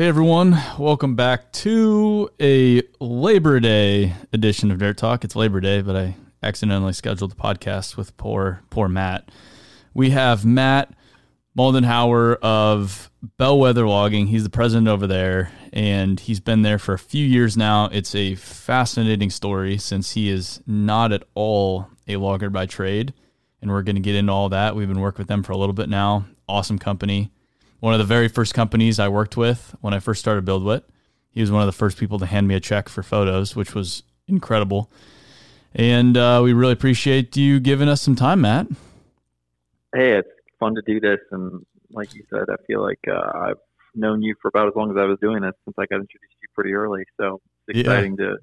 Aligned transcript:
Hey 0.00 0.08
everyone, 0.08 0.58
welcome 0.78 1.14
back 1.14 1.52
to 1.52 2.30
a 2.40 2.80
Labor 3.00 3.60
Day 3.60 4.14
edition 4.32 4.70
of 4.70 4.78
Dirt 4.78 4.96
Talk. 4.96 5.24
It's 5.24 5.36
Labor 5.36 5.60
Day, 5.60 5.82
but 5.82 5.94
I 5.94 6.16
accidentally 6.42 6.94
scheduled 6.94 7.32
the 7.32 7.36
podcast 7.36 7.98
with 7.98 8.16
poor 8.16 8.62
poor 8.70 8.88
Matt. 8.88 9.30
We 9.92 10.08
have 10.08 10.42
Matt 10.42 10.94
Moldenhauer 11.54 12.38
of 12.40 13.10
Bellwether 13.36 13.86
Logging. 13.86 14.28
He's 14.28 14.42
the 14.42 14.48
president 14.48 14.88
over 14.88 15.06
there, 15.06 15.52
and 15.70 16.18
he's 16.18 16.40
been 16.40 16.62
there 16.62 16.78
for 16.78 16.94
a 16.94 16.98
few 16.98 17.26
years 17.26 17.58
now. 17.58 17.90
It's 17.92 18.14
a 18.14 18.36
fascinating 18.36 19.28
story 19.28 19.76
since 19.76 20.12
he 20.12 20.30
is 20.30 20.62
not 20.66 21.12
at 21.12 21.24
all 21.34 21.88
a 22.08 22.16
logger 22.16 22.48
by 22.48 22.64
trade, 22.64 23.12
and 23.60 23.70
we're 23.70 23.82
going 23.82 23.96
to 23.96 24.00
get 24.00 24.14
into 24.14 24.32
all 24.32 24.48
that. 24.48 24.74
We've 24.74 24.88
been 24.88 25.00
working 25.00 25.20
with 25.20 25.28
them 25.28 25.42
for 25.42 25.52
a 25.52 25.58
little 25.58 25.74
bit 25.74 25.90
now. 25.90 26.24
Awesome 26.48 26.78
company 26.78 27.30
one 27.80 27.94
of 27.94 27.98
the 27.98 28.04
very 28.04 28.28
first 28.28 28.54
companies 28.54 28.98
I 28.98 29.08
worked 29.08 29.36
with 29.36 29.74
when 29.80 29.92
I 29.92 29.98
first 29.98 30.20
started 30.20 30.44
BuildWitt. 30.44 30.82
He 31.30 31.40
was 31.40 31.50
one 31.50 31.62
of 31.62 31.66
the 31.66 31.72
first 31.72 31.98
people 31.98 32.18
to 32.18 32.26
hand 32.26 32.46
me 32.46 32.54
a 32.54 32.60
check 32.60 32.88
for 32.88 33.02
photos, 33.02 33.56
which 33.56 33.74
was 33.74 34.02
incredible. 34.28 34.90
And 35.74 36.16
uh, 36.16 36.40
we 36.42 36.52
really 36.52 36.72
appreciate 36.72 37.36
you 37.36 37.60
giving 37.60 37.88
us 37.88 38.02
some 38.02 38.16
time, 38.16 38.42
Matt. 38.42 38.66
Hey, 39.94 40.18
it's 40.18 40.28
fun 40.58 40.74
to 40.74 40.82
do 40.86 41.00
this. 41.00 41.20
And 41.30 41.64
like 41.90 42.14
you 42.14 42.24
said, 42.30 42.44
I 42.50 42.56
feel 42.66 42.82
like 42.82 43.00
uh, 43.08 43.30
I've 43.34 43.58
known 43.94 44.22
you 44.22 44.34
for 44.42 44.48
about 44.48 44.68
as 44.68 44.74
long 44.76 44.90
as 44.90 44.96
I 44.96 45.04
was 45.04 45.18
doing 45.20 45.42
this 45.42 45.52
since 45.64 45.74
I 45.78 45.86
got 45.86 45.96
introduced 45.96 46.32
to 46.32 46.38
you 46.42 46.48
pretty 46.54 46.72
early. 46.72 47.04
So 47.20 47.40
it's 47.68 47.80
exciting 47.80 48.16
yeah. 48.18 48.26
to 48.26 48.36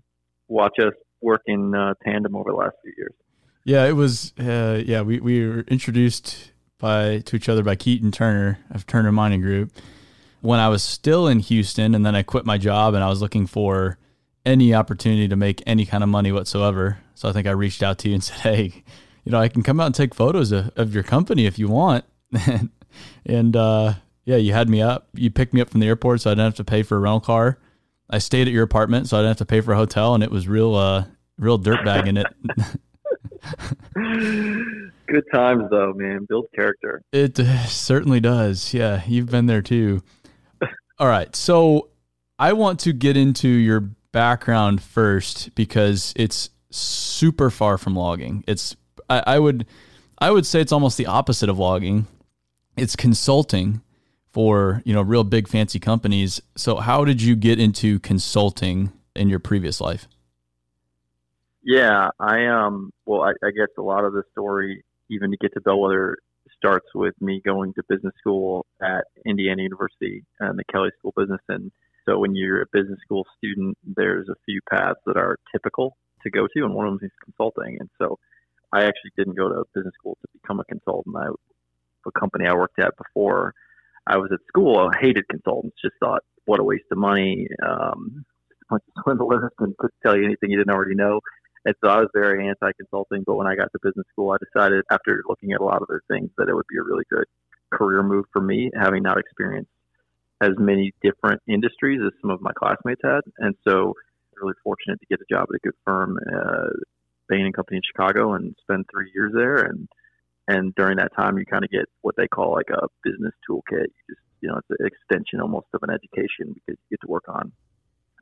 watch 0.48 0.80
us 0.80 0.94
work 1.22 1.42
in 1.46 1.76
uh, 1.76 1.94
tandem 2.04 2.36
over 2.36 2.52
the 2.52 2.56
last 2.56 2.76
few 2.82 2.94
years. 2.98 3.14
Yeah, 3.66 3.86
it 3.86 3.94
was. 3.94 4.34
Uh, 4.40 4.82
yeah, 4.86 5.02
we, 5.02 5.20
we 5.20 5.46
were 5.46 5.66
introduced 5.68 6.52
by 6.80 7.20
to 7.20 7.36
each 7.36 7.50
other 7.50 7.64
by 7.64 7.76
Keaton 7.76 8.12
Turner 8.12 8.60
of 8.72 8.86
Turner 8.86 9.12
Mining 9.12 9.42
Group 9.42 9.72
when 10.42 10.60
I 10.60 10.70
was 10.70 10.84
still 10.84 11.28
in 11.28 11.40
Houston, 11.40 11.96
and 11.96 12.06
then 12.06 12.16
I 12.16 12.24
quit 12.24 12.46
my 12.46 12.58
job 12.58 12.94
and 12.94 13.04
I 13.04 13.10
was 13.10 13.22
looking 13.22 13.48
for 13.48 13.98
any 14.46 14.74
opportunity 14.74 15.28
to 15.28 15.36
make 15.36 15.62
any 15.66 15.86
kind 15.86 16.04
of 16.04 16.10
money 16.10 16.32
whatsoever. 16.32 17.00
So 17.16 17.28
I 17.28 17.34
think 17.34 17.48
I 17.48 17.52
reached 17.52 17.84
out 17.84 17.98
to 18.00 18.10
you 18.10 18.16
and 18.16 18.24
said, 18.24 18.38
"Hey, 18.38 18.84
you 19.24 19.32
know, 19.32 19.40
I 19.40 19.48
can 19.50 19.64
come 19.64 19.80
out 19.80 19.88
and 19.88 19.96
take 19.96 20.16
photos 20.16 20.52
of, 20.52 20.72
of 20.76 20.94
your 20.94 21.04
company 21.04 21.46
if 21.46 21.60
you 21.60 21.68
want." 21.68 22.06
and 23.26 23.56
uh, 23.56 23.94
yeah, 24.26 24.38
you 24.38 24.54
had 24.54 24.70
me 24.70 24.82
up. 24.82 25.08
You 25.14 25.30
picked 25.32 25.54
me 25.54 25.62
up 25.62 25.70
from 25.70 25.80
the 25.80 25.88
airport, 25.88 26.22
so 26.22 26.30
I 26.30 26.34
didn't 26.34 26.46
have 26.46 26.56
to 26.56 26.64
pay 26.64 26.84
for 26.84 26.98
a 26.98 27.00
rental 27.00 27.22
car. 27.22 27.60
I 28.10 28.20
stayed 28.20 28.48
at 28.48 28.54
your 28.54 28.64
apartment, 28.64 29.10
so 29.10 29.18
I 29.18 29.20
didn't 29.22 29.32
have 29.32 29.38
to 29.38 29.46
pay 29.46 29.62
for 29.62 29.74
a 29.74 29.78
hotel, 29.78 30.14
and 30.14 30.24
it 30.24 30.32
was 30.32 30.48
real, 30.48 30.76
uh, 30.76 31.06
real 31.38 31.60
dirtbag 31.60 32.08
in 32.08 32.18
it. 32.18 32.28
Good 35.08 35.24
times 35.34 35.64
though, 35.72 35.94
man. 35.94 36.26
Build 36.28 36.48
character. 36.56 37.02
It 37.12 37.38
certainly 37.68 38.20
does. 38.20 38.74
Yeah, 38.74 39.02
you've 39.08 39.32
been 39.32 39.46
there 39.46 39.62
too. 39.62 40.04
All 41.00 41.08
right. 41.08 41.34
So 41.36 41.90
I 42.38 42.54
want 42.54 42.80
to 42.82 42.94
get 42.94 43.16
into 43.16 43.48
your 43.48 43.82
background 44.12 44.82
first 44.82 45.54
because 45.56 46.14
it's 46.16 46.50
super 46.70 47.50
far 47.50 47.78
from 47.78 47.96
logging. 47.96 48.44
It's 48.48 48.76
I, 49.10 49.24
I 49.26 49.40
would 49.40 49.66
I 50.20 50.32
would 50.32 50.46
say 50.46 50.60
it's 50.62 50.72
almost 50.72 50.98
the 50.98 51.06
opposite 51.06 51.50
of 51.50 51.58
logging. 51.58 52.08
It's 52.76 52.96
consulting 52.96 53.82
for, 54.32 54.82
you 54.86 54.94
know, 54.94 55.02
real 55.02 55.24
big 55.24 55.48
fancy 55.48 55.80
companies. 55.80 56.42
So 56.56 56.78
how 56.78 57.06
did 57.06 57.22
you 57.22 57.36
get 57.36 57.60
into 57.60 58.00
consulting 58.00 58.92
in 59.16 59.30
your 59.30 59.40
previous 59.40 59.82
life? 59.82 60.08
Yeah, 61.64 62.10
I 62.20 62.46
um. 62.46 62.92
Well, 63.06 63.24
I, 63.24 63.32
I 63.46 63.52
guess 63.52 63.68
a 63.78 63.82
lot 63.82 64.06
of 64.06 64.14
the 64.14 64.24
story, 64.32 64.84
even 65.10 65.32
to 65.32 65.38
get 65.38 65.54
to 65.54 65.62
Bellwether, 65.62 66.18
starts 66.56 66.88
with 66.96 67.14
me 67.22 67.42
going 67.46 67.74
to 67.74 67.84
business 67.90 68.14
school 68.20 68.66
at 68.82 69.06
Indiana 69.26 69.64
University 69.64 70.24
and 70.40 70.58
the 70.58 70.64
Kelley 70.72 70.90
School 70.98 71.14
of 71.16 71.22
Business. 71.22 71.42
And 71.50 71.72
so, 72.08 72.20
when 72.20 72.36
you're 72.36 72.62
a 72.62 72.66
business 72.72 73.00
school 73.04 73.26
student, 73.38 73.78
there's 73.84 74.30
a 74.30 74.36
few 74.46 74.60
paths 74.70 75.00
that 75.06 75.18
are 75.18 75.38
typical 75.52 75.98
to 76.24 76.30
go 76.30 76.48
to, 76.48 76.64
and 76.64 76.74
one 76.74 76.88
of 76.88 77.00
them 77.00 77.06
is 77.06 77.12
consulting. 77.24 77.78
And 77.80 77.90
so, 78.00 78.18
I 78.74 78.84
actually 78.84 79.12
didn't 79.18 79.38
go 79.38 79.50
to 79.50 79.64
business 79.76 79.94
school 80.00 80.18
to 80.22 80.40
become 80.42 80.60
a 80.60 80.66
consultant. 80.66 81.16
I, 81.16 81.28
a 82.08 82.20
company 82.20 82.48
I 82.48 82.54
worked 82.54 82.80
at 82.80 82.96
before 82.98 83.54
I 84.08 84.18
was 84.18 84.30
at 84.32 84.40
school, 84.48 84.78
I 84.78 84.98
hated 85.00 85.28
consultants. 85.28 85.76
Just 85.84 85.96
thought, 86.00 86.24
what 86.46 86.60
a 86.60 86.64
waste 86.64 86.86
of 86.92 86.98
money. 86.98 87.48
Um, 87.66 88.26
bunch 88.70 88.84
of 88.96 89.04
swindlers 89.04 89.52
and 89.60 89.78
couldn't 89.78 89.94
tell 90.06 90.18
you 90.18 90.26
anything 90.26 90.50
you 90.50 90.58
didn't 90.58 90.74
already 90.74 90.96
know. 90.96 91.22
And 91.66 91.76
so 91.84 91.90
I 91.90 92.00
was 92.00 92.10
very 92.14 92.48
anti 92.48 92.72
consulting. 92.78 93.24
But 93.26 93.36
when 93.36 93.48
I 93.48 93.56
got 93.56 93.72
to 93.72 93.80
business 93.82 94.06
school, 94.12 94.32
I 94.32 94.38
decided 94.44 94.84
after 94.92 95.24
looking 95.28 95.52
at 95.52 95.62
a 95.62 95.64
lot 95.64 95.78
of 95.78 95.84
other 95.90 96.02
things 96.10 96.30
that 96.38 96.50
it 96.50 96.54
would 96.54 96.68
be 96.70 96.78
a 96.78 96.84
really 96.84 97.06
good 97.10 97.26
career 97.72 98.04
move 98.04 98.26
for 98.32 98.42
me, 98.42 98.72
having 98.80 99.04
not 99.04 99.18
experienced 99.18 99.72
as 100.42 100.52
many 100.58 100.94
different 101.02 101.42
industries 101.48 102.00
as 102.06 102.14
some 102.22 102.30
of 102.30 102.42
my 102.42 102.52
classmates 102.54 103.02
had. 103.04 103.22
And 103.40 103.56
so 103.68 103.94
really 104.42 104.54
fortunate 104.64 105.00
to 105.00 105.08
get 105.08 105.20
a 105.20 105.34
job 105.34 105.48
at 105.50 105.56
a 105.56 105.60
good 105.64 105.76
firm, 105.86 106.18
uh, 106.34 106.70
Bain 107.30 107.46
and 107.46 107.56
Company 107.56 107.78
in 107.78 107.84
Chicago, 107.84 108.34
and 108.34 108.56
spend 108.62 108.86
three 108.92 109.12
years 109.14 109.32
there. 109.34 109.58
And 109.58 109.88
and 110.48 110.74
during 110.76 110.98
that 110.98 111.14
time, 111.16 111.38
you 111.38 111.46
kind 111.46 111.66
of 111.66 111.72
get 111.72 111.86
what 112.02 112.16
they 112.16 112.28
call 112.28 112.54
like 112.54 112.70
a 112.70 112.88
business 113.04 113.34
toolkit. 113.50 113.88
You 113.88 114.04
just 114.10 114.22
you 114.42 114.50
know 114.50 114.58
it's 114.58 114.80
an 114.80 114.86
extension 114.86 115.42
almost 115.42 115.68
of 115.74 115.84
an 115.84 115.90
education 115.90 116.54
because 116.54 116.80
you 116.80 116.98
get 116.98 117.02
to 117.02 117.12
work 117.12 117.26
on 117.28 117.52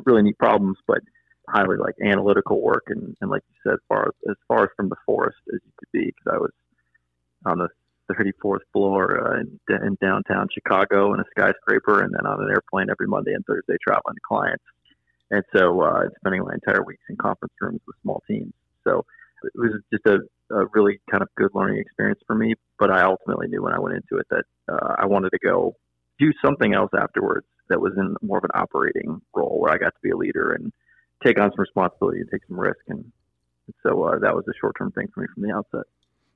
really 0.05 0.23
neat 0.23 0.37
problems, 0.37 0.77
but 0.87 0.99
highly 1.47 1.77
like 1.77 1.95
analytical 2.03 2.61
work 2.61 2.85
and, 2.87 3.15
and 3.21 3.29
like 3.29 3.43
you 3.49 3.71
said, 3.71 3.79
far 3.87 4.13
as 4.29 4.35
far 4.47 4.63
as 4.63 4.69
from 4.75 4.89
the 4.89 4.95
forest 5.05 5.37
as 5.53 5.59
you 5.65 5.71
could 5.77 5.91
be 5.91 6.05
because 6.05 6.33
I 6.33 6.37
was 6.37 6.51
on 7.45 7.59
the 7.59 7.69
34th 8.11 8.59
floor 8.71 9.35
uh, 9.35 9.39
in, 9.39 9.59
in 9.85 9.97
downtown 10.01 10.47
Chicago 10.53 11.13
in 11.13 11.19
a 11.19 11.23
skyscraper, 11.31 12.03
and 12.03 12.13
then 12.13 12.25
on 12.25 12.41
an 12.41 12.49
airplane 12.49 12.87
every 12.89 13.07
Monday 13.07 13.33
and 13.33 13.45
Thursday 13.45 13.77
traveling 13.81 14.15
to 14.15 14.21
clients. 14.27 14.63
And 15.31 15.43
so 15.55 15.81
uh, 15.81 16.03
spending 16.19 16.43
my 16.43 16.53
entire 16.53 16.83
weeks 16.83 17.01
in 17.09 17.15
conference 17.17 17.53
rooms 17.59 17.81
with 17.87 17.95
small 18.03 18.21
teams. 18.27 18.53
So 18.83 19.05
it 19.43 19.51
was 19.55 19.81
just 19.91 20.05
a, 20.05 20.19
a 20.53 20.65
really 20.73 20.99
kind 21.09 21.23
of 21.23 21.29
good 21.35 21.49
learning 21.53 21.79
experience 21.79 22.19
for 22.27 22.35
me. 22.35 22.53
But 22.77 22.91
I 22.91 23.03
ultimately 23.03 23.47
knew 23.47 23.63
when 23.63 23.73
I 23.73 23.79
went 23.79 23.95
into 23.95 24.17
it 24.17 24.27
that 24.29 24.45
uh, 24.69 24.95
I 24.99 25.05
wanted 25.05 25.31
to 25.31 25.39
go 25.43 25.75
do 26.19 26.31
something 26.43 26.73
else 26.73 26.91
afterwards 26.97 27.47
that 27.69 27.81
was 27.81 27.93
in 27.97 28.15
more 28.21 28.37
of 28.37 28.43
an 28.43 28.51
operating 28.53 29.19
role 29.35 29.59
where 29.59 29.73
I 29.73 29.77
got 29.77 29.95
to 29.95 30.01
be 30.03 30.11
a 30.11 30.17
leader 30.17 30.51
and 30.51 30.71
take 31.23 31.39
on 31.39 31.51
some 31.51 31.59
responsibility 31.59 32.19
and 32.21 32.29
take 32.31 32.41
some 32.47 32.59
risk. 32.59 32.79
And 32.87 33.11
so 33.83 34.03
uh, 34.03 34.19
that 34.19 34.35
was 34.35 34.45
a 34.47 34.53
short 34.59 34.75
term 34.77 34.91
thing 34.91 35.07
for 35.13 35.21
me 35.21 35.27
from 35.33 35.43
the 35.43 35.53
outset. 35.53 35.85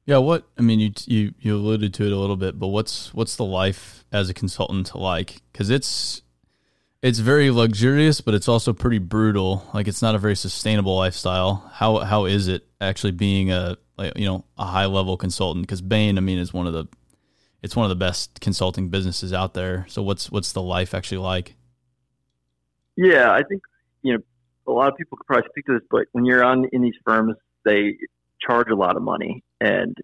Yeah, 0.05 0.17
what 0.17 0.47
I 0.57 0.61
mean, 0.61 0.79
you 0.79 0.91
you 1.05 1.33
you 1.39 1.55
alluded 1.55 1.93
to 1.95 2.05
it 2.05 2.11
a 2.11 2.17
little 2.17 2.35
bit, 2.35 2.57
but 2.57 2.67
what's 2.67 3.13
what's 3.13 3.35
the 3.35 3.45
life 3.45 4.03
as 4.11 4.29
a 4.29 4.33
consultant 4.33 4.95
like? 4.95 5.41
Because 5.51 5.69
it's 5.69 6.23
it's 7.01 7.19
very 7.19 7.51
luxurious, 7.51 8.19
but 8.19 8.33
it's 8.33 8.47
also 8.47 8.73
pretty 8.73 8.97
brutal. 8.97 9.69
Like 9.73 9.87
it's 9.87 10.01
not 10.01 10.15
a 10.15 10.17
very 10.17 10.35
sustainable 10.35 10.95
lifestyle. 10.95 11.69
How 11.75 11.99
how 11.99 12.25
is 12.25 12.47
it 12.47 12.65
actually 12.81 13.11
being 13.11 13.51
a 13.51 13.77
like, 13.97 14.17
you 14.17 14.25
know 14.25 14.45
a 14.57 14.65
high 14.65 14.87
level 14.87 15.15
consultant? 15.15 15.67
Because 15.67 15.81
Bain, 15.81 16.17
I 16.17 16.21
mean, 16.21 16.39
is 16.39 16.53
one 16.53 16.65
of 16.65 16.73
the 16.73 16.87
it's 17.61 17.75
one 17.75 17.85
of 17.85 17.89
the 17.89 17.95
best 17.95 18.39
consulting 18.41 18.89
businesses 18.89 19.31
out 19.33 19.53
there. 19.53 19.85
So 19.89 20.01
what's 20.01 20.31
what's 20.31 20.53
the 20.53 20.61
life 20.61 20.93
actually 20.93 21.19
like? 21.19 21.55
Yeah, 22.95 23.31
I 23.31 23.43
think 23.43 23.61
you 24.01 24.13
know 24.13 24.23
a 24.69 24.73
lot 24.73 24.89
of 24.89 24.97
people 24.97 25.17
could 25.17 25.27
probably 25.27 25.49
speak 25.49 25.65
to 25.65 25.73
this, 25.73 25.87
but 25.89 26.05
when 26.11 26.25
you're 26.25 26.43
on 26.43 26.65
in 26.71 26.81
these 26.81 26.95
firms, 27.05 27.35
they 27.65 27.97
charge 28.41 28.69
a 28.69 28.75
lot 28.75 28.95
of 28.95 29.03
money, 29.03 29.43
and 29.59 29.95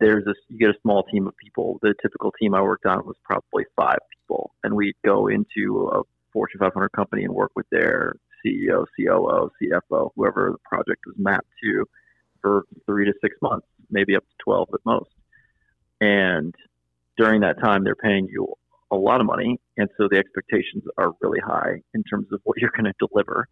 there's 0.00 0.26
a 0.26 0.34
you 0.48 0.58
get 0.58 0.70
a 0.70 0.80
small 0.82 1.02
team 1.04 1.26
of 1.26 1.36
people. 1.36 1.78
The 1.82 1.94
typical 2.02 2.32
team 2.32 2.54
I 2.54 2.62
worked 2.62 2.86
on 2.86 3.04
was 3.06 3.16
probably 3.24 3.64
five 3.76 3.98
people, 4.16 4.52
and 4.64 4.74
we'd 4.74 4.96
go 5.04 5.28
into 5.28 5.90
a 5.92 6.02
Fortune 6.32 6.60
500 6.60 6.90
company 6.90 7.24
and 7.24 7.34
work 7.34 7.52
with 7.56 7.66
their 7.70 8.14
CEO, 8.44 8.84
COO, 8.96 9.50
CFO, 9.60 10.10
whoever 10.14 10.50
the 10.52 10.58
project 10.64 11.00
was 11.06 11.16
mapped 11.18 11.48
to, 11.62 11.84
for 12.40 12.64
three 12.86 13.04
to 13.04 13.12
six 13.20 13.36
months, 13.42 13.66
maybe 13.90 14.14
up 14.14 14.22
to 14.22 14.34
12 14.44 14.68
at 14.74 14.80
most. 14.84 15.10
And 16.00 16.54
during 17.16 17.40
that 17.40 17.58
time, 17.60 17.82
they're 17.82 17.96
paying 17.96 18.28
you 18.30 18.54
a 18.90 18.96
lot 18.96 19.20
of 19.20 19.26
money, 19.26 19.60
and 19.76 19.88
so 19.96 20.08
the 20.10 20.18
expectations 20.18 20.84
are 20.96 21.12
really 21.20 21.40
high 21.40 21.82
in 21.94 22.02
terms 22.04 22.28
of 22.32 22.40
what 22.44 22.58
you're 22.58 22.70
going 22.70 22.84
to 22.84 23.06
deliver. 23.06 23.48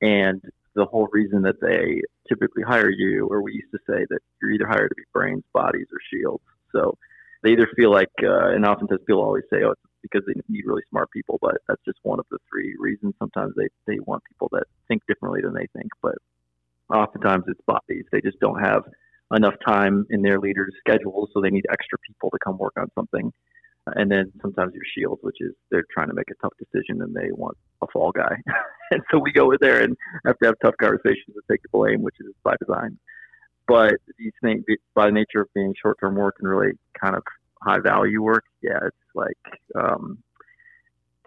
And 0.00 0.42
the 0.74 0.84
whole 0.84 1.08
reason 1.12 1.42
that 1.42 1.60
they 1.60 2.02
typically 2.28 2.62
hire 2.62 2.90
you, 2.90 3.26
or 3.26 3.42
we 3.42 3.54
used 3.54 3.72
to 3.72 3.78
say 3.86 4.04
that 4.10 4.20
you're 4.40 4.50
either 4.50 4.66
hired 4.66 4.90
to 4.90 4.94
be 4.94 5.04
brains, 5.12 5.44
bodies, 5.52 5.86
or 5.92 5.98
shields. 6.12 6.44
So 6.72 6.98
they 7.42 7.52
either 7.52 7.68
feel 7.76 7.90
like, 7.90 8.10
uh, 8.22 8.50
and 8.50 8.66
oftentimes 8.66 9.00
people 9.06 9.22
always 9.22 9.44
say, 9.50 9.62
oh, 9.64 9.70
it's 9.70 9.80
because 10.02 10.22
they 10.26 10.34
need 10.48 10.66
really 10.66 10.82
smart 10.90 11.10
people, 11.10 11.38
but 11.40 11.56
that's 11.66 11.82
just 11.84 11.98
one 12.02 12.18
of 12.18 12.26
the 12.30 12.38
three 12.50 12.74
reasons. 12.78 13.14
Sometimes 13.18 13.54
they, 13.56 13.68
they 13.86 13.98
want 14.00 14.22
people 14.24 14.48
that 14.52 14.64
think 14.88 15.02
differently 15.08 15.40
than 15.42 15.54
they 15.54 15.66
think, 15.74 15.90
but 16.02 16.16
oftentimes 16.90 17.44
it's 17.48 17.60
bodies. 17.66 18.04
They 18.12 18.20
just 18.20 18.38
don't 18.40 18.60
have 18.60 18.84
enough 19.34 19.54
time 19.66 20.06
in 20.10 20.22
their 20.22 20.38
leaders' 20.38 20.74
schedules, 20.78 21.30
so 21.32 21.40
they 21.40 21.50
need 21.50 21.66
extra 21.70 21.98
people 22.06 22.30
to 22.30 22.38
come 22.38 22.58
work 22.58 22.74
on 22.76 22.90
something. 22.94 23.32
And 23.94 24.10
then 24.10 24.32
sometimes 24.42 24.74
your 24.74 24.82
shields, 24.96 25.20
which 25.22 25.36
is 25.40 25.52
they're 25.70 25.84
trying 25.92 26.08
to 26.08 26.14
make 26.14 26.30
a 26.30 26.34
tough 26.42 26.52
decision 26.58 27.02
and 27.02 27.14
they 27.14 27.30
want 27.30 27.56
a 27.82 27.86
fall 27.92 28.10
guy. 28.10 28.36
and 28.90 29.00
so 29.10 29.18
we 29.18 29.32
go 29.32 29.52
in 29.52 29.58
there 29.60 29.82
and 29.82 29.96
have 30.26 30.38
to 30.38 30.46
have 30.46 30.54
tough 30.62 30.74
conversations 30.80 31.34
and 31.34 31.42
take 31.50 31.62
the 31.62 31.68
blame, 31.70 32.02
which 32.02 32.16
is 32.20 32.26
by 32.42 32.54
design. 32.60 32.98
But 33.68 33.94
these 34.18 34.32
things, 34.42 34.64
by 34.94 35.06
the 35.06 35.12
nature 35.12 35.40
of 35.40 35.48
being 35.54 35.74
short 35.80 35.98
term 36.00 36.16
work 36.16 36.36
and 36.40 36.48
really 36.48 36.72
kind 37.00 37.16
of 37.16 37.22
high 37.62 37.80
value 37.80 38.22
work, 38.22 38.44
yeah, 38.62 38.78
it's 38.84 38.96
like 39.14 39.38
um, 39.74 40.18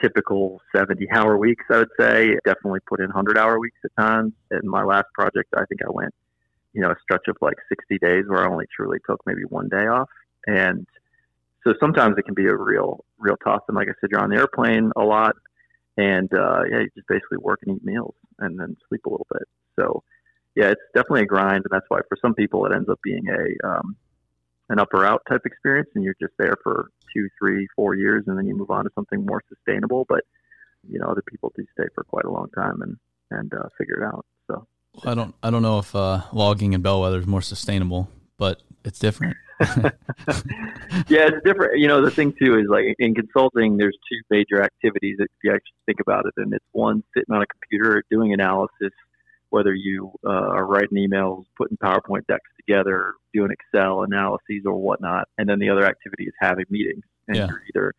typical 0.01 0.61
70 0.75 1.07
hour 1.11 1.37
weeks, 1.37 1.65
I 1.69 1.79
would 1.79 1.89
say. 1.99 2.37
Definitely 2.45 2.79
put 2.87 2.99
in 2.99 3.07
100 3.07 3.37
hour 3.37 3.59
weeks 3.59 3.77
at 3.83 3.91
times. 4.01 4.33
In 4.51 4.67
my 4.67 4.83
last 4.83 5.07
project, 5.13 5.53
I 5.55 5.65
think 5.65 5.81
I 5.85 5.89
went, 5.89 6.13
you 6.73 6.81
know, 6.81 6.91
a 6.91 6.95
stretch 7.01 7.27
of 7.27 7.37
like 7.41 7.57
60 7.69 7.97
days 7.99 8.25
where 8.27 8.43
I 8.43 8.49
only 8.49 8.65
truly 8.75 8.99
took 9.05 9.21
maybe 9.25 9.43
one 9.49 9.69
day 9.69 9.87
off. 9.87 10.09
And 10.47 10.87
so 11.63 11.73
sometimes 11.79 12.17
it 12.17 12.23
can 12.23 12.33
be 12.33 12.47
a 12.47 12.55
real, 12.55 13.03
real 13.17 13.37
tough. 13.43 13.63
And 13.67 13.75
like 13.75 13.87
I 13.87 13.93
said, 13.99 14.11
you're 14.11 14.21
on 14.21 14.29
the 14.29 14.37
airplane 14.37 14.91
a 14.95 15.03
lot, 15.03 15.35
and 15.97 16.33
uh, 16.33 16.63
yeah, 16.69 16.79
you 16.79 16.89
just 16.95 17.07
basically 17.07 17.37
work 17.37 17.59
and 17.65 17.75
eat 17.75 17.83
meals 17.83 18.15
and 18.39 18.59
then 18.59 18.77
sleep 18.87 19.05
a 19.05 19.09
little 19.09 19.27
bit. 19.31 19.43
So 19.77 20.03
yeah, 20.55 20.69
it's 20.69 20.81
definitely 20.93 21.21
a 21.21 21.25
grind, 21.25 21.65
and 21.65 21.71
that's 21.71 21.85
why 21.89 21.99
for 22.07 22.17
some 22.21 22.33
people 22.33 22.65
it 22.65 22.73
ends 22.73 22.89
up 22.89 22.99
being 23.03 23.25
a 23.29 23.67
um, 23.67 23.95
an 24.69 24.79
up 24.79 24.89
or 24.93 25.05
out 25.05 25.21
type 25.27 25.41
experience, 25.45 25.89
and 25.95 26.03
you're 26.03 26.15
just 26.21 26.33
there 26.37 26.55
for 26.63 26.89
two, 27.13 27.27
three, 27.39 27.67
four 27.75 27.95
years, 27.95 28.23
and 28.27 28.37
then 28.37 28.45
you 28.45 28.55
move 28.55 28.69
on 28.69 28.85
to 28.85 28.91
something 28.95 29.25
more 29.25 29.41
sustainable. 29.49 30.05
But 30.07 30.23
you 30.87 30.99
know, 30.99 31.07
other 31.07 31.23
people 31.27 31.51
do 31.55 31.65
stay 31.73 31.87
for 31.93 32.03
quite 32.03 32.25
a 32.25 32.31
long 32.31 32.49
time 32.55 32.81
and 32.81 32.97
and 33.31 33.53
uh, 33.53 33.69
figure 33.77 34.01
it 34.01 34.05
out. 34.05 34.25
So 34.47 34.67
I 35.03 35.13
don't 35.13 35.35
I 35.43 35.49
don't 35.49 35.61
know 35.61 35.79
if 35.79 35.95
uh, 35.95 36.21
logging 36.33 36.73
in 36.73 36.81
bellwether 36.81 37.19
is 37.19 37.27
more 37.27 37.41
sustainable, 37.41 38.09
but 38.37 38.61
it's 38.83 38.99
different. 38.99 39.37
yeah, 39.59 41.27
it's 41.27 41.43
different. 41.43 41.79
You 41.79 41.87
know, 41.87 42.03
the 42.03 42.11
thing 42.11 42.33
too 42.41 42.57
is 42.57 42.67
like 42.69 42.95
in 42.97 43.13
consulting, 43.13 43.77
there's 43.77 43.97
two 44.09 44.19
major 44.29 44.63
activities 44.63 45.17
that 45.19 45.27
you 45.43 45.51
actually 45.51 45.75
think 45.85 45.99
about 45.99 46.25
it, 46.25 46.33
and 46.37 46.53
it's 46.53 46.65
one 46.71 47.03
sitting 47.15 47.35
on 47.35 47.41
a 47.41 47.45
computer 47.45 48.03
doing 48.09 48.33
analysis, 48.33 48.93
whether 49.49 49.73
you 49.73 50.11
uh, 50.25 50.29
are 50.29 50.65
writing 50.65 50.97
emails, 50.97 51.43
putting 51.57 51.77
PowerPoint 51.77 52.25
decks 52.27 52.49
together, 52.57 53.13
doing 53.33 53.51
Excel 53.51 54.03
analyses 54.03 54.63
or 54.65 54.75
whatnot, 54.75 55.27
and 55.37 55.49
then 55.49 55.59
the 55.59 55.69
other 55.69 55.85
activity 55.85 56.23
is 56.23 56.33
having 56.39 56.65
meetings, 56.69 57.03
and 57.27 57.37
yeah. 57.37 57.47
you're 57.47 57.63
either 57.75 57.93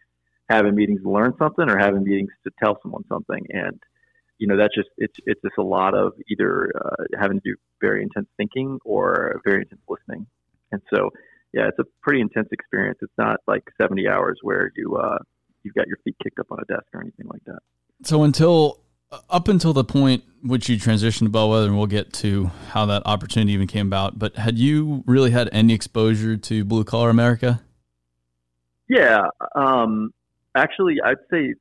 having 0.49 0.75
meetings 0.75 1.03
to 1.03 1.11
learn 1.11 1.35
something 1.39 1.69
or 1.69 1.79
having 1.79 2.03
meetings 2.03 2.31
to 2.45 2.51
tell 2.63 2.79
someone 2.83 3.05
something, 3.09 3.47
and 3.51 3.79
you 4.39 4.47
know 4.47 4.57
that's 4.57 4.75
just 4.75 4.89
it's 4.97 5.15
it's 5.27 5.41
just 5.43 5.59
a 5.59 5.63
lot 5.63 5.95
of 5.95 6.13
either 6.31 6.73
uh, 6.75 7.05
having 7.21 7.39
to 7.39 7.51
do 7.51 7.57
very 7.81 8.03
intense 8.03 8.29
thinking 8.39 8.79
or 8.85 9.41
very 9.45 9.61
intense 9.63 9.83
listening, 9.89 10.27
and 10.73 10.83
so 10.95 11.11
yeah, 11.53 11.69
it's 11.69 11.79
a 11.79 11.85
pretty 12.03 12.21
intense 12.21 12.49
experience. 12.53 12.99
It's 13.03 13.13
not 13.19 13.41
like 13.47 13.65
70 13.81 14.09
hours 14.09 14.39
where 14.43 14.71
you 14.77 14.97
uh, 14.97 15.19
you've 15.63 15.75
got 15.75 15.87
your 15.89 15.99
feet 16.05 16.17
kicked 16.23 16.39
up 16.39 16.47
on 16.51 16.59
a 16.61 16.65
desk 16.65 16.87
or 16.95 17.01
anything 17.01 17.27
like 17.27 17.43
that. 17.47 17.59
So 18.05 18.23
until 18.23 18.81
up 19.29 19.49
until 19.49 19.73
the 19.73 19.85
point 19.85 20.25
which 20.43 20.69
you 20.69 20.77
transitioned 20.77 21.25
to 21.25 21.29
Bellwether, 21.29 21.67
and 21.67 21.77
we'll 21.77 21.87
get 21.87 22.13
to 22.15 22.51
how 22.69 22.87
that 22.87 23.03
opportunity 23.05 23.53
even 23.53 23.67
came 23.67 23.87
about. 23.87 24.19
But 24.19 24.37
had 24.37 24.59
you 24.59 25.03
really 25.07 25.31
had 25.31 25.49
any 25.53 25.75
exposure 25.75 26.37
to 26.37 26.65
blue 26.65 26.85
collar 26.85 27.11
America? 27.11 27.61
Yeah, 28.89 29.23
um, 29.55 30.13
actually, 30.57 30.97
I'd 31.05 31.19
say 31.31 31.55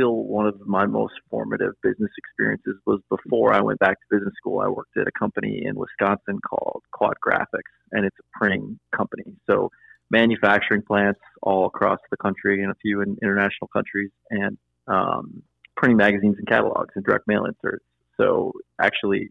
still 0.00 0.24
one 0.24 0.46
of 0.46 0.58
my 0.66 0.86
most 0.86 1.14
formative 1.30 1.72
business 1.82 2.10
experiences 2.16 2.76
was 2.86 3.00
before 3.10 3.52
I 3.52 3.60
went 3.60 3.78
back 3.80 3.98
to 4.00 4.16
business 4.16 4.34
school. 4.36 4.60
I 4.60 4.68
worked 4.68 4.96
at 4.96 5.06
a 5.06 5.12
company 5.12 5.62
in 5.64 5.76
Wisconsin 5.76 6.38
called 6.48 6.82
Quad 6.92 7.14
Graphics, 7.24 7.72
and 7.92 8.04
it's 8.04 8.16
a 8.18 8.38
printing 8.38 8.78
company. 8.96 9.24
So 9.48 9.70
manufacturing 10.10 10.82
plants 10.82 11.20
all 11.42 11.66
across 11.66 11.98
the 12.10 12.16
country 12.16 12.62
and 12.62 12.72
a 12.72 12.74
few 12.76 13.02
in 13.02 13.16
international 13.22 13.68
countries, 13.68 14.10
and 14.30 14.56
um, 14.86 15.42
printing 15.76 15.98
magazines 15.98 16.36
and 16.38 16.46
catalogs 16.46 16.92
and 16.96 17.04
direct 17.04 17.26
mail 17.26 17.44
inserts. 17.44 17.84
So 18.16 18.52
actually, 18.80 19.28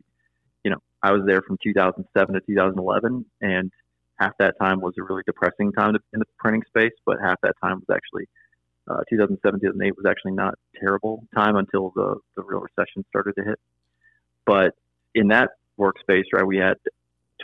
you 0.64 0.72
know, 0.72 0.80
I 1.02 1.12
was 1.12 1.24
there 1.26 1.42
from 1.42 1.58
2007 1.64 2.34
to 2.36 2.42
2011, 2.42 3.26
and 3.42 3.72
half 4.20 4.34
that 4.40 4.56
time 4.60 4.82
was 4.82 4.94
a 5.00 5.04
really 5.04 5.24
depressing 5.26 5.72
time 5.72 5.96
in 6.14 6.20
the 6.20 6.26
printing 6.38 6.64
space, 6.68 6.94
but 7.06 7.18
half 7.22 7.40
that 7.42 7.56
time 7.64 7.82
was 7.88 7.96
actually 7.96 8.28
uh, 8.90 9.04
2007, 9.10 9.60
2008 9.60 9.96
was 9.96 10.06
actually 10.10 10.32
not 10.32 10.56
terrible 10.80 11.24
time 11.36 11.56
until 11.56 11.92
the, 11.96 12.16
the 12.36 12.44
real 12.44 12.62
recession 12.62 13.06
started 13.10 13.34
to 13.38 13.44
hit. 13.44 13.60
But 14.46 14.74
in 15.14 15.28
that 15.30 15.52
workspace, 15.80 16.26
right, 16.34 16.46
we 16.46 16.58
had 16.58 16.78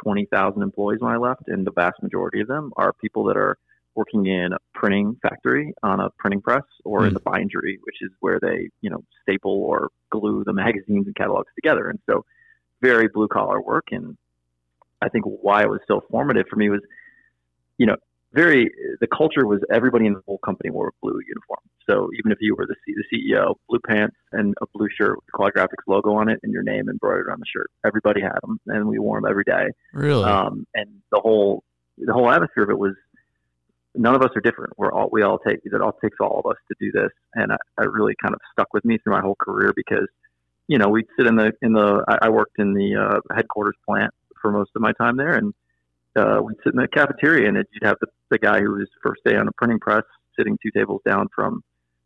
20,000 0.04 0.62
employees 0.62 1.00
when 1.02 1.14
I 1.14 1.18
left, 1.18 1.44
and 1.48 1.66
the 1.66 1.72
vast 1.72 2.02
majority 2.02 2.42
of 2.42 2.48
them 2.48 2.74
are 2.78 2.94
people 2.94 3.26
that 3.26 3.38
are 3.38 3.58
working 3.96 4.26
in 4.26 4.52
a 4.54 4.58
printing 4.74 5.18
factory 5.22 5.74
on 5.82 6.00
a 6.00 6.10
printing 6.18 6.42
press 6.42 6.64
or 6.84 7.02
mm. 7.02 7.08
in 7.08 7.14
the 7.14 7.20
bindery, 7.22 7.80
which 7.84 7.96
is 8.02 8.12
where 8.20 8.40
they, 8.42 8.70
you 8.82 8.90
know, 8.90 9.04
staple 9.22 9.64
or 9.64 9.90
glue 10.10 10.44
the 10.44 10.54
magazines 10.54 11.06
and 11.06 11.16
catalogs 11.16 11.52
together. 11.56 11.90
And 11.90 12.00
so 12.06 12.26
very 12.82 13.08
blue 13.08 13.28
collar 13.28 13.62
work. 13.62 13.86
And 13.92 14.18
I 15.02 15.10
think 15.10 15.26
why 15.26 15.64
it 15.64 15.70
was 15.70 15.80
so 15.88 16.02
formative 16.12 16.48
for 16.50 16.58
me 16.58 16.70
was, 16.70 16.82
you 17.78 17.86
know, 17.86 17.96
very 18.36 18.70
the 19.00 19.08
culture 19.08 19.48
was 19.48 19.62
everybody 19.72 20.06
in 20.06 20.14
the 20.14 20.22
whole 20.28 20.40
company 20.40 20.70
wore 20.70 20.90
a 20.90 20.92
blue 21.02 21.20
uniform. 21.28 21.60
So 21.90 22.10
even 22.18 22.32
if 22.32 22.40
you 22.42 22.56
were 22.56 22.66
the, 22.68 22.76
C, 22.86 22.94
the 22.96 23.34
CEO, 23.34 23.56
blue 23.70 23.80
pants 23.88 24.16
and 24.32 24.54
a 24.62 24.66
blue 24.74 24.88
shirt 24.96 25.18
with 25.18 25.26
the 25.26 25.32
Quad 25.32 25.54
Graphics 25.54 25.88
logo 25.88 26.16
on 26.16 26.30
it 26.30 26.40
and 26.44 26.52
your 26.52 26.64
name 26.64 26.90
embroidered 26.90 27.30
on 27.32 27.40
the 27.40 27.46
shirt, 27.46 27.70
everybody 27.86 28.22
had 28.22 28.38
them, 28.42 28.60
and 28.68 28.88
we 28.88 29.00
wore 29.00 29.20
them 29.20 29.30
every 29.30 29.44
day. 29.44 29.68
Really? 29.94 30.26
Um, 30.26 30.68
and 30.74 31.02
the 31.12 31.20
whole 31.20 31.64
the 31.98 32.14
whole 32.14 32.30
atmosphere 32.30 32.64
of 32.64 32.70
it 32.70 32.78
was 32.78 32.94
none 33.96 34.16
of 34.16 34.22
us 34.22 34.32
are 34.36 34.42
different. 34.42 34.74
We're 34.78 34.92
all 34.92 35.10
we 35.12 35.24
all 35.24 35.40
take 35.40 35.60
it 35.64 35.82
all 35.82 35.94
takes 36.04 36.18
all 36.20 36.42
of 36.44 36.52
us 36.52 36.58
to 36.68 36.76
do 36.80 36.92
this, 36.92 37.12
and 37.34 37.52
I, 37.52 37.58
I 37.78 37.84
really 37.86 38.16
kind 38.22 38.34
of 38.34 38.42
stuck 38.52 38.74
with 38.74 38.84
me 38.84 38.98
through 38.98 39.14
my 39.14 39.22
whole 39.22 39.38
career 39.40 39.72
because 39.76 40.08
you 40.68 40.78
know 40.78 40.90
we'd 40.90 41.08
sit 41.18 41.28
in 41.28 41.36
the 41.36 41.54
in 41.62 41.74
the 41.74 42.04
I, 42.08 42.28
I 42.28 42.30
worked 42.30 42.60
in 42.60 42.74
the 42.74 42.96
uh, 42.96 43.36
headquarters 43.36 43.76
plant 43.88 44.14
for 44.42 44.52
most 44.52 44.72
of 44.76 44.82
my 44.82 44.92
time 44.94 45.18
there, 45.18 45.36
and 45.36 45.54
uh, 46.16 46.40
we'd 46.44 46.58
sit 46.64 46.74
in 46.74 46.80
the 46.80 46.88
cafeteria 46.88 47.48
and 47.48 47.58
you'd 47.58 47.84
have 47.84 47.98
the, 48.02 48.08
the 48.30 48.38
guy 48.38 48.60
who 48.60 48.72
was 48.74 48.88
first 49.04 49.24
day 49.26 49.36
on 49.36 49.48
a 49.48 49.52
printing 49.54 49.80
press 49.80 50.04
sitting 50.38 50.58
two 50.62 50.72
tables 50.72 51.02
down 51.06 51.28
from 51.34 51.64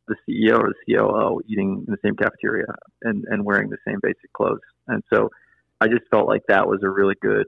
the 0.08 0.16
CEO 0.28 0.60
or 0.60 0.70
the 0.70 0.96
COO 0.96 1.42
eating 1.48 1.86
in 1.88 1.92
the 1.92 1.98
same 2.04 2.16
cafeteria 2.16 2.66
and, 3.04 3.26
and 3.30 3.46
wearing 3.46 3.70
the 3.70 3.78
same 3.88 4.00
basic 4.02 4.32
clothes. 4.34 4.60
And 4.88 5.04
so 5.14 5.30
I 5.80 5.88
just 5.88 6.04
felt 6.12 6.28
like 6.28 6.42
that 6.48 6.68
was 6.68 6.82
a 6.84 6.90
really 6.90 7.16
good 7.22 7.48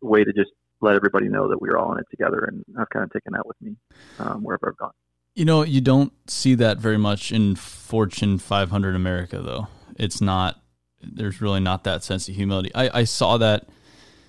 way 0.00 0.24
to 0.24 0.32
just 0.32 0.50
let 0.80 0.94
everybody 0.94 1.28
know 1.28 1.48
that 1.48 1.60
we 1.60 1.68
were 1.68 1.78
all 1.78 1.92
in 1.92 2.00
it 2.00 2.06
together. 2.10 2.40
And 2.40 2.64
I've 2.78 2.90
kind 2.90 3.04
of 3.04 3.12
taken 3.12 3.32
that 3.32 3.46
with 3.46 3.56
me 3.60 3.76
um, 4.18 4.42
wherever 4.42 4.68
I've 4.68 4.76
gone. 4.76 4.92
You 5.34 5.44
know, 5.44 5.62
you 5.62 5.80
don't 5.80 6.12
see 6.28 6.54
that 6.56 6.78
very 6.78 6.98
much 6.98 7.30
in 7.30 7.56
Fortune 7.56 8.38
500 8.38 8.94
America, 8.94 9.40
though. 9.40 9.68
It's 9.96 10.20
not, 10.20 10.60
there's 11.02 11.40
really 11.40 11.60
not 11.60 11.84
that 11.84 12.02
sense 12.02 12.28
of 12.28 12.34
humility. 12.34 12.70
I, 12.74 13.00
I 13.00 13.04
saw 13.04 13.36
that 13.38 13.68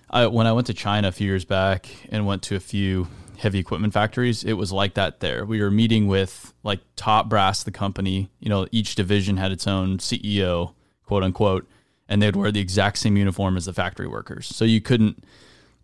I, 0.10 0.28
when 0.28 0.48
I 0.48 0.54
went 0.54 0.68
to 0.68 0.74
China 0.74 1.10
a 1.10 1.12
few 1.12 1.28
years 1.28 1.46
back 1.46 1.88
and 2.10 2.26
went 2.26 2.44
to 2.44 2.56
a 2.56 2.60
few 2.60 3.08
heavy 3.38 3.60
equipment 3.60 3.94
factories, 3.94 4.44
it 4.44 4.54
was 4.54 4.72
like 4.72 4.94
that 4.96 5.20
there. 5.20 5.46
We 5.46 5.62
were 5.62 5.72
meeting 5.72 6.08
with 6.08 6.54
like 6.64 6.80
top 6.96 7.30
brass 7.30 7.64
the 7.64 7.72
company. 7.72 8.30
You 8.40 8.50
know, 8.50 8.68
each 8.72 8.96
division 8.96 9.38
had 9.38 9.52
its 9.52 9.68
own 9.68 9.98
CEO, 9.98 10.74
quote 11.06 11.24
unquote, 11.24 11.68
and 12.08 12.22
they'd 12.22 12.36
wear 12.36 12.52
the 12.52 12.60
exact 12.60 12.98
same 12.98 13.18
uniform 13.18 13.58
as 13.58 13.66
the 13.66 13.74
factory 13.74 14.08
workers. 14.08 14.48
So 14.48 14.66
you 14.66 14.82
couldn't 14.82 15.24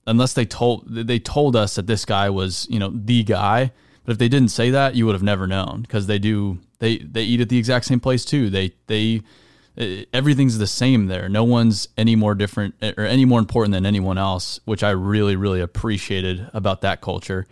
unless 0.05 0.33
they 0.33 0.45
told 0.45 0.85
they 0.87 1.19
told 1.19 1.55
us 1.55 1.75
that 1.75 1.87
this 1.87 2.05
guy 2.05 2.29
was, 2.29 2.67
you 2.69 2.79
know, 2.79 2.91
the 2.93 3.23
guy. 3.23 3.71
But 4.05 4.13
if 4.13 4.17
they 4.17 4.27
didn't 4.27 4.49
say 4.49 4.69
that, 4.71 4.95
you 4.95 5.05
would 5.05 5.15
have 5.15 5.23
never 5.23 5.47
known 5.47 5.81
because 5.81 6.07
they 6.07 6.19
do 6.19 6.59
they 6.79 6.97
they 6.97 7.23
eat 7.23 7.41
at 7.41 7.49
the 7.49 7.57
exact 7.57 7.85
same 7.85 7.99
place 7.99 8.25
too. 8.25 8.49
They 8.49 8.73
they 8.87 9.21
Uh, 9.79 10.03
everything's 10.13 10.57
the 10.57 10.67
same 10.67 11.07
there. 11.07 11.27
No 11.27 11.43
one's 11.43 11.87
any 11.97 12.15
more 12.15 12.35
different 12.35 12.75
eh, 12.81 12.93
or 12.97 13.05
any 13.05 13.25
more 13.25 13.39
important 13.39 13.73
than 13.73 13.85
anyone 13.85 14.17
else, 14.17 14.59
which 14.65 14.83
I 14.83 14.91
really, 14.91 15.35
really 15.35 15.61
appreciated 15.61 16.49
about 16.53 16.81
that 16.81 17.01
culture. 17.01 17.47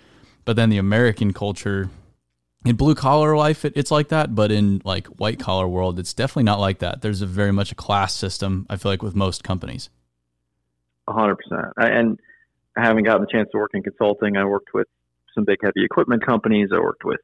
But 0.45 0.55
then 0.55 0.69
the 0.69 0.77
American 0.77 1.33
culture, 1.33 1.89
in 2.63 2.75
blue 2.75 2.93
collar 2.93 3.35
life, 3.35 3.65
it, 3.65 3.73
it's 3.75 3.89
like 3.91 4.09
that. 4.09 4.35
But 4.35 4.51
in 4.51 4.81
like 4.85 5.07
white 5.07 5.39
collar 5.39 5.67
world, 5.67 5.97
it's 5.97 6.13
definitely 6.13 6.43
not 6.43 6.59
like 6.59 6.79
that. 6.79 7.01
There's 7.01 7.21
a 7.21 7.27
very 7.27 7.51
much 7.51 7.71
a 7.71 7.75
class 7.75 8.13
system. 8.13 8.67
I 8.69 8.77
feel 8.77 8.91
like 8.91 9.01
with 9.01 9.15
most 9.15 9.43
companies. 9.43 9.89
A 11.07 11.13
hundred 11.13 11.37
percent. 11.37 11.73
And 11.77 12.19
having 12.77 13.03
gotten 13.03 13.21
the 13.21 13.27
chance 13.31 13.49
to 13.51 13.57
work 13.57 13.71
in 13.73 13.81
consulting, 13.81 14.37
I 14.37 14.45
worked 14.45 14.73
with 14.73 14.87
some 15.33 15.43
big 15.43 15.57
heavy 15.63 15.83
equipment 15.83 16.23
companies. 16.23 16.69
I 16.71 16.79
worked 16.79 17.03
with 17.03 17.19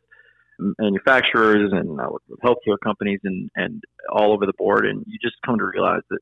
manufacturers 0.59 1.71
and 1.71 1.99
uh, 1.99 2.03
I 2.03 2.07
work 2.07 2.23
with 2.27 2.39
healthcare 2.39 2.79
companies 2.83 3.19
and, 3.23 3.49
and 3.55 3.83
all 4.11 4.33
over 4.33 4.45
the 4.45 4.53
board. 4.57 4.85
And 4.85 5.03
you 5.07 5.17
just 5.21 5.35
come 5.45 5.57
to 5.57 5.65
realize 5.65 6.01
that 6.09 6.19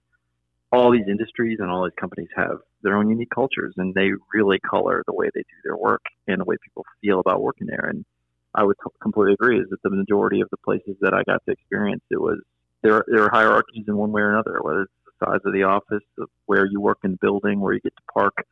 all 0.71 0.91
these 0.91 1.07
industries 1.07 1.59
and 1.59 1.69
all 1.69 1.83
these 1.83 1.93
companies 1.99 2.29
have 2.35 2.59
their 2.81 2.97
own 2.97 3.09
unique 3.09 3.29
cultures 3.33 3.73
and 3.77 3.93
they 3.93 4.11
really 4.33 4.59
color 4.59 5.03
the 5.05 5.13
way 5.13 5.29
they 5.33 5.41
do 5.41 5.55
their 5.63 5.77
work 5.77 6.03
and 6.27 6.41
the 6.41 6.45
way 6.45 6.55
people 6.63 6.85
feel 7.01 7.19
about 7.19 7.41
working 7.41 7.67
there. 7.67 7.87
And 7.89 8.05
I 8.53 8.63
would 8.63 8.77
t- 8.83 8.91
completely 9.01 9.33
agree 9.33 9.59
is 9.59 9.69
that 9.69 9.81
the 9.83 9.89
majority 9.89 10.41
of 10.41 10.49
the 10.49 10.57
places 10.57 10.95
that 11.01 11.13
I 11.13 11.23
got 11.23 11.43
to 11.45 11.51
experience, 11.51 12.03
it 12.09 12.21
was 12.21 12.39
there, 12.81 13.03
there 13.07 13.23
are 13.23 13.31
hierarchies 13.31 13.85
in 13.87 13.97
one 13.97 14.11
way 14.11 14.21
or 14.21 14.31
another, 14.31 14.59
whether 14.61 14.83
it's 14.83 14.91
the 15.05 15.25
size 15.25 15.39
of 15.45 15.53
the 15.53 15.63
office, 15.63 16.03
of 16.19 16.29
where 16.45 16.65
you 16.65 16.79
work 16.79 16.99
in 17.03 17.11
the 17.11 17.17
building, 17.17 17.59
where 17.59 17.73
you 17.73 17.79
get 17.79 17.95
to 17.95 18.13
park, 18.13 18.45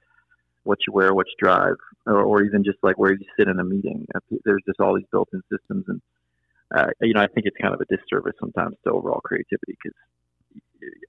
what 0.64 0.80
you 0.88 0.94
wear, 0.94 1.14
what 1.14 1.28
you 1.28 1.36
drive, 1.38 1.76
or, 2.06 2.22
or 2.22 2.44
even 2.44 2.64
just 2.64 2.78
like 2.84 2.98
where 2.98 3.14
you 3.14 3.26
sit 3.38 3.48
in 3.48 3.60
a 3.60 3.64
meeting. 3.64 4.06
There's 4.46 4.64
just 4.66 4.80
all 4.80 4.96
these 4.96 5.06
built-in 5.12 5.42
systems, 5.52 5.86
and 5.88 6.02
uh, 6.76 6.88
you 7.02 7.14
know, 7.14 7.22
I 7.22 7.28
think 7.28 7.46
it's 7.46 7.58
kind 7.62 7.74
of 7.74 7.82
a 7.82 7.86
disservice 7.96 8.36
sometimes 8.40 8.76
to 8.84 8.92
overall 8.92 9.22
creativity 9.22 9.78
because 9.82 9.94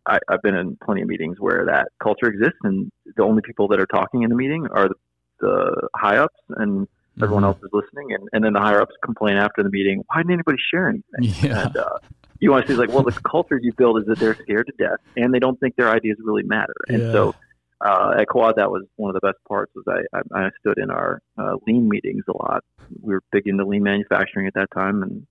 I, 0.07 0.19
I've 0.29 0.43
been 0.43 0.55
in 0.55 0.77
plenty 0.85 1.03
of 1.03 1.09
meetings 1.09 1.41
where 1.41 1.65
that 1.67 1.89
culture 2.03 2.27
exists, 2.27 2.59
and 2.63 2.91
the 3.17 3.23
only 3.23 3.43
people 3.43 3.69
that 3.69 3.81
are 3.81 3.87
talking 3.87 4.23
in 4.23 4.31
the 4.31 4.37
meeting 4.37 4.67
are 4.71 4.89
the, 4.89 4.95
the 5.41 5.89
high 5.97 6.19
ups, 6.19 6.39
and 6.57 6.87
everyone 7.23 7.43
mm-hmm. 7.43 7.49
else 7.49 7.59
is 7.63 7.71
listening, 7.73 8.13
and, 8.13 8.29
and 8.33 8.45
then 8.45 8.53
the 8.53 8.61
higher 8.61 8.81
ups 8.81 8.95
complain 9.03 9.37
after 9.37 9.63
the 9.63 9.71
meeting, 9.71 10.03
why 10.09 10.19
didn't 10.19 10.33
anybody 10.33 10.59
share 10.71 10.89
anything? 10.89 11.35
Yeah. 11.49 11.67
And, 11.67 11.77
uh, 11.77 11.99
you 12.41 12.51
want 12.51 12.67
to 12.67 12.73
see 12.73 12.79
like, 12.79 12.91
well, 12.91 13.05
the 13.05 13.13
culture 13.13 13.59
you 13.63 13.73
build 13.73 13.99
is 14.01 14.07
that 14.07 14.19
they're 14.19 14.35
scared 14.35 14.67
to 14.67 14.73
death, 14.77 14.99
and 15.17 15.33
they 15.33 15.39
don't 15.39 15.59
think 15.61 15.77
their 15.77 15.91
ideas 15.91 16.19
really 16.23 16.43
matter, 16.43 16.75
and 16.89 17.01
yeah. 17.01 17.13
so 17.13 17.35
uh, 17.85 18.15
at 18.19 18.29
Quad, 18.29 18.57
that 18.57 18.71
was 18.71 18.85
one 18.97 19.15
of 19.15 19.21
the 19.21 19.27
best 19.27 19.39
parts. 19.47 19.73
Was 19.75 19.85
I, 19.87 20.17
I, 20.17 20.47
I 20.47 20.51
stood 20.61 20.79
in 20.79 20.91
our 20.91 21.21
uh, 21.39 21.57
lean 21.67 21.89
meetings 21.89 22.25
a 22.29 22.37
lot. 22.37 22.65
We 23.01 23.15
were 23.15 23.23
big 23.31 23.47
into 23.47 23.65
lean 23.67 23.83
manufacturing 23.83 24.47
at 24.47 24.55
that 24.55 24.71
time, 24.75 25.03
and 25.03 25.27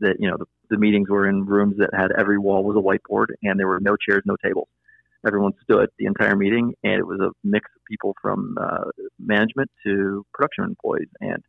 that 0.00 0.16
you 0.18 0.30
know 0.30 0.38
the, 0.38 0.46
the 0.70 0.78
meetings 0.78 1.10
were 1.10 1.28
in 1.28 1.44
rooms 1.44 1.76
that 1.78 1.90
had 1.92 2.12
every 2.18 2.38
wall 2.38 2.64
was 2.64 2.76
a 2.76 2.80
whiteboard, 2.80 3.26
and 3.42 3.60
there 3.60 3.68
were 3.68 3.80
no 3.80 3.96
chairs, 3.96 4.22
no 4.24 4.36
tables. 4.42 4.68
Everyone 5.26 5.52
stood 5.62 5.90
the 5.98 6.06
entire 6.06 6.34
meeting, 6.34 6.72
and 6.82 6.94
it 6.94 7.06
was 7.06 7.20
a 7.20 7.30
mix 7.44 7.68
of 7.76 7.84
people 7.84 8.16
from 8.22 8.56
uh, 8.58 8.84
management 9.18 9.70
to 9.84 10.24
production 10.32 10.64
employees. 10.64 11.08
And 11.20 11.42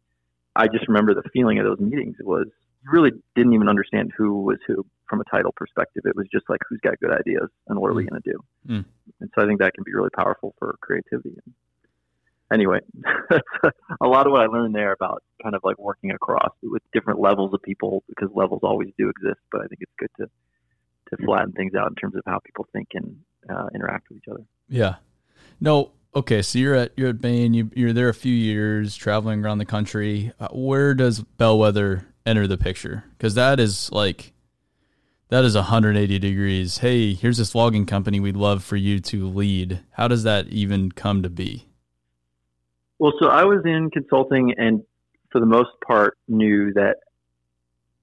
I 0.58 0.68
just 0.68 0.90
remember 0.90 1.14
the 1.14 1.24
feeling 1.32 1.60
of 1.60 1.66
those 1.66 1.80
meetings. 1.80 2.18
Was 2.20 2.48
you 2.84 2.92
really 2.92 3.12
didn't 3.36 3.54
even 3.54 3.70
understand 3.70 4.12
who 4.18 4.42
was 4.42 4.58
who 4.68 4.86
from 5.12 5.22
a 5.22 5.26
title 5.26 5.52
perspective. 5.56 6.04
It 6.06 6.16
was 6.16 6.26
just 6.32 6.50
like 6.50 6.62
who's 6.68 6.80
got 6.80 6.98
good 7.02 7.12
ideas 7.12 7.50
and 7.68 7.78
what 7.78 7.92
are 7.92 7.94
we 7.94 8.06
mm. 8.06 8.10
going 8.10 8.22
to 8.22 8.32
do. 8.32 8.40
Mm. 8.68 8.86
And 9.20 9.30
so 9.36 9.44
I 9.44 9.46
think 9.46 9.60
that 9.60 9.74
can 9.74 9.84
be 9.84 9.94
really 9.94 10.10
powerful 10.10 10.56
for 10.58 10.78
creativity. 10.80 11.36
Anyway, 12.52 12.80
a 14.02 14.08
lot 14.08 14.26
of 14.26 14.32
what 14.32 14.42
I 14.42 14.46
learned 14.46 14.74
there 14.74 14.94
about 14.94 15.22
kind 15.44 15.54
of 15.54 15.62
like 15.64 15.78
working 15.78 16.12
across 16.12 16.52
with 16.64 16.82
different 16.94 17.20
levels 17.20 17.54
of 17.54 17.62
people 17.62 18.04
because 18.08 18.30
levels 18.34 18.62
always 18.64 18.90
do 18.98 19.10
exist. 19.10 19.42
But 19.52 19.62
I 19.62 19.68
think 19.68 19.82
it's 19.82 19.92
good 20.00 20.10
to 20.20 20.30
to 21.10 21.26
flatten 21.26 21.52
things 21.52 21.76
out 21.76 21.90
in 21.90 21.96
terms 21.96 22.16
of 22.16 22.22
how 22.26 22.40
people 22.40 22.66
think 22.72 22.88
and 22.94 23.18
uh, 23.50 23.68
interact 23.76 24.08
with 24.10 24.20
each 24.20 24.30
other. 24.32 24.46
Yeah. 24.70 24.96
No, 25.60 25.92
okay, 26.16 26.42
so 26.42 26.58
you're 26.58 26.76
at 26.76 26.94
you're 26.96 27.10
at 27.10 27.22
Bain. 27.22 27.54
You 27.54 27.70
you're 27.74 27.94
there 27.94 28.10
a 28.10 28.14
few 28.14 28.34
years, 28.34 28.96
traveling 28.96 29.44
around 29.44 29.58
the 29.58 29.66
country. 29.66 30.32
Uh, 30.40 30.48
where 30.52 30.94
does 30.94 31.22
Bellwether 31.22 32.06
enter 32.26 32.48
the 32.48 32.58
picture 32.58 33.04
because 33.18 33.36
that 33.36 33.60
is 33.60 33.92
like 33.92 34.34
that 35.32 35.46
is 35.46 35.56
180 35.56 36.20
degrees. 36.20 36.80
Hey, 36.80 37.14
here's 37.14 37.38
this 37.38 37.56
logging 37.56 37.86
company 37.86 38.20
we'd 38.20 38.36
love 38.36 38.64
for 38.66 38.76
you 38.76 39.00
to 39.00 39.28
lead. 39.28 39.80
How 39.92 40.10
does 40.10 40.24
that 40.24 40.50
even 40.50 40.92
come 40.92 41.24
to 41.24 41.30
be? 41.30 41.70
Well, 43.00 43.14
so 43.20 43.30
I 43.30 43.46
was 43.46 43.62
in 43.66 43.90
consulting 43.92 44.54
and 44.58 44.84
for 45.32 45.40
the 45.40 45.46
most 45.46 45.70
part 45.88 46.18
knew 46.28 46.74
that 46.74 46.98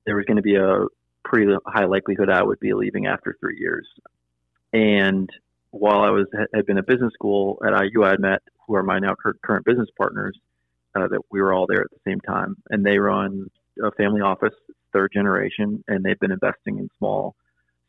there 0.07 0.17
was 0.17 0.25
going 0.25 0.39
to 0.39 0.43
be 0.43 0.57
a 0.57 0.87
pretty 1.23 1.53
high 1.67 1.85
likelihood 1.85 2.31
I 2.31 2.43
would 2.43 2.61
be 2.61 2.73
leaving 2.73 3.07
after 3.07 3.37
three 3.39 3.59
years. 3.59 3.87
And 4.73 5.29
while 5.71 6.01
I 6.01 6.09
was 6.09 6.27
had 6.55 6.65
been 6.65 6.79
at 6.79 6.87
business 6.87 7.13
school 7.13 7.63
at 7.63 7.79
IU, 7.79 8.05
I 8.05 8.17
met 8.17 8.41
who 8.67 8.75
are 8.75 8.83
my 8.83 8.99
now 8.99 9.15
current 9.45 9.67
business 9.67 9.89
partners. 9.99 10.37
Uh, 10.95 11.07
that 11.07 11.21
we 11.31 11.43
were 11.43 11.53
all 11.53 11.67
there 11.67 11.83
at 11.83 11.91
the 11.91 12.11
same 12.11 12.19
time, 12.21 12.57
and 12.71 12.85
they 12.85 12.99
run 12.99 13.47
a 13.85 13.91
family 13.93 14.23
office, 14.23 14.55
third 14.93 15.11
generation, 15.13 15.83
and 15.89 16.05
they've 16.05 16.19
been 16.19 16.33
investing 16.33 16.79
in 16.79 16.89
small 16.99 17.35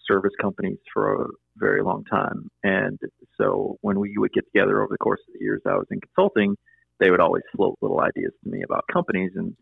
service 0.07 0.33
companies 0.41 0.77
for 0.93 1.23
a 1.23 1.27
very 1.57 1.83
long 1.83 2.03
time. 2.05 2.49
And 2.63 2.99
so 3.37 3.77
when 3.81 3.99
we 3.99 4.15
would 4.17 4.33
get 4.33 4.45
together 4.45 4.81
over 4.81 4.91
the 4.91 4.97
course 4.97 5.19
of 5.27 5.33
the 5.33 5.43
years 5.43 5.61
I 5.65 5.75
was 5.75 5.87
in 5.91 5.99
consulting, 6.01 6.55
they 6.99 7.11
would 7.11 7.19
always 7.19 7.43
float 7.55 7.77
little 7.81 8.01
ideas 8.01 8.33
to 8.43 8.49
me 8.49 8.63
about 8.63 8.85
companies 8.91 9.31
and 9.35 9.55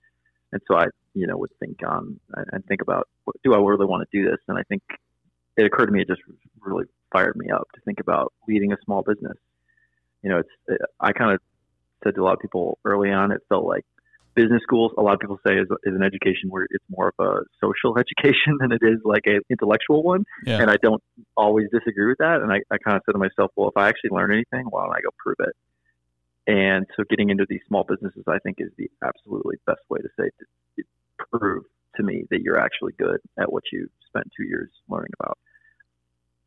and 0.54 0.62
so 0.66 0.78
I, 0.78 0.86
you 1.14 1.28
know, 1.28 1.38
would 1.38 1.52
think 1.60 1.80
on 1.86 2.20
and 2.34 2.66
think 2.68 2.82
about 2.82 3.08
do 3.44 3.54
I 3.54 3.58
really 3.58 3.86
want 3.86 4.08
to 4.10 4.18
do 4.18 4.30
this? 4.30 4.40
And 4.48 4.58
I 4.58 4.64
think 4.64 4.82
it 5.58 5.66
occurred 5.66 5.88
to 5.88 5.92
me 5.92 6.02
it 6.02 6.08
just 6.08 6.22
really 6.62 6.86
fired 7.12 7.36
me 7.36 7.50
up 7.50 7.68
to 7.76 7.82
think 7.82 8.00
about 8.00 8.34
leading 8.48 8.72
a 8.72 8.78
small 8.86 9.02
business. 9.02 9.38
You 10.24 10.30
know, 10.30 10.40
it's 10.40 10.82
I 11.00 11.12
kind 11.12 11.34
of 11.34 11.42
said 12.04 12.16
to 12.16 12.22
a 12.22 12.24
lot 12.24 12.34
of 12.34 12.40
people 12.40 12.80
early 12.86 13.12
on, 13.12 13.32
it 13.32 13.42
felt 13.50 13.66
like 13.66 13.86
business 14.38 14.62
schools, 14.62 14.92
a 15.00 15.02
lot 15.02 15.16
of 15.16 15.20
people 15.20 15.40
say 15.46 15.56
is, 15.56 15.68
is 15.84 15.96
an 15.96 16.04
education 16.04 16.50
where 16.50 16.68
it's 16.70 16.86
more 16.90 17.12
of 17.18 17.26
a 17.26 17.40
social 17.60 17.98
education 18.04 18.56
than 18.60 18.72
it 18.72 18.82
is 18.84 19.00
like 19.04 19.24
an 19.26 19.42
intellectual 19.50 20.04
one. 20.04 20.24
Yeah. 20.46 20.62
And 20.62 20.70
I 20.70 20.76
don't 20.82 21.02
always 21.36 21.66
disagree 21.74 22.08
with 22.08 22.20
that. 22.20 22.42
And 22.42 22.52
I, 22.54 22.62
I 22.72 22.78
kind 22.78 22.96
of 22.96 23.02
said 23.06 23.14
to 23.14 23.18
myself, 23.18 23.52
well, 23.56 23.68
if 23.70 23.76
I 23.76 23.90
actually 23.90 24.12
learn 24.12 24.32
anything, 24.32 24.68
why 24.70 24.86
don't 24.86 24.96
I 24.96 25.02
go 25.02 25.10
prove 25.18 25.38
it? 25.40 25.56
And 26.46 26.86
so 26.96 27.04
getting 27.10 27.30
into 27.30 27.46
these 27.50 27.62
small 27.68 27.84
businesses, 27.84 28.24
I 28.28 28.38
think 28.40 28.58
is 28.60 28.72
the 28.78 28.90
absolutely 29.04 29.58
best 29.66 29.82
way 29.90 30.00
to 30.00 30.10
say 30.18 30.30
to, 30.30 30.46
to 30.78 30.84
prove 31.34 31.64
to 31.98 32.04
me 32.04 32.26
that 32.30 32.42
you're 32.42 32.60
actually 32.60 32.94
good 32.98 33.20
at 33.40 33.52
what 33.52 33.64
you 33.74 33.90
spent 34.08 34.28
two 34.38 34.44
years 34.44 34.70
learning 34.88 35.12
about. 35.20 35.38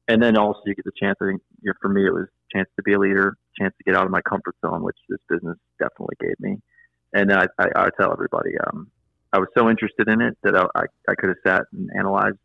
And 0.08 0.22
then 0.22 0.38
also 0.38 0.60
you 0.64 0.74
get 0.74 0.84
the 0.84 0.92
chance, 0.98 1.18
I 1.20 1.26
think 1.26 1.42
you 1.60 1.70
know, 1.70 1.74
for 1.82 1.88
me, 1.88 2.06
it 2.06 2.14
was 2.14 2.28
a 2.28 2.56
chance 2.56 2.68
to 2.76 2.82
be 2.82 2.94
a 2.94 2.98
leader, 2.98 3.36
chance 3.58 3.74
to 3.78 3.84
get 3.84 3.96
out 3.96 4.06
of 4.06 4.10
my 4.10 4.22
comfort 4.22 4.54
zone, 4.64 4.82
which 4.82 4.96
this 5.08 5.20
business 5.28 5.58
definitely 5.78 6.16
gave 6.20 6.38
me 6.38 6.62
and 7.12 7.30
then 7.30 7.38
I, 7.38 7.46
I, 7.58 7.68
I 7.76 7.88
tell 7.98 8.12
everybody, 8.12 8.52
um, 8.66 8.90
I 9.32 9.38
was 9.38 9.48
so 9.56 9.68
interested 9.68 10.08
in 10.08 10.20
it 10.20 10.36
that 10.42 10.56
I, 10.56 10.66
I, 10.74 10.84
I 11.08 11.14
could 11.14 11.28
have 11.28 11.38
sat 11.46 11.62
and 11.72 11.88
analyzed 11.96 12.38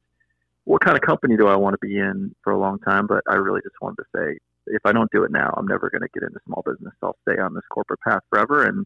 what 0.65 0.81
kind 0.81 0.97
of 0.97 1.01
company 1.01 1.37
do 1.37 1.47
I 1.47 1.55
want 1.55 1.73
to 1.73 1.87
be 1.87 1.97
in 1.97 2.35
for 2.43 2.51
a 2.53 2.59
long 2.59 2.79
time. 2.79 3.07
But 3.07 3.23
I 3.29 3.35
really 3.35 3.61
just 3.61 3.75
wanted 3.81 3.97
to 3.97 4.05
say, 4.15 4.37
if 4.67 4.81
I 4.85 4.91
don't 4.91 5.11
do 5.11 5.23
it 5.23 5.31
now, 5.31 5.53
I'm 5.55 5.67
never 5.67 5.89
going 5.89 6.01
to 6.01 6.09
get 6.13 6.23
into 6.23 6.39
small 6.45 6.63
business. 6.65 6.93
I'll 7.03 7.17
stay 7.27 7.39
on 7.39 7.53
this 7.53 7.63
corporate 7.69 7.99
path 8.01 8.21
forever. 8.29 8.65
And, 8.65 8.85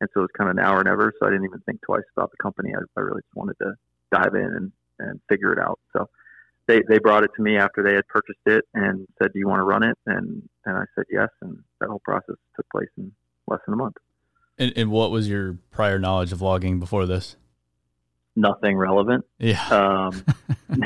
and 0.00 0.10
so 0.12 0.22
it's 0.22 0.32
kind 0.36 0.50
of 0.50 0.56
now 0.56 0.74
or 0.74 0.82
never. 0.82 1.12
So 1.18 1.26
I 1.26 1.30
didn't 1.30 1.44
even 1.44 1.60
think 1.60 1.80
twice 1.82 2.02
about 2.16 2.30
the 2.30 2.42
company. 2.42 2.72
I, 2.74 2.80
I 2.96 3.00
really 3.00 3.22
just 3.22 3.36
wanted 3.36 3.56
to 3.62 3.74
dive 4.12 4.34
in 4.34 4.40
and, 4.40 4.72
and 4.98 5.20
figure 5.28 5.52
it 5.52 5.60
out. 5.60 5.78
So 5.92 6.08
they, 6.66 6.82
they 6.88 6.98
brought 6.98 7.24
it 7.24 7.30
to 7.36 7.42
me 7.42 7.58
after 7.58 7.82
they 7.82 7.94
had 7.94 8.06
purchased 8.08 8.46
it 8.46 8.64
and 8.74 9.06
said, 9.20 9.32
do 9.32 9.38
you 9.38 9.48
want 9.48 9.60
to 9.60 9.64
run 9.64 9.82
it? 9.84 9.98
And, 10.06 10.48
and 10.66 10.76
I 10.76 10.84
said, 10.94 11.04
yes. 11.10 11.28
And 11.42 11.58
that 11.80 11.88
whole 11.88 12.02
process 12.04 12.36
took 12.56 12.68
place 12.70 12.90
in 12.96 13.12
less 13.46 13.60
than 13.66 13.74
a 13.74 13.76
month. 13.76 13.96
And, 14.60 14.74
and 14.76 14.90
what 14.90 15.10
was 15.10 15.26
your 15.26 15.56
prior 15.70 15.98
knowledge 15.98 16.32
of 16.32 16.42
logging 16.42 16.78
before 16.78 17.06
this? 17.06 17.36
Nothing 18.36 18.76
relevant. 18.76 19.24
Yeah. 19.38 19.66
Um, 19.68 20.24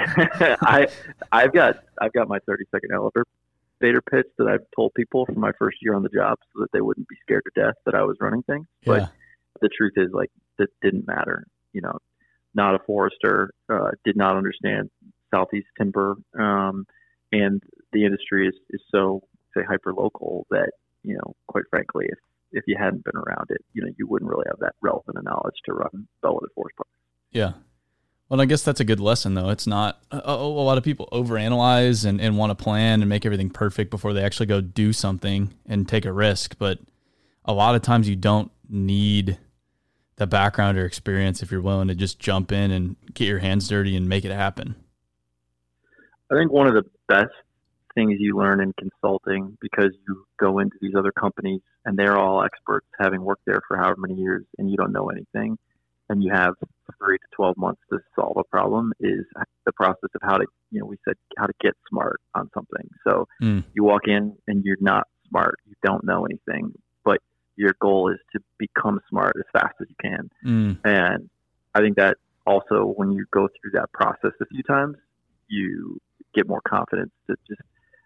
I 0.63 0.87
I've 1.31 1.53
got 1.53 1.83
I've 2.01 2.13
got 2.13 2.29
my 2.29 2.39
thirty 2.47 2.65
second 2.71 2.93
elevator 2.93 3.27
pitch 4.11 4.27
that 4.39 4.47
I've 4.47 4.65
told 4.75 4.95
people 4.95 5.27
from 5.27 5.41
my 5.41 5.51
first 5.59 5.79
year 5.83 5.95
on 5.95 6.03
the 6.03 6.09
job 6.09 6.39
so 6.55 6.61
that 6.61 6.69
they 6.73 6.81
wouldn't 6.81 7.09
be 7.09 7.17
scared 7.23 7.43
to 7.45 7.61
death 7.61 7.75
that 7.85 7.95
I 7.95 8.03
was 8.05 8.17
running 8.21 8.43
things. 8.45 8.67
Yeah. 8.83 8.93
But 8.93 9.61
the 9.61 9.69
truth 9.69 9.93
is, 9.97 10.11
like, 10.13 10.31
that 10.59 10.69
didn't 10.81 11.07
matter. 11.07 11.45
You 11.73 11.83
know, 11.83 11.99
not 12.55 12.77
a 12.77 12.79
forester, 12.79 13.51
uh, 13.69 13.91
did 14.05 14.17
not 14.17 14.37
understand 14.37 14.89
southeast 15.33 15.67
timber, 15.77 16.15
um, 16.39 16.87
and 17.33 17.61
the 17.93 18.05
industry 18.05 18.49
is 18.49 18.55
is 18.71 18.81
so 18.91 19.23
say 19.53 19.65
hyper 19.69 19.93
local 19.93 20.47
that 20.51 20.71
you 21.03 21.15
know, 21.15 21.35
quite 21.49 21.65
frankly, 21.71 22.07
if 22.09 22.19
if 22.55 22.65
you 22.67 22.77
hadn't 22.79 23.05
been 23.05 23.17
around 23.17 23.47
it, 23.51 23.63
you 23.73 23.83
know, 23.83 23.91
you 23.99 24.07
wouldn't 24.07 24.31
really 24.31 24.45
have 24.47 24.59
that 24.61 24.75
relevant 24.81 25.19
knowledge 25.23 25.57
to 25.67 25.73
run 25.73 26.09
Forest 26.23 26.77
Park. 26.77 26.89
Yeah. 27.33 27.53
Well, 28.29 28.41
I 28.41 28.47
guess 28.47 28.63
that's 28.63 28.81
a 28.81 28.85
good 28.85 29.01
lesson, 29.01 29.35
though. 29.35 29.51
It's 29.51 29.67
not 29.67 30.01
a, 30.11 30.31
a 30.31 30.37
lot 30.37 30.79
of 30.79 30.85
people 30.85 31.09
overanalyze 31.13 32.07
and, 32.07 32.21
and 32.21 32.39
want 32.39 32.57
to 32.57 32.63
plan 32.63 33.03
and 33.03 33.09
make 33.09 33.27
everything 33.27 33.51
perfect 33.51 33.91
before 33.91 34.13
they 34.13 34.23
actually 34.23 34.47
go 34.47 34.61
do 34.61 34.93
something 34.93 35.53
and 35.67 35.87
take 35.87 36.07
a 36.07 36.13
risk. 36.13 36.57
But 36.59 36.79
a 37.45 37.53
lot 37.53 37.75
of 37.75 37.83
times 37.83 38.09
you 38.09 38.17
don't 38.17 38.51
need 38.69 39.39
the 40.17 40.27
background 40.27 40.79
or 40.79 40.87
experience 40.87 41.43
if 41.43 41.51
you're 41.51 41.61
willing 41.61 41.89
to 41.89 41.95
just 41.95 42.19
jump 42.19 42.53
in 42.53 42.71
and 42.71 42.97
get 43.13 43.27
your 43.27 43.41
hands 43.41 43.69
dirty 43.69 43.97
and 43.97 44.09
make 44.09 44.25
it 44.25 44.33
happen. 44.33 44.77
I 46.31 46.37
think 46.37 46.51
one 46.51 46.67
of 46.67 46.75
the 46.75 46.85
best 47.09 47.33
things 47.95 48.17
you 48.19 48.37
learn 48.37 48.61
in 48.61 48.73
consulting 48.75 49.57
because 49.61 49.91
you 50.07 50.27
go 50.39 50.59
into 50.59 50.77
these 50.81 50.95
other 50.97 51.13
companies 51.13 51.61
and 51.85 51.99
they're 51.99 52.19
all 52.19 52.43
experts 52.43 52.87
having 52.99 53.23
worked 53.23 53.45
there 53.47 53.61
for 53.69 53.77
however 53.77 53.97
many 53.99 54.15
years 54.15 54.45
and 54.59 54.71
you 54.71 54.77
don't 54.77 54.93
know 54.93 55.11
anything 55.11 55.57
and 56.09 56.23
you 56.23 56.31
have 56.33 56.55
three 56.99 57.19
to 57.19 57.25
12 57.35 57.57
months 57.57 57.81
to 57.91 57.99
solve 58.15 58.37
a 58.37 58.45
problem 58.45 58.93
is 59.01 59.25
the 59.65 59.73
process 59.73 60.11
of 60.15 60.21
how 60.23 60.37
to, 60.37 60.47
you 60.71 60.81
know, 60.81 60.87
we 60.87 60.97
said 61.07 61.17
how 61.39 61.47
to 61.47 61.53
get 61.61 61.75
smart 61.89 62.21
on 62.35 62.51
something. 62.55 62.89
So 63.07 63.27
mm. 63.43 63.65
you 63.75 63.85
walk 63.85 64.03
in 64.07 64.37
and 64.47 64.65
you're 64.65 64.77
not 64.81 65.09
smart. 65.29 65.57
You 65.67 65.75
don't 65.83 66.05
know 66.05 66.27
anything, 66.27 66.73
but 67.05 67.21
your 67.57 67.75
goal 67.81 68.11
is 68.11 68.19
to 68.33 68.41
become 68.59 69.01
smart 69.09 69.37
as 69.39 69.61
fast 69.61 69.75
as 69.81 69.89
you 69.89 69.97
can. 70.01 70.31
Mm. 70.45 70.81
And 70.85 71.31
I 71.75 71.81
think 71.81 71.97
that 71.97 72.19
also 72.47 72.93
when 72.97 73.13
you 73.13 73.25
go 73.31 73.49
through 73.49 73.73
that 73.73 73.91
process 73.93 74.33
a 74.41 74.47
few 74.47 74.63
times, 74.63 74.97
you 75.49 75.99
get 76.35 76.49
more 76.49 76.61
confidence 76.67 77.13
to 77.29 77.37
just 77.49 77.63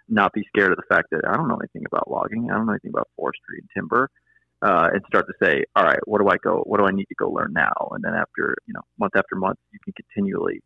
not 0.08 0.32
be 0.32 0.44
scared 0.48 0.72
of 0.72 0.76
the 0.76 0.94
fact 0.94 1.08
that 1.10 1.22
I 1.28 1.36
don't 1.36 1.48
know 1.48 1.58
anything 1.58 1.84
about 1.86 2.10
logging. 2.10 2.48
I 2.50 2.56
don't 2.56 2.66
know 2.66 2.72
anything 2.72 2.92
about 2.94 3.08
forestry 3.16 3.58
and 3.60 3.68
timber 3.74 4.10
uh, 4.62 4.88
and 4.92 5.02
start 5.06 5.26
to 5.26 5.34
say, 5.42 5.64
all 5.76 5.84
right, 5.84 6.00
what 6.04 6.20
do 6.20 6.28
I 6.28 6.36
go, 6.42 6.62
what 6.66 6.78
do 6.78 6.86
I 6.86 6.90
need 6.90 7.06
to 7.06 7.14
go 7.14 7.30
learn 7.30 7.52
now? 7.52 7.90
And 7.92 8.02
then 8.02 8.14
after, 8.14 8.56
you 8.66 8.74
know, 8.74 8.80
month 8.98 9.14
after 9.16 9.36
month, 9.36 9.58
you 9.72 9.78
can 9.84 9.92
continually 9.92 10.62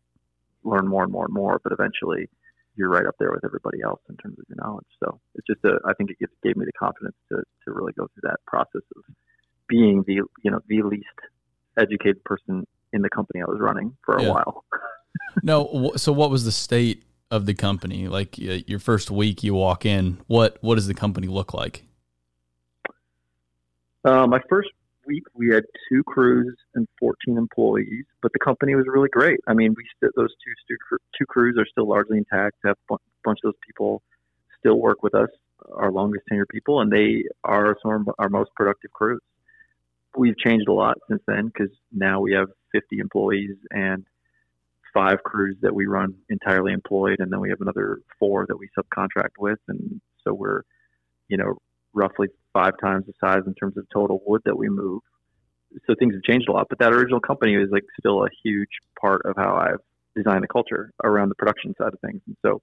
learn 0.63 0.87
more 0.87 1.03
and 1.03 1.11
more 1.11 1.25
and 1.25 1.33
more, 1.33 1.59
but 1.63 1.73
eventually 1.73 2.29
you're 2.75 2.89
right 2.89 3.05
up 3.05 3.15
there 3.19 3.31
with 3.31 3.45
everybody 3.45 3.81
else 3.83 3.99
in 4.09 4.17
terms 4.17 4.39
of 4.39 4.45
your 4.49 4.57
knowledge. 4.65 4.87
So 5.03 5.19
it's 5.35 5.45
just 5.45 5.63
a, 5.63 5.77
I 5.85 5.93
think 5.93 6.09
it 6.19 6.29
gave 6.43 6.55
me 6.55 6.65
the 6.65 6.71
confidence 6.73 7.15
to, 7.29 7.37
to 7.37 7.73
really 7.73 7.93
go 7.93 8.07
through 8.07 8.29
that 8.29 8.39
process 8.47 8.81
of 8.95 9.03
being 9.67 10.03
the, 10.07 10.21
you 10.43 10.51
know, 10.51 10.59
the 10.67 10.81
least 10.81 11.05
educated 11.77 12.23
person 12.23 12.65
in 12.93 13.01
the 13.01 13.09
company 13.09 13.41
I 13.41 13.45
was 13.45 13.59
running 13.59 13.95
for 14.03 14.15
a 14.15 14.23
yeah. 14.23 14.29
while. 14.29 14.65
no. 15.43 15.93
So 15.97 16.11
what 16.11 16.31
was 16.31 16.45
the 16.45 16.51
state 16.51 17.03
of 17.33 17.47
the 17.47 17.53
company? 17.55 18.07
Like 18.07 18.37
your 18.37 18.79
first 18.79 19.09
week 19.09 19.43
you 19.43 19.55
walk 19.55 19.85
in, 19.85 20.19
what, 20.27 20.57
what 20.61 20.75
does 20.75 20.87
the 20.87 20.93
company 20.93 21.27
look 21.27 21.53
like? 21.53 21.83
Uh, 24.05 24.27
my 24.27 24.39
first 24.47 24.69
week, 25.07 25.23
we 25.33 25.49
had 25.49 25.63
two 25.89 26.03
crews 26.03 26.55
and 26.75 26.87
14 26.99 27.37
employees, 27.37 28.05
but 28.21 28.31
the 28.33 28.39
company 28.39 28.75
was 28.75 28.85
really 28.87 29.09
great. 29.09 29.39
I 29.47 29.53
mean, 29.53 29.73
we 29.75 29.83
st- 29.97 30.13
those 30.15 30.29
two 30.45 30.53
stu- 30.63 30.97
two 31.17 31.25
crews 31.25 31.55
are 31.57 31.65
still 31.65 31.87
largely 31.87 32.17
intact. 32.19 32.57
A 32.65 32.75
bunch 32.87 33.39
of 33.43 33.51
those 33.51 33.59
people 33.65 34.03
still 34.59 34.79
work 34.79 35.01
with 35.01 35.15
us, 35.15 35.29
our 35.73 35.91
longest 35.91 36.25
tenure 36.29 36.45
people, 36.45 36.81
and 36.81 36.91
they 36.91 37.23
are 37.43 37.77
some 37.81 37.91
of 37.91 38.15
our 38.19 38.29
most 38.29 38.51
productive 38.55 38.91
crews. 38.91 39.21
We've 40.15 40.37
changed 40.37 40.67
a 40.67 40.73
lot 40.73 40.99
since 41.09 41.23
then 41.27 41.47
because 41.47 41.71
now 41.91 42.19
we 42.19 42.33
have 42.33 42.49
50 42.73 42.99
employees 42.99 43.55
and 43.71 44.05
five 44.93 45.23
crews 45.23 45.57
that 45.61 45.73
we 45.73 45.85
run 45.85 46.13
entirely 46.29 46.71
employed, 46.71 47.17
and 47.19 47.31
then 47.31 47.39
we 47.39 47.49
have 47.49 47.61
another 47.61 47.99
four 48.19 48.45
that 48.47 48.57
we 48.57 48.69
subcontract 48.77 49.37
with, 49.39 49.59
and 49.67 49.99
so 50.23 50.33
we're, 50.33 50.61
you 51.27 51.37
know, 51.37 51.57
roughly 51.93 52.27
five 52.53 52.73
times 52.79 53.05
the 53.05 53.13
size 53.19 53.41
in 53.47 53.53
terms 53.55 53.77
of 53.77 53.85
total 53.91 54.21
wood 54.25 54.41
that 54.45 54.57
we 54.57 54.69
move. 54.69 55.01
So 55.87 55.95
things 55.97 56.13
have 56.13 56.23
changed 56.23 56.47
a 56.49 56.51
lot, 56.51 56.67
but 56.69 56.79
that 56.79 56.93
original 56.93 57.19
company 57.19 57.55
is 57.55 57.69
like 57.71 57.83
still 57.99 58.23
a 58.23 58.29
huge 58.43 58.69
part 58.99 59.23
of 59.25 59.35
how 59.35 59.55
I've 59.55 59.81
designed 60.15 60.43
the 60.43 60.47
culture 60.47 60.91
around 61.03 61.29
the 61.29 61.35
production 61.35 61.73
side 61.77 61.93
of 61.93 61.99
things. 61.99 62.21
And 62.27 62.37
so 62.43 62.61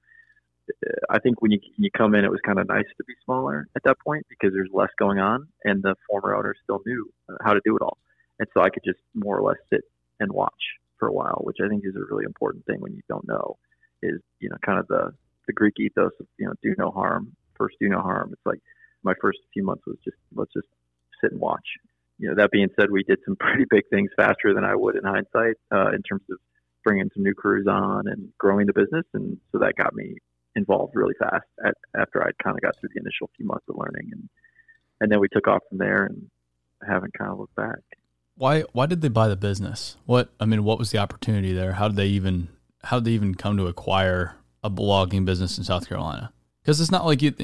uh, 0.87 0.91
I 1.11 1.19
think 1.19 1.43
when 1.43 1.51
you 1.51 1.59
you 1.77 1.91
come 1.91 2.15
in, 2.15 2.25
it 2.25 2.31
was 2.31 2.41
kind 2.47 2.61
of 2.61 2.69
nice 2.69 2.87
to 2.97 3.05
be 3.05 3.15
smaller 3.25 3.67
at 3.75 3.83
that 3.83 3.99
point 3.99 4.27
because 4.29 4.55
there's 4.55 4.71
less 4.73 4.91
going 4.99 5.19
on, 5.19 5.49
and 5.65 5.83
the 5.83 5.97
former 6.09 6.37
owner 6.37 6.55
still 6.63 6.81
knew 6.87 7.11
how 7.43 7.53
to 7.53 7.61
do 7.65 7.75
it 7.77 7.83
all, 7.83 7.99
and 8.39 8.49
so 8.55 8.63
I 8.63 8.71
could 8.71 8.85
just 8.85 9.01
more 9.15 9.37
or 9.37 9.43
less 9.43 9.59
sit 9.73 9.83
and 10.21 10.31
watch 10.31 10.63
for 11.01 11.09
a 11.09 11.13
while, 11.13 11.41
which 11.43 11.57
I 11.65 11.69
think 11.69 11.83
is 11.85 11.97
a 11.97 12.15
really 12.15 12.25
important 12.25 12.65
thing 12.67 12.81
when 12.81 12.93
you 12.93 13.03
don't 13.09 13.27
know. 13.27 13.57
Is 14.03 14.21
you 14.39 14.49
know 14.49 14.57
kind 14.65 14.79
of 14.79 14.87
the 14.87 15.13
the 15.47 15.53
Greek 15.53 15.75
ethos 15.81 16.13
of 16.21 16.27
you 16.39 16.47
know 16.47 16.53
do 16.63 16.75
no 16.79 16.91
harm, 16.91 17.35
first 17.57 17.77
do 17.81 17.89
no 17.89 18.01
harm. 18.01 18.31
It's 18.33 18.47
like 18.47 18.61
my 19.03 19.15
first 19.21 19.39
few 19.53 19.65
months 19.65 19.83
was 19.87 19.97
just 20.05 20.17
let's 20.35 20.53
just 20.53 20.69
sit 21.21 21.33
and 21.33 21.41
watch. 21.41 21.67
You 22.19 22.29
know, 22.29 22.35
that 22.37 22.51
being 22.51 22.69
said, 22.79 22.91
we 22.91 23.03
did 23.03 23.19
some 23.25 23.37
pretty 23.41 23.65
big 23.69 23.89
things 23.91 24.11
faster 24.17 24.55
than 24.55 24.65
I 24.65 24.77
would 24.77 24.97
in 24.97 25.05
hindsight 25.05 25.57
uh, 25.73 25.91
in 25.95 26.03
terms 26.03 26.23
of 26.31 26.39
bringing 26.85 27.11
some 27.15 27.23
new 27.23 27.35
crews 27.35 27.67
on 27.69 28.09
and 28.09 28.31
growing 28.39 28.67
the 28.67 28.73
business, 28.73 29.05
and 29.13 29.39
so 29.53 29.59
that 29.59 29.75
got 29.77 29.95
me 29.95 30.17
involved 30.57 30.93
really 30.97 31.15
fast 31.19 31.47
at, 31.65 31.75
after 31.97 32.23
I 32.23 32.31
kind 32.43 32.57
of 32.57 32.63
got 32.63 32.79
through 32.79 32.91
the 32.95 33.01
initial 33.01 33.31
few 33.37 33.47
months 33.47 33.67
of 33.69 33.77
learning, 33.77 34.11
and 34.13 34.29
and 35.01 35.11
then 35.11 35.21
we 35.21 35.29
took 35.29 35.49
off 35.49 35.63
from 35.69 35.79
there 35.79 36.05
and 36.05 36.31
haven't 36.87 37.15
kind 37.15 37.31
of 37.31 37.39
looked 37.39 37.55
back. 37.55 37.81
Why 38.41 38.63
why 38.73 38.87
did 38.87 39.03
they 39.03 39.09
buy 39.09 39.29
the 39.29 39.37
business? 39.37 39.99
What 40.07 40.33
I 40.41 40.47
mean, 40.47 40.65
what 40.65 40.79
was 40.79 40.91
the 40.93 40.97
opportunity 40.97 41.53
there? 41.53 41.75
How 41.75 41.89
did 41.89 41.99
they 41.99 42.07
even 42.07 42.49
how 42.83 42.97
did 42.99 43.05
they 43.05 43.11
even 43.11 43.35
come 43.35 43.59
to 43.59 43.67
acquire 43.67 44.35
a 44.65 44.71
logging 44.71 45.27
business 45.27 45.59
in 45.59 45.65
South 45.65 45.87
Carolina? 45.87 46.33
Because 46.63 46.81
it's 46.81 46.91
not 46.91 47.05
like 47.05 47.21
you 47.21 47.35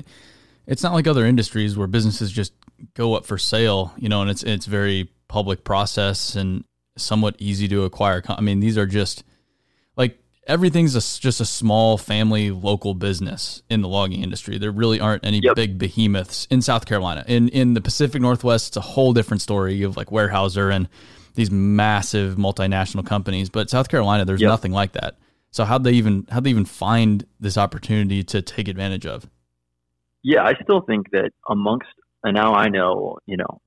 it's 0.66 0.82
not 0.82 0.94
like 0.94 1.06
other 1.06 1.26
industries 1.26 1.76
where 1.76 1.87
businesses 1.87 2.32
just 2.32 2.54
go 2.94 3.12
up 3.12 3.26
for 3.26 3.37
sale, 3.37 3.92
you 3.98 4.09
know, 4.09 4.22
and 4.22 4.30
it's 4.30 4.42
it's 4.42 4.64
very 4.64 5.11
public 5.28 5.64
process 5.64 6.35
and 6.35 6.64
somewhat 6.96 7.37
easy 7.38 7.68
to 7.68 7.85
acquire. 7.85 8.22
I 8.26 8.40
mean, 8.40 8.61
these 8.61 8.78
are 8.78 8.87
just 8.87 9.22
everything's 10.46 10.94
a, 10.94 11.20
just 11.20 11.40
a 11.40 11.44
small 11.44 11.98
family 11.98 12.50
local 12.50 12.94
business 12.94 13.62
in 13.68 13.82
the 13.82 13.88
logging 13.88 14.22
industry. 14.22 14.59
There 14.59 14.70
really 14.70 15.00
aren't 15.00 15.24
any 15.24 15.40
yep. 15.42 15.56
big 15.56 15.78
behemoths 15.78 16.46
in 16.50 16.62
South 16.62 16.87
Carolina. 16.87 17.24
In 17.26 17.48
in 17.48 17.74
the 17.74 17.80
Pacific 17.80 18.20
Northwest, 18.22 18.68
it's 18.68 18.76
a 18.76 18.82
whole 18.82 19.12
different 19.12 19.42
story. 19.42 19.74
You 19.74 19.87
have 19.87 19.96
like 19.96 20.09
Weyerhaeuser 20.09 20.74
and 20.74 20.88
these 21.35 21.50
massive 21.50 22.37
multinational 22.37 23.06
companies, 23.06 23.50
but 23.50 23.68
South 23.68 23.88
Carolina, 23.88 24.24
there's 24.24 24.40
yep. 24.40 24.48
nothing 24.48 24.72
like 24.72 24.92
that. 24.92 25.16
So 25.50 25.64
how'd 25.64 25.85
they 25.85 25.92
even 25.92 26.26
how'd 26.30 26.44
they 26.44 26.50
even 26.50 26.64
find 26.64 27.26
this 27.40 27.59
opportunity 27.59 28.22
to 28.24 28.42
take 28.42 28.68
advantage 28.68 29.06
of? 29.06 29.28
yeah, 30.26 30.42
I 30.42 30.54
still 30.61 30.80
think 30.80 31.12
that 31.12 31.30
amongst, 31.48 31.87
and 32.24 32.35
now 32.35 32.52
I 32.52 32.66
know, 32.68 33.18
you 33.26 33.37
know, 33.37 33.61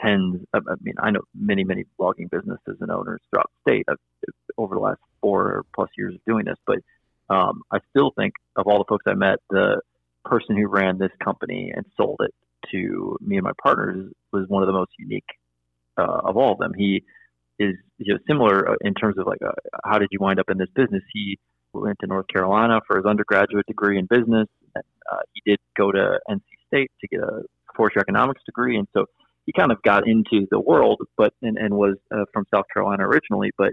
tens, 0.00 0.40
I 0.54 0.60
mean, 0.80 0.94
I 1.02 1.10
know 1.10 1.22
many, 1.34 1.64
many 1.64 1.84
logging 1.98 2.28
businesses 2.30 2.76
and 2.80 2.92
owners 2.92 3.20
throughout 3.28 3.50
the 3.64 3.72
state 3.72 3.86
uh, 3.90 3.96
over 4.56 4.76
the 4.76 4.80
last 4.80 5.00
four 5.26 5.64
plus 5.74 5.88
years 5.96 6.14
of 6.14 6.20
doing 6.26 6.44
this, 6.44 6.58
but 6.66 6.78
um, 7.28 7.62
I 7.72 7.78
still 7.90 8.12
think 8.16 8.34
of 8.54 8.66
all 8.66 8.78
the 8.78 8.84
folks 8.88 9.04
I 9.06 9.14
met, 9.14 9.38
the 9.50 9.80
person 10.24 10.56
who 10.56 10.68
ran 10.68 10.98
this 10.98 11.10
company 11.22 11.72
and 11.74 11.84
sold 11.96 12.20
it 12.20 12.34
to 12.72 13.16
me 13.20 13.36
and 13.36 13.44
my 13.44 13.52
partners 13.62 14.12
was 14.32 14.48
one 14.48 14.62
of 14.62 14.66
the 14.66 14.72
most 14.72 14.90
unique 14.98 15.28
uh, 15.96 16.20
of 16.24 16.36
all 16.36 16.52
of 16.52 16.58
them. 16.58 16.72
He 16.76 17.02
is 17.58 17.74
you 17.98 18.14
know, 18.14 18.20
similar 18.26 18.70
uh, 18.70 18.74
in 18.80 18.94
terms 18.94 19.16
of 19.18 19.26
like, 19.26 19.40
uh, 19.42 19.52
how 19.84 19.98
did 19.98 20.08
you 20.10 20.18
wind 20.20 20.38
up 20.38 20.50
in 20.50 20.58
this 20.58 20.68
business? 20.74 21.02
He 21.12 21.38
went 21.72 21.98
to 22.00 22.06
North 22.06 22.26
Carolina 22.28 22.80
for 22.86 22.96
his 22.96 23.06
undergraduate 23.06 23.66
degree 23.66 23.98
in 23.98 24.06
business 24.06 24.48
uh, 25.10 25.18
he 25.32 25.50
did 25.50 25.58
go 25.76 25.92
to 25.92 26.18
NC 26.28 26.40
State 26.66 26.90
to 27.00 27.08
get 27.08 27.20
a 27.20 27.42
forestry 27.76 28.00
economics 28.00 28.42
degree, 28.44 28.76
and 28.76 28.88
so 28.92 29.06
he 29.44 29.52
kind 29.52 29.70
of 29.70 29.80
got 29.82 30.08
into 30.08 30.46
the 30.50 30.58
world, 30.58 31.00
but 31.16 31.32
and, 31.42 31.56
and 31.56 31.74
was 31.74 31.96
uh, 32.10 32.24
from 32.32 32.44
South 32.52 32.64
Carolina 32.72 33.06
originally, 33.06 33.52
but 33.56 33.72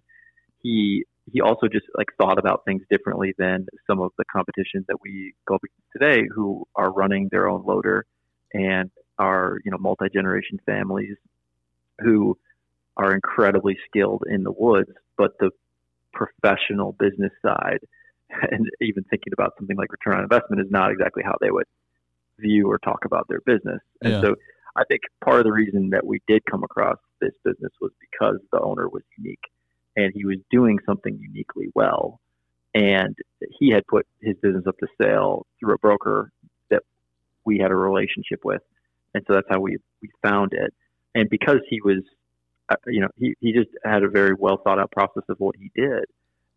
he 0.61 1.05
he 1.31 1.41
also 1.41 1.67
just 1.67 1.85
like 1.97 2.07
thought 2.17 2.37
about 2.37 2.65
things 2.65 2.83
differently 2.89 3.33
than 3.37 3.65
some 3.87 4.01
of 4.01 4.11
the 4.17 4.25
competition 4.25 4.83
that 4.87 4.97
we 5.01 5.33
go 5.47 5.55
up 5.55 5.61
against 5.63 5.91
today, 5.93 6.27
who 6.33 6.65
are 6.75 6.91
running 6.91 7.29
their 7.31 7.47
own 7.47 7.63
loader 7.65 8.05
and 8.53 8.91
are 9.17 9.59
you 9.63 9.71
know 9.71 9.77
multi 9.77 10.05
generation 10.13 10.59
families 10.65 11.15
who 11.99 12.37
are 12.97 13.13
incredibly 13.13 13.77
skilled 13.87 14.23
in 14.29 14.43
the 14.43 14.51
woods, 14.51 14.91
but 15.17 15.31
the 15.39 15.49
professional 16.13 16.93
business 16.93 17.31
side 17.41 17.79
and 18.51 18.67
even 18.81 19.03
thinking 19.05 19.33
about 19.33 19.53
something 19.57 19.77
like 19.77 19.91
return 19.91 20.17
on 20.17 20.23
investment 20.23 20.61
is 20.61 20.71
not 20.71 20.91
exactly 20.91 21.23
how 21.23 21.35
they 21.41 21.51
would 21.51 21.65
view 22.39 22.69
or 22.69 22.77
talk 22.79 23.05
about 23.05 23.27
their 23.29 23.41
business. 23.45 23.79
And 24.01 24.13
yeah. 24.13 24.21
so 24.21 24.35
I 24.75 24.83
think 24.89 25.01
part 25.23 25.39
of 25.39 25.45
the 25.45 25.51
reason 25.51 25.91
that 25.91 26.05
we 26.05 26.19
did 26.27 26.41
come 26.49 26.63
across 26.63 26.97
this 27.21 27.33
business 27.43 27.71
was 27.79 27.91
because 28.11 28.37
the 28.51 28.59
owner 28.59 28.89
was 28.89 29.03
unique 29.17 29.39
and 29.95 30.11
he 30.13 30.25
was 30.25 30.37
doing 30.51 30.79
something 30.85 31.17
uniquely 31.19 31.67
well. 31.73 32.19
And 32.73 33.15
he 33.59 33.69
had 33.69 33.85
put 33.87 34.07
his 34.21 34.35
business 34.41 34.65
up 34.67 34.77
to 34.79 34.87
sale 34.99 35.45
through 35.59 35.75
a 35.75 35.77
broker 35.77 36.31
that 36.69 36.83
we 37.45 37.59
had 37.59 37.71
a 37.71 37.75
relationship 37.75 38.43
with. 38.43 38.61
And 39.13 39.23
so 39.27 39.33
that's 39.33 39.47
how 39.49 39.59
we, 39.59 39.77
we 40.01 40.09
found 40.23 40.53
it. 40.53 40.73
And 41.13 41.29
because 41.29 41.59
he 41.69 41.81
was, 41.81 42.01
uh, 42.69 42.75
you 42.87 43.01
know, 43.01 43.09
he, 43.15 43.35
he 43.39 43.53
just 43.53 43.69
had 43.85 44.03
a 44.03 44.09
very 44.09 44.33
well 44.33 44.57
thought 44.57 44.79
out 44.79 44.91
process 44.91 45.23
of 45.29 45.39
what 45.39 45.55
he 45.55 45.71
did 45.75 46.05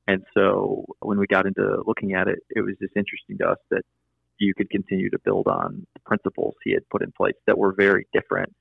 and 0.09 0.25
so 0.35 0.85
when 1.01 1.18
we 1.18 1.27
got 1.27 1.46
into 1.46 1.83
looking 1.87 2.14
at 2.14 2.29
it, 2.29 2.38
it 2.51 2.61
was 2.61 2.75
just 2.81 2.96
interesting 2.96 3.38
to 3.38 3.49
us 3.49 3.59
that 3.70 3.83
you 4.38 4.55
could 4.55 4.70
continue 4.70 5.11
to 5.11 5.18
build 5.18 5.46
on 5.49 5.87
the 5.94 6.01
principles 6.01 6.55
he 6.62 6.72
had 6.72 6.88
put 6.90 7.03
in 7.03 7.11
place 7.12 7.35
that 7.46 7.59
were 7.59 7.72
very 7.72 8.07
different 8.12 8.55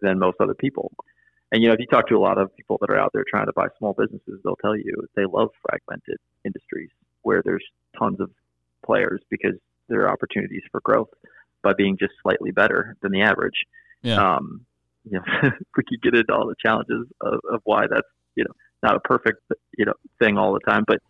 than 0.00 0.18
most 0.18 0.36
other 0.40 0.54
people. 0.54 0.90
And 1.52 1.62
you 1.62 1.68
know, 1.68 1.74
if 1.74 1.80
you 1.80 1.86
talk 1.86 2.08
to 2.08 2.16
a 2.16 2.18
lot 2.18 2.38
of 2.38 2.54
people 2.56 2.78
that 2.80 2.90
are 2.90 2.98
out 2.98 3.10
there 3.12 3.24
trying 3.28 3.46
to 3.46 3.52
buy 3.52 3.66
small 3.78 3.92
businesses, 3.92 4.40
they'll 4.42 4.56
tell 4.56 4.74
you 4.74 5.06
they 5.14 5.26
love 5.26 5.50
fragmented 5.68 6.16
industries 6.44 6.88
where 7.20 7.42
there's 7.44 7.64
tons 7.96 8.20
of 8.20 8.30
players 8.84 9.20
because 9.28 9.54
there 9.88 10.00
are 10.00 10.10
opportunities 10.10 10.62
for 10.72 10.80
growth 10.80 11.10
by 11.62 11.74
being 11.74 11.98
just 11.98 12.14
slightly 12.22 12.50
better 12.50 12.96
than 13.02 13.12
the 13.12 13.20
average. 13.20 13.66
Yeah. 14.00 14.36
Um, 14.36 14.64
you 15.04 15.18
know, 15.18 15.24
we 15.76 15.84
could 15.84 16.02
get 16.02 16.14
into 16.14 16.32
all 16.32 16.46
the 16.46 16.56
challenges 16.58 17.06
of, 17.20 17.40
of 17.50 17.60
why 17.64 17.86
that's 17.86 18.08
you 18.34 18.44
know 18.44 18.52
not 18.82 18.96
a 18.96 19.00
perfect 19.00 19.42
you 19.76 19.84
know 19.84 19.94
thing 20.18 20.38
all 20.38 20.54
the 20.54 20.60
time, 20.60 20.84
but 20.86 21.00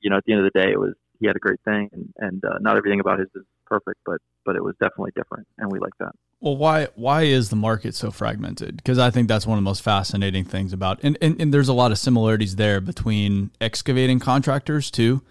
you 0.00 0.10
know 0.10 0.16
at 0.16 0.24
the 0.24 0.32
end 0.32 0.44
of 0.44 0.52
the 0.52 0.58
day, 0.58 0.72
it 0.72 0.78
was 0.78 0.94
he 1.20 1.26
had 1.26 1.36
a 1.36 1.40
great 1.40 1.60
thing, 1.64 1.88
and 1.92 2.12
and 2.18 2.44
uh, 2.44 2.58
not 2.60 2.76
everything 2.76 2.98
about 2.98 3.20
his 3.20 3.28
is 3.36 3.44
perfect, 3.64 4.00
but 4.04 4.20
but 4.44 4.56
it 4.56 4.64
was 4.64 4.74
definitely 4.80 5.12
different, 5.14 5.46
and 5.58 5.70
we 5.70 5.78
like 5.78 5.96
that. 6.00 6.14
Well, 6.40 6.56
why 6.56 6.86
why 6.94 7.22
is 7.22 7.48
the 7.48 7.56
market 7.56 7.94
so 7.94 8.10
fragmented? 8.10 8.76
Because 8.76 8.98
I 8.98 9.10
think 9.10 9.26
that's 9.26 9.46
one 9.46 9.58
of 9.58 9.64
the 9.64 9.68
most 9.68 9.82
fascinating 9.82 10.44
things 10.44 10.72
about, 10.72 11.00
and, 11.02 11.18
and 11.20 11.40
and 11.40 11.52
there's 11.52 11.68
a 11.68 11.72
lot 11.72 11.90
of 11.90 11.98
similarities 11.98 12.56
there 12.56 12.80
between 12.80 13.50
excavating 13.60 14.20
contractors 14.20 14.90
too, 14.90 15.22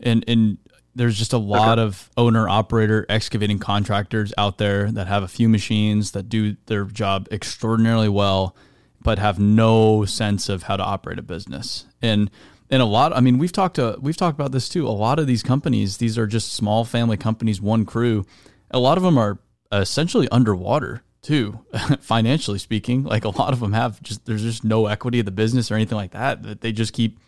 and 0.00 0.24
and 0.26 0.58
there's 0.94 1.16
just 1.16 1.32
a 1.32 1.38
lot 1.38 1.78
okay. 1.78 1.86
of 1.86 2.10
owner 2.16 2.48
operator 2.48 3.06
excavating 3.08 3.58
contractors 3.58 4.32
out 4.36 4.58
there 4.58 4.90
that 4.90 5.06
have 5.06 5.22
a 5.22 5.28
few 5.28 5.48
machines 5.48 6.10
that 6.10 6.28
do 6.28 6.56
their 6.66 6.84
job 6.84 7.28
extraordinarily 7.30 8.08
well 8.08 8.56
but 9.00 9.18
have 9.18 9.38
no 9.38 10.04
sense 10.04 10.48
of 10.48 10.64
how 10.64 10.76
to 10.76 10.82
operate 10.82 11.18
a 11.18 11.22
business 11.22 11.86
and 12.02 12.30
and 12.68 12.82
a 12.82 12.84
lot 12.84 13.16
i 13.16 13.20
mean 13.20 13.38
we've 13.38 13.52
talked 13.52 13.76
to 13.76 13.96
we've 14.00 14.16
talked 14.16 14.36
about 14.36 14.50
this 14.50 14.68
too 14.68 14.86
a 14.86 14.90
lot 14.90 15.18
of 15.18 15.26
these 15.26 15.42
companies 15.42 15.98
these 15.98 16.18
are 16.18 16.26
just 16.26 16.52
small 16.52 16.84
family 16.84 17.16
companies 17.16 17.60
one 17.60 17.84
crew 17.84 18.26
a 18.72 18.78
lot 18.78 18.98
of 18.98 19.04
them 19.04 19.16
are 19.16 19.38
essentially 19.72 20.28
underwater 20.30 21.02
too 21.20 21.58
financially 22.00 22.58
speaking 22.58 23.02
like 23.02 23.24
a 23.24 23.28
lot 23.28 23.52
of 23.52 23.60
them 23.60 23.72
have 23.72 24.02
just 24.02 24.24
there's 24.24 24.42
just 24.42 24.64
no 24.64 24.86
equity 24.86 25.18
of 25.18 25.24
the 25.24 25.30
business 25.30 25.70
or 25.70 25.74
anything 25.74 25.96
like 25.96 26.12
that 26.12 26.42
that 26.42 26.60
they 26.60 26.72
just 26.72 26.92
keep 26.92 27.18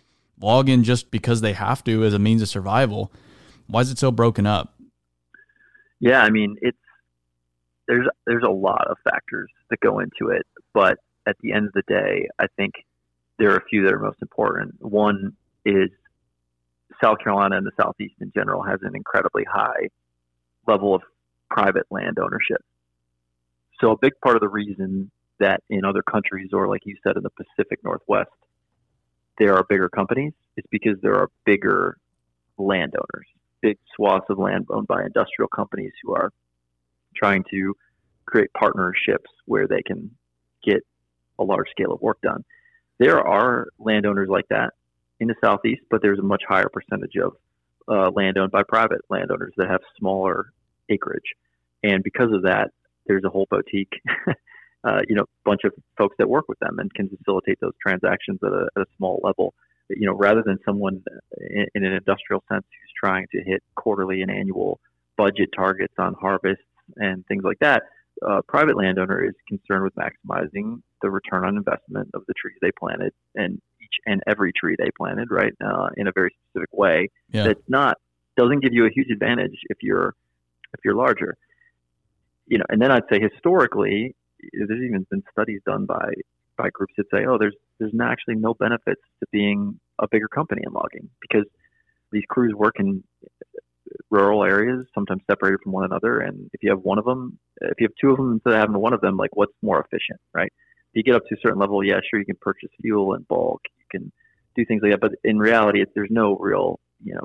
logging 0.40 0.83
just 0.83 1.11
because 1.11 1.40
they 1.40 1.53
have 1.53 1.85
to 1.85 2.05
as 2.05 2.14
a 2.14 2.18
means 2.18 2.40
of 2.40 2.48
survival 2.48 3.11
why 3.70 3.81
is 3.81 3.90
it 3.90 3.98
so 3.98 4.11
broken 4.11 4.46
up? 4.46 4.74
Yeah, 6.00 6.20
I 6.22 6.31
mean, 6.31 6.57
it's 6.61 6.76
there's 7.87 8.09
there's 8.26 8.42
a 8.42 8.50
lot 8.50 8.87
of 8.88 8.96
factors 9.05 9.50
that 9.70 9.81
go 9.81 10.00
into 10.00 10.33
it, 10.33 10.46
but 10.74 10.98
at 11.26 11.37
the 11.40 11.53
end 11.53 11.66
of 11.66 11.72
the 11.72 11.83
day, 11.87 12.29
I 12.38 12.46
think 12.57 12.74
there 13.38 13.53
are 13.53 13.57
a 13.57 13.64
few 13.64 13.85
that 13.85 13.92
are 13.92 13.98
most 13.98 14.20
important. 14.22 14.74
One 14.81 15.37
is 15.64 15.90
South 17.03 17.18
Carolina 17.22 17.57
and 17.57 17.66
the 17.66 17.72
Southeast 17.81 18.14
in 18.20 18.33
general 18.35 18.62
has 18.62 18.81
an 18.83 18.96
incredibly 18.96 19.44
high 19.44 19.88
level 20.66 20.94
of 20.94 21.03
private 21.50 21.86
land 21.90 22.18
ownership. 22.18 22.62
So 23.80 23.92
a 23.92 23.98
big 23.98 24.12
part 24.22 24.36
of 24.36 24.40
the 24.40 24.48
reason 24.48 25.10
that 25.38 25.62
in 25.70 25.84
other 25.84 26.02
countries, 26.02 26.50
or 26.52 26.68
like 26.68 26.82
you 26.84 26.96
said, 27.02 27.16
in 27.16 27.22
the 27.22 27.30
Pacific 27.30 27.82
Northwest, 27.82 28.30
there 29.38 29.54
are 29.54 29.64
bigger 29.68 29.88
companies 29.88 30.32
is 30.56 30.64
because 30.70 30.98
there 31.02 31.14
are 31.14 31.30
bigger 31.46 31.96
landowners 32.58 33.26
big 33.60 33.78
swaths 33.94 34.26
of 34.28 34.38
land 34.38 34.66
owned 34.70 34.86
by 34.86 35.04
industrial 35.04 35.48
companies 35.48 35.92
who 36.02 36.14
are 36.14 36.32
trying 37.16 37.44
to 37.50 37.74
create 38.26 38.52
partnerships 38.52 39.30
where 39.46 39.66
they 39.66 39.82
can 39.82 40.10
get 40.64 40.82
a 41.38 41.44
large 41.44 41.68
scale 41.70 41.92
of 41.92 42.00
work 42.00 42.20
done. 42.22 42.44
There 42.98 43.20
are 43.20 43.68
landowners 43.78 44.28
like 44.28 44.46
that 44.50 44.74
in 45.18 45.28
the 45.28 45.34
southeast, 45.42 45.82
but 45.90 46.02
there's 46.02 46.18
a 46.18 46.22
much 46.22 46.42
higher 46.48 46.68
percentage 46.68 47.16
of 47.16 47.32
uh, 47.88 48.10
land 48.10 48.38
owned 48.38 48.52
by 48.52 48.62
private 48.62 49.00
landowners 49.08 49.52
that 49.56 49.68
have 49.68 49.80
smaller 49.98 50.52
acreage, 50.90 51.35
and 51.83 52.03
because 52.03 52.33
of 52.33 52.42
that, 52.42 52.70
there's 53.07 53.24
a 53.24 53.31
whole 53.31 53.46
boutique, 53.50 54.00
uh, 54.85 55.00
you 55.09 55.14
know, 55.14 55.24
bunch 55.44 55.62
of 55.64 55.72
folks 55.96 56.16
that 56.18 56.29
work 56.29 56.46
with 56.48 56.59
them 56.59 56.79
and 56.79 56.92
can 56.94 57.09
facilitate 57.09 57.59
those 57.61 57.72
transactions 57.81 58.38
at 58.44 58.53
a, 58.53 58.66
at 58.76 58.83
a 58.83 58.87
small 58.96 59.20
level 59.22 59.55
you 59.96 60.07
know, 60.07 60.14
rather 60.14 60.42
than 60.44 60.59
someone 60.64 61.03
in, 61.38 61.66
in 61.74 61.85
an 61.85 61.92
industrial 61.92 62.42
sense 62.50 62.64
who's 62.64 62.92
trying 63.03 63.26
to 63.33 63.42
hit 63.44 63.62
quarterly 63.74 64.22
and 64.22 64.31
annual 64.31 64.81
budget 65.16 65.50
targets 65.55 65.94
on 65.98 66.14
harvests 66.14 66.64
and 66.96 67.26
things 67.26 67.42
like 67.44 67.59
that, 67.61 67.83
a 68.22 68.42
private 68.42 68.76
landowner 68.76 69.24
is 69.24 69.35
concerned 69.48 69.85
with 69.85 69.94
maximizing 69.94 70.81
the 71.03 71.11
return 71.11 71.44
on 71.44 71.57
investment 71.57 72.09
of 72.14 72.22
the 72.29 72.35
trees 72.35 72.57
they 72.61 72.70
planted 72.79 73.12
and 73.35 73.61
each 73.81 73.94
and 74.07 74.22
every 74.26 74.53
tree 74.53 74.76
they 74.79 74.90
planted, 74.96 75.29
right, 75.31 75.55
uh, 75.64 75.88
in 75.96 76.07
a 76.07 76.12
very 76.12 76.35
specific 76.48 76.70
way. 76.72 77.09
Yeah. 77.33 77.44
That's 77.44 77.62
not 77.68 77.96
doesn't 78.37 78.61
give 78.61 78.72
you 78.72 78.87
a 78.87 78.90
huge 78.94 79.11
advantage 79.11 79.57
if 79.68 79.79
you're 79.83 80.14
if 80.74 80.80
you're 80.85 80.94
larger. 80.94 81.37
You 82.46 82.59
know, 82.59 82.64
and 82.68 82.80
then 82.80 82.90
I'd 82.90 83.04
say 83.11 83.20
historically, 83.20 84.14
there's 84.52 84.83
even 84.83 85.06
been 85.11 85.22
studies 85.33 85.61
done 85.66 85.87
by 85.87 86.12
by 86.56 86.68
groups 86.70 86.94
that 86.96 87.06
say, 87.12 87.24
oh, 87.26 87.38
there's 87.38 87.54
there's 87.78 87.92
actually 88.02 88.37
no 88.37 88.54
benefits 88.54 89.00
to 89.20 89.26
being 89.33 89.78
a 89.98 90.09
bigger 90.09 90.28
company 90.28 90.62
in 90.66 90.72
logging 90.72 91.09
because 91.20 91.46
these 92.12 92.24
crews 92.28 92.54
work 92.54 92.76
in 92.78 93.02
rural 94.11 94.44
areas, 94.44 94.87
sometimes 94.94 95.22
separated 95.30 95.61
from 95.62 95.72
one 95.72 95.85
another. 95.85 96.20
And 96.20 96.50
if 96.52 96.62
you 96.62 96.70
have 96.70 96.80
one 96.80 96.98
of 96.98 97.04
them, 97.04 97.38
if 97.61 97.74
you 97.78 97.87
have 97.87 97.94
two 98.00 98.11
of 98.11 98.16
them 98.16 98.33
instead 98.33 98.54
of 98.54 98.59
having 98.61 98.78
one 98.78 98.92
of 98.92 99.00
them, 99.00 99.16
like 99.16 99.35
what's 99.35 99.52
more 99.62 99.80
efficient, 99.80 100.20
right? 100.35 100.52
If 100.92 100.94
you 100.94 101.02
get 101.02 101.14
up 101.14 101.22
to 101.28 101.35
a 101.35 101.38
certain 101.40 101.59
level, 101.59 101.85
yeah, 101.85 102.00
sure, 102.09 102.18
you 102.18 102.26
can 102.26 102.38
purchase 102.40 102.70
fuel 102.80 103.14
in 103.14 103.22
bulk, 103.22 103.62
you 103.78 103.85
can 103.90 104.12
do 104.56 104.64
things 104.64 104.83
like 104.83 104.92
that. 104.92 105.00
But 105.00 105.12
in 105.24 105.38
reality, 105.38 105.85
there's 105.94 106.11
no 106.11 106.37
real, 106.37 106.80
you 107.04 107.14
know, 107.14 107.24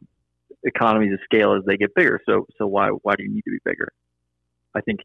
economies 0.65 1.13
of 1.13 1.19
scale 1.23 1.54
as 1.54 1.63
they 1.65 1.78
get 1.78 1.95
bigger. 1.95 2.19
So, 2.28 2.45
so 2.58 2.67
why 2.67 2.89
why 2.89 3.15
do 3.15 3.23
you 3.23 3.32
need 3.32 3.43
to 3.43 3.51
be 3.51 3.60
bigger? 3.63 3.89
I 4.75 4.82
think 4.82 5.01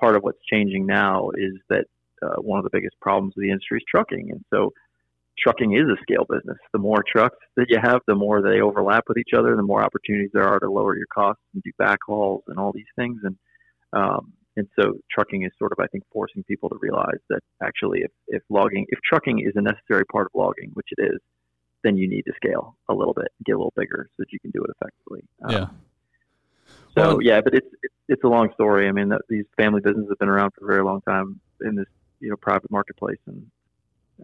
part 0.00 0.16
of 0.16 0.22
what's 0.22 0.38
changing 0.50 0.86
now 0.86 1.30
is 1.34 1.54
that 1.68 1.86
uh, 2.22 2.40
one 2.40 2.58
of 2.58 2.64
the 2.64 2.70
biggest 2.70 2.96
problems 3.00 3.34
of 3.36 3.42
the 3.42 3.50
industry 3.50 3.78
is 3.78 3.84
trucking, 3.88 4.30
and 4.30 4.44
so 4.52 4.72
trucking 5.38 5.74
is 5.74 5.84
a 5.84 6.00
scale 6.02 6.26
business. 6.28 6.58
The 6.72 6.78
more 6.78 7.04
trucks 7.06 7.36
that 7.56 7.66
you 7.68 7.78
have, 7.82 8.00
the 8.06 8.14
more 8.14 8.40
they 8.40 8.60
overlap 8.60 9.04
with 9.08 9.18
each 9.18 9.34
other, 9.36 9.56
the 9.56 9.62
more 9.62 9.82
opportunities 9.82 10.30
there 10.32 10.48
are 10.48 10.60
to 10.60 10.70
lower 10.70 10.96
your 10.96 11.06
costs 11.12 11.42
and 11.52 11.62
do 11.62 11.70
backhauls 11.80 12.42
and 12.48 12.58
all 12.58 12.72
these 12.72 12.84
things. 12.96 13.20
And 13.24 13.36
um, 13.92 14.32
and 14.56 14.68
so 14.78 14.94
trucking 15.10 15.42
is 15.42 15.50
sort 15.58 15.72
of, 15.72 15.82
I 15.82 15.86
think, 15.88 16.04
forcing 16.12 16.44
people 16.44 16.68
to 16.68 16.78
realize 16.80 17.18
that 17.28 17.40
actually, 17.62 18.00
if, 18.02 18.10
if 18.28 18.42
logging, 18.48 18.86
if 18.88 19.00
trucking 19.08 19.40
is 19.40 19.52
a 19.56 19.60
necessary 19.60 20.04
part 20.06 20.26
of 20.26 20.32
logging, 20.34 20.70
which 20.74 20.86
it 20.96 21.02
is, 21.02 21.20
then 21.84 21.96
you 21.96 22.08
need 22.08 22.22
to 22.22 22.32
scale 22.34 22.76
a 22.88 22.94
little 22.94 23.14
bit, 23.14 23.28
get 23.44 23.52
a 23.52 23.58
little 23.58 23.74
bigger, 23.76 24.08
so 24.10 24.14
that 24.18 24.32
you 24.32 24.40
can 24.40 24.50
do 24.50 24.64
it 24.64 24.70
effectively. 24.80 25.22
Um, 25.44 25.52
yeah. 25.52 25.66
So 26.96 27.08
well, 27.08 27.22
yeah, 27.22 27.40
but 27.40 27.54
it's, 27.54 27.68
it's 28.08 28.24
a 28.24 28.28
long 28.28 28.50
story. 28.54 28.88
I 28.88 28.92
mean, 28.92 29.10
that, 29.10 29.20
these 29.28 29.44
family 29.56 29.80
businesses 29.80 30.08
have 30.08 30.18
been 30.18 30.28
around 30.28 30.52
for 30.58 30.64
a 30.64 30.68
very 30.68 30.82
long 30.82 31.02
time 31.02 31.40
in 31.60 31.76
this 31.76 31.86
you 32.20 32.30
know 32.30 32.36
private 32.36 32.70
marketplace, 32.70 33.18
and 33.26 33.46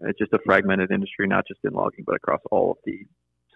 it's 0.03 0.17
just 0.17 0.33
a 0.33 0.39
fragmented 0.45 0.91
industry, 0.91 1.27
not 1.27 1.47
just 1.47 1.59
in 1.63 1.73
logging, 1.73 2.03
but 2.05 2.15
across 2.15 2.41
all 2.51 2.71
of 2.71 2.77
the 2.85 3.05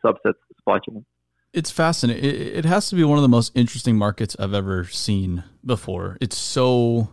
subsets 0.04 0.30
of 0.30 0.36
the 0.50 0.56
supply 0.58 0.80
chain. 0.80 1.04
It's 1.52 1.72
fascinating. 1.72 2.24
It, 2.24 2.36
it 2.58 2.66
has 2.66 2.90
to 2.90 2.96
be 2.96 3.04
one 3.04 3.18
of 3.18 3.24
the 3.24 3.30
most 3.30 3.52
interesting 3.56 3.98
markets 3.98 4.36
I've 4.38 4.54
ever 4.54 4.86
seen 4.86 5.44
before. 5.66 6.18
It's 6.22 6.38
so 6.38 7.10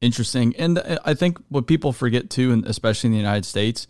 interesting, 0.00 0.54
and 0.56 0.78
I 1.04 1.14
think 1.14 1.38
what 1.48 1.66
people 1.66 1.92
forget 1.92 2.30
too, 2.30 2.52
and 2.52 2.64
especially 2.64 3.08
in 3.08 3.12
the 3.12 3.18
United 3.18 3.44
States. 3.44 3.86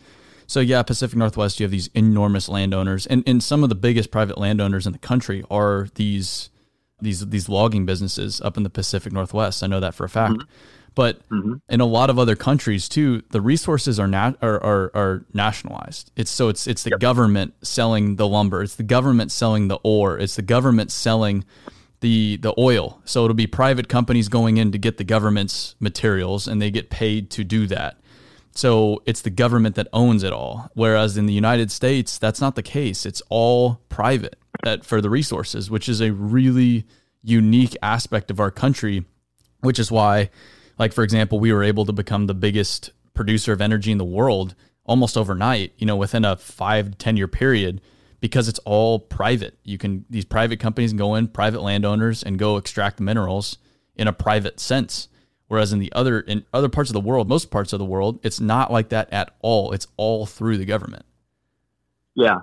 So 0.52 0.60
yeah, 0.60 0.82
Pacific 0.82 1.16
Northwest, 1.16 1.58
you 1.58 1.64
have 1.64 1.70
these 1.70 1.88
enormous 1.94 2.46
landowners, 2.46 3.06
and, 3.06 3.24
and 3.26 3.42
some 3.42 3.62
of 3.62 3.70
the 3.70 3.74
biggest 3.74 4.10
private 4.10 4.36
landowners 4.36 4.86
in 4.86 4.92
the 4.92 4.98
country 4.98 5.42
are 5.50 5.88
these 5.94 6.50
these 7.00 7.26
these 7.26 7.48
logging 7.48 7.86
businesses 7.86 8.38
up 8.42 8.58
in 8.58 8.62
the 8.62 8.68
Pacific 8.68 9.14
Northwest. 9.14 9.62
I 9.62 9.66
know 9.66 9.80
that 9.80 9.94
for 9.94 10.04
a 10.04 10.10
fact. 10.10 10.34
Mm-hmm. 10.34 10.50
But 10.94 11.26
mm-hmm. 11.30 11.54
in 11.70 11.80
a 11.80 11.86
lot 11.86 12.10
of 12.10 12.18
other 12.18 12.36
countries 12.36 12.86
too, 12.86 13.22
the 13.30 13.40
resources 13.40 13.98
are, 13.98 14.06
nat- 14.06 14.36
are, 14.42 14.62
are, 14.62 14.90
are 14.94 15.24
nationalized. 15.32 16.12
It's 16.16 16.30
so 16.30 16.50
it's 16.50 16.66
it's 16.66 16.82
the 16.82 16.90
yep. 16.90 17.00
government 17.00 17.54
selling 17.62 18.16
the 18.16 18.28
lumber. 18.28 18.62
It's 18.62 18.76
the 18.76 18.82
government 18.82 19.32
selling 19.32 19.68
the 19.68 19.78
ore. 19.82 20.18
It's 20.18 20.36
the 20.36 20.42
government 20.42 20.92
selling 20.92 21.46
the 22.00 22.36
the 22.36 22.52
oil. 22.58 23.00
So 23.06 23.24
it'll 23.24 23.32
be 23.32 23.46
private 23.46 23.88
companies 23.88 24.28
going 24.28 24.58
in 24.58 24.70
to 24.72 24.78
get 24.78 24.98
the 24.98 25.04
government's 25.04 25.76
materials, 25.80 26.46
and 26.46 26.60
they 26.60 26.70
get 26.70 26.90
paid 26.90 27.30
to 27.30 27.42
do 27.42 27.66
that. 27.68 28.01
So 28.54 29.02
it's 29.06 29.22
the 29.22 29.30
government 29.30 29.76
that 29.76 29.88
owns 29.92 30.22
it 30.22 30.32
all. 30.32 30.70
Whereas 30.74 31.16
in 31.16 31.26
the 31.26 31.32
United 31.32 31.70
States, 31.70 32.18
that's 32.18 32.40
not 32.40 32.54
the 32.54 32.62
case. 32.62 33.06
It's 33.06 33.22
all 33.30 33.80
private 33.88 34.36
for 34.82 35.00
the 35.00 35.10
resources, 35.10 35.70
which 35.70 35.88
is 35.88 36.00
a 36.00 36.12
really 36.12 36.86
unique 37.22 37.76
aspect 37.82 38.30
of 38.30 38.40
our 38.40 38.50
country, 38.50 39.04
which 39.60 39.78
is 39.78 39.90
why 39.90 40.30
like 40.78 40.92
for 40.92 41.04
example, 41.04 41.38
we 41.38 41.52
were 41.52 41.62
able 41.62 41.84
to 41.86 41.92
become 41.92 42.26
the 42.26 42.34
biggest 42.34 42.90
producer 43.14 43.52
of 43.52 43.60
energy 43.60 43.92
in 43.92 43.98
the 43.98 44.04
world 44.04 44.54
almost 44.84 45.16
overnight, 45.16 45.72
you 45.76 45.86
know, 45.86 45.96
within 45.96 46.24
a 46.24 46.36
five 46.36 46.90
to 46.90 46.98
10 46.98 47.16
year 47.16 47.28
period 47.28 47.80
because 48.20 48.48
it's 48.48 48.58
all 48.60 48.98
private. 48.98 49.56
You 49.62 49.78
can, 49.78 50.04
these 50.10 50.24
private 50.24 50.58
companies 50.58 50.90
can 50.90 50.98
go 50.98 51.14
in, 51.14 51.28
private 51.28 51.62
landowners, 51.62 52.22
and 52.22 52.38
go 52.38 52.56
extract 52.56 53.00
minerals 53.00 53.58
in 53.94 54.08
a 54.08 54.12
private 54.12 54.58
sense. 54.58 55.08
Whereas 55.52 55.72
in 55.72 55.78
the 55.78 55.92
other, 55.92 56.20
in 56.20 56.44
other 56.52 56.70
parts 56.70 56.88
of 56.88 56.94
the 56.94 57.00
world, 57.00 57.28
most 57.28 57.50
parts 57.50 57.72
of 57.72 57.78
the 57.78 57.84
world, 57.84 58.18
it's 58.22 58.40
not 58.40 58.72
like 58.72 58.88
that 58.88 59.12
at 59.12 59.34
all. 59.40 59.72
It's 59.72 59.86
all 59.96 60.24
through 60.24 60.56
the 60.56 60.64
government. 60.64 61.04
Yeah. 62.14 62.38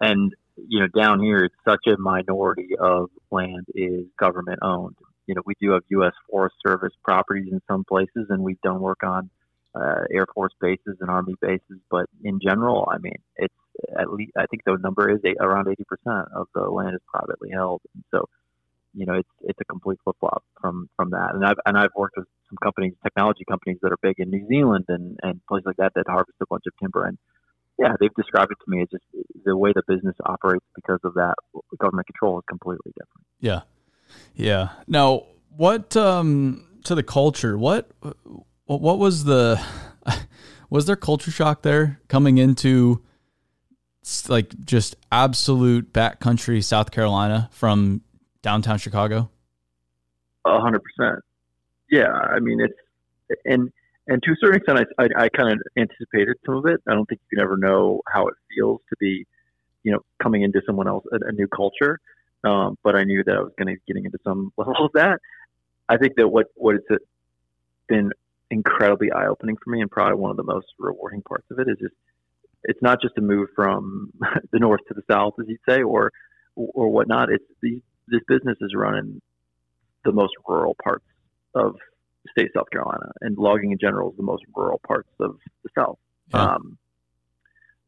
And, 0.00 0.34
you 0.56 0.80
know, 0.80 0.86
down 0.86 1.20
here, 1.20 1.44
it's 1.44 1.54
such 1.68 1.86
a 1.86 1.98
minority 1.98 2.70
of 2.80 3.10
land 3.30 3.66
is 3.74 4.06
government 4.18 4.60
owned 4.62 4.96
you 5.30 5.36
know, 5.36 5.42
we 5.46 5.54
do 5.60 5.70
have 5.70 5.82
U.S. 5.90 6.12
Forest 6.28 6.56
Service 6.66 6.92
properties 7.04 7.52
in 7.52 7.60
some 7.70 7.84
places, 7.84 8.26
and 8.30 8.42
we've 8.42 8.60
done 8.62 8.80
work 8.80 9.04
on 9.04 9.30
uh, 9.76 10.00
Air 10.12 10.26
Force 10.34 10.52
bases 10.60 10.96
and 11.00 11.08
Army 11.08 11.36
bases. 11.40 11.78
But 11.88 12.06
in 12.24 12.40
general, 12.44 12.88
I 12.90 12.98
mean, 12.98 13.14
it's 13.36 13.54
at 13.96 14.12
least 14.12 14.32
I 14.36 14.46
think 14.46 14.64
the 14.66 14.76
number 14.82 15.08
is 15.08 15.20
eight, 15.24 15.36
around 15.38 15.68
eighty 15.68 15.84
percent 15.84 16.26
of 16.34 16.48
the 16.52 16.62
land 16.62 16.96
is 16.96 17.00
privately 17.06 17.50
held, 17.52 17.80
and 17.94 18.02
so 18.10 18.28
you 18.94 19.06
know, 19.06 19.14
it's 19.14 19.28
it's 19.42 19.58
a 19.60 19.64
complete 19.64 19.98
flip 20.04 20.16
flop 20.20 20.44
from 20.60 20.88
from 20.96 21.10
that. 21.10 21.34
And 21.34 21.44
I've 21.44 21.58
and 21.66 21.76
I've 21.78 21.94
worked 21.96 22.16
with 22.16 22.26
some 22.48 22.56
companies, 22.62 22.94
technology 23.02 23.44
companies 23.48 23.78
that 23.82 23.92
are 23.92 23.98
big 24.02 24.16
in 24.18 24.30
New 24.30 24.46
Zealand 24.48 24.86
and 24.88 25.18
and 25.22 25.40
places 25.46 25.66
like 25.66 25.76
that 25.76 25.92
that 25.94 26.06
harvest 26.08 26.36
a 26.40 26.46
bunch 26.46 26.64
of 26.66 26.72
timber 26.80 27.06
and 27.06 27.18
yeah, 27.80 27.94
they've 27.98 28.14
described 28.14 28.52
it 28.52 28.58
to 28.62 28.70
me 28.70 28.82
as 28.82 28.88
just 28.90 29.04
the 29.44 29.56
way 29.56 29.72
the 29.74 29.82
business 29.88 30.14
operates 30.26 30.66
because 30.74 31.00
of 31.02 31.14
that 31.14 31.34
government 31.78 32.06
control 32.06 32.38
is 32.38 32.44
completely 32.46 32.92
different. 32.92 33.26
Yeah, 33.40 33.62
yeah. 34.34 34.70
Now, 34.86 35.24
what 35.56 35.96
um, 35.96 36.66
to 36.84 36.94
the 36.94 37.02
culture? 37.02 37.56
What 37.56 37.90
what 38.66 38.98
was 38.98 39.24
the 39.24 39.64
was 40.70 40.84
there 40.84 40.96
culture 40.96 41.30
shock 41.30 41.62
there 41.62 42.00
coming 42.08 42.36
into 42.36 43.02
like 44.28 44.52
just 44.64 44.96
absolute 45.10 45.90
backcountry 45.92 46.62
South 46.62 46.90
Carolina 46.90 47.48
from 47.50 48.02
downtown 48.42 48.78
Chicago? 48.78 49.30
A 50.44 50.60
hundred 50.60 50.82
percent. 50.82 51.20
Yeah, 51.90 52.10
I 52.10 52.38
mean 52.40 52.60
it's 52.60 53.38
and 53.44 53.72
and 54.06 54.22
to 54.22 54.32
a 54.32 54.36
certain 54.40 54.56
extent, 54.56 54.88
I, 54.98 55.04
I, 55.04 55.24
I 55.24 55.28
kind 55.28 55.52
of 55.52 55.60
anticipated 55.76 56.36
some 56.44 56.56
of 56.56 56.66
it. 56.66 56.80
I 56.88 56.94
don't 56.94 57.06
think 57.06 57.20
you 57.30 57.36
can 57.36 57.44
ever 57.44 57.56
know 57.56 58.02
how 58.08 58.26
it 58.26 58.34
feels 58.52 58.80
to 58.88 58.96
be, 58.98 59.24
you 59.84 59.92
know, 59.92 60.00
coming 60.20 60.42
into 60.42 60.60
someone 60.66 60.88
else 60.88 61.04
a, 61.12 61.28
a 61.28 61.32
new 61.32 61.46
culture. 61.46 62.00
Um, 62.42 62.76
but 62.82 62.96
I 62.96 63.04
knew 63.04 63.22
that 63.24 63.36
I 63.36 63.40
was 63.40 63.52
going 63.56 63.68
to 63.68 63.74
be 63.74 63.80
getting 63.86 64.06
into 64.06 64.18
some 64.24 64.52
level 64.56 64.86
of 64.86 64.92
that. 64.94 65.20
I 65.88 65.96
think 65.96 66.14
that 66.16 66.28
what 66.28 66.46
what 66.54 66.76
it's 66.76 67.04
been 67.88 68.10
incredibly 68.50 69.12
eye 69.12 69.26
opening 69.26 69.56
for 69.62 69.70
me, 69.70 69.80
and 69.80 69.90
probably 69.90 70.16
one 70.16 70.30
of 70.30 70.36
the 70.36 70.44
most 70.44 70.66
rewarding 70.78 71.22
parts 71.22 71.46
of 71.50 71.58
it 71.58 71.68
is 71.68 71.76
just 71.78 71.94
it's 72.64 72.82
not 72.82 73.00
just 73.00 73.16
a 73.18 73.20
move 73.20 73.48
from 73.54 74.12
the 74.52 74.58
north 74.58 74.80
to 74.88 74.94
the 74.94 75.02
south, 75.10 75.34
as 75.40 75.46
you'd 75.48 75.60
say, 75.68 75.82
or 75.82 76.12
or 76.56 76.88
whatnot. 76.88 77.30
It's 77.30 77.44
these 77.62 77.82
this 78.10 78.20
business 78.28 78.56
is 78.60 78.74
run 78.74 78.96
in 78.96 79.22
the 80.04 80.12
most 80.12 80.32
rural 80.46 80.76
parts 80.82 81.04
of 81.54 81.76
the 82.24 82.30
state 82.32 82.46
of 82.46 82.60
South 82.60 82.70
Carolina, 82.70 83.12
and 83.20 83.36
logging 83.38 83.72
in 83.72 83.78
general 83.78 84.10
is 84.10 84.16
the 84.16 84.22
most 84.22 84.44
rural 84.54 84.80
parts 84.86 85.08
of 85.20 85.36
the 85.62 85.70
South. 85.76 85.98
Yeah. 86.32 86.54
Um, 86.54 86.78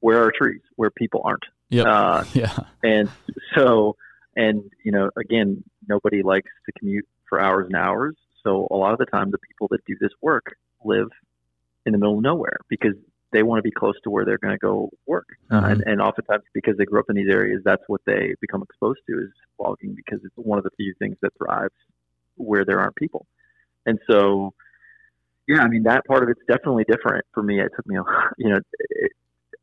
where 0.01 0.25
are 0.25 0.33
trees? 0.37 0.63
Where 0.77 0.91
people 0.91 1.23
aren't. 1.25 1.45
Yeah. 1.69 1.85
Uh, 1.85 2.25
yeah. 2.35 2.59
And 2.83 3.09
so, 3.55 3.97
and 4.37 4.71
you 4.85 4.93
know, 4.93 5.11
again, 5.17 5.63
nobody 5.89 6.23
likes 6.23 6.51
to 6.67 6.73
commute 6.79 7.07
for 7.29 7.41
hours 7.41 7.67
and 7.67 7.77
hours. 7.77 8.17
So 8.43 8.67
a 8.71 8.77
lot 8.77 8.93
of 8.93 8.99
the 8.99 9.07
time, 9.07 9.31
the 9.31 9.39
people 9.39 9.69
that 9.71 9.85
do 9.87 9.95
this 10.01 10.11
work 10.21 10.57
live 10.85 11.09
in 11.87 11.93
the 11.93 11.99
middle 11.99 12.17
of 12.17 12.23
nowhere 12.23 12.59
because 12.69 12.95
they 13.33 13.43
want 13.43 13.59
to 13.59 13.63
be 13.63 13.71
close 13.71 13.95
to 14.05 14.11
where 14.11 14.25
they're 14.25 14.39
going 14.39 14.55
to 14.55 14.59
go 14.59 14.91
work. 15.07 15.29
Mm-hmm. 15.51 15.65
Uh, 15.65 15.69
and, 15.69 15.83
and 15.87 16.01
oftentimes, 16.01 16.45
because 16.53 16.77
they 16.77 16.85
grew 16.85 17.01
up 17.01 17.07
in 17.09 17.17
these 17.17 17.31
areas, 17.31 17.63
that's 17.65 17.83
what 17.87 18.03
they 18.05 18.35
become 18.41 18.63
exposed 18.63 19.01
to 19.09 19.19
is 19.19 19.31
logging 19.59 19.82
because 20.05 20.25
it's 20.25 20.35
one 20.37 20.59
of 20.59 20.65
the 20.65 20.71
few 20.77 20.95
things 20.99 21.17
that 21.23 21.33
thrives 21.39 21.75
where 22.37 22.65
there 22.65 22.81
aren't 22.81 22.97
people. 22.97 23.27
And 23.87 23.99
so, 24.11 24.55
yeah, 25.47 25.61
I 25.61 25.69
mean, 25.69 25.85
that 25.85 26.05
part 26.05 26.23
of 26.23 26.29
it's 26.29 26.41
definitely 26.49 26.85
different 26.85 27.25
for 27.33 27.43
me. 27.43 27.61
It 27.61 27.73
took 27.75 27.87
me, 27.87 27.97
a, 27.97 28.03
you 28.39 28.51
know, 28.51 28.61
it, 28.79 29.13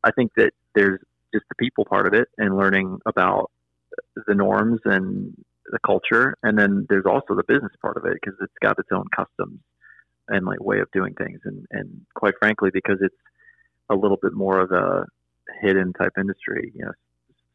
I 0.04 0.10
think 0.12 0.32
that 0.36 0.52
there's 0.74 1.00
just 1.32 1.44
the 1.48 1.54
people 1.56 1.84
part 1.84 2.06
of 2.06 2.14
it 2.14 2.28
and 2.38 2.56
learning 2.56 2.98
about 3.06 3.50
the 4.26 4.34
norms 4.34 4.80
and 4.84 5.34
the 5.70 5.78
culture. 5.84 6.36
And 6.42 6.58
then 6.58 6.86
there's 6.88 7.06
also 7.06 7.34
the 7.34 7.44
business 7.46 7.72
part 7.80 7.96
of 7.96 8.04
it 8.04 8.14
because 8.20 8.38
it's 8.40 8.52
got 8.60 8.78
its 8.78 8.88
own 8.92 9.06
customs 9.14 9.60
and 10.28 10.46
like 10.46 10.62
way 10.62 10.80
of 10.80 10.90
doing 10.92 11.14
things. 11.14 11.40
And, 11.44 11.66
and 11.70 12.06
quite 12.14 12.34
frankly, 12.38 12.70
because 12.72 12.98
it's 13.00 13.14
a 13.90 13.94
little 13.94 14.18
bit 14.20 14.32
more 14.32 14.60
of 14.60 14.70
a 14.70 15.06
hidden 15.60 15.92
type 15.92 16.12
industry, 16.18 16.72
you 16.74 16.84
know, 16.84 16.92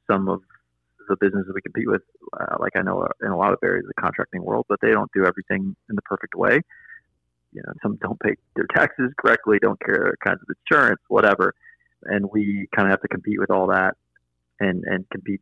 some 0.09 0.27
of 0.27 0.41
the 1.07 1.17
businesses 1.19 1.51
we 1.53 1.61
compete 1.61 1.87
with, 1.87 2.01
uh, 2.39 2.57
like 2.59 2.73
I 2.75 2.81
know 2.81 3.07
in 3.21 3.29
a 3.29 3.37
lot 3.37 3.53
of 3.53 3.59
areas 3.63 3.85
of 3.85 3.91
the 3.95 4.01
contracting 4.01 4.43
world, 4.43 4.65
but 4.67 4.79
they 4.81 4.91
don't 4.91 5.11
do 5.13 5.25
everything 5.25 5.75
in 5.89 5.95
the 5.95 6.01
perfect 6.01 6.35
way. 6.35 6.61
You 7.51 7.61
know, 7.65 7.73
some 7.81 7.97
don't 8.01 8.19
pay 8.19 8.35
their 8.55 8.67
taxes 8.75 9.11
correctly, 9.17 9.59
don't 9.61 9.79
care 9.79 10.15
kinds 10.23 10.39
of 10.41 10.55
insurance, 10.69 11.01
whatever, 11.07 11.53
and 12.03 12.25
we 12.31 12.67
kind 12.75 12.87
of 12.87 12.91
have 12.91 13.01
to 13.01 13.07
compete 13.07 13.39
with 13.39 13.49
all 13.49 13.67
that 13.67 13.95
and 14.59 14.83
and 14.85 15.05
compete 15.09 15.41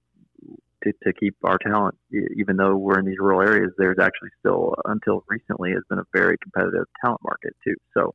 to, 0.83 0.93
to 1.03 1.13
keep 1.13 1.35
our 1.43 1.57
talent. 1.57 1.95
Even 2.35 2.57
though 2.57 2.75
we're 2.75 2.99
in 2.99 3.05
these 3.05 3.19
rural 3.19 3.41
areas, 3.41 3.71
there's 3.77 3.97
actually 3.99 4.29
still, 4.39 4.75
until 4.85 5.23
recently, 5.27 5.71
has 5.71 5.83
been 5.89 5.99
a 5.99 6.05
very 6.13 6.37
competitive 6.37 6.85
talent 7.03 7.21
market 7.23 7.55
too. 7.63 7.75
So, 7.93 8.13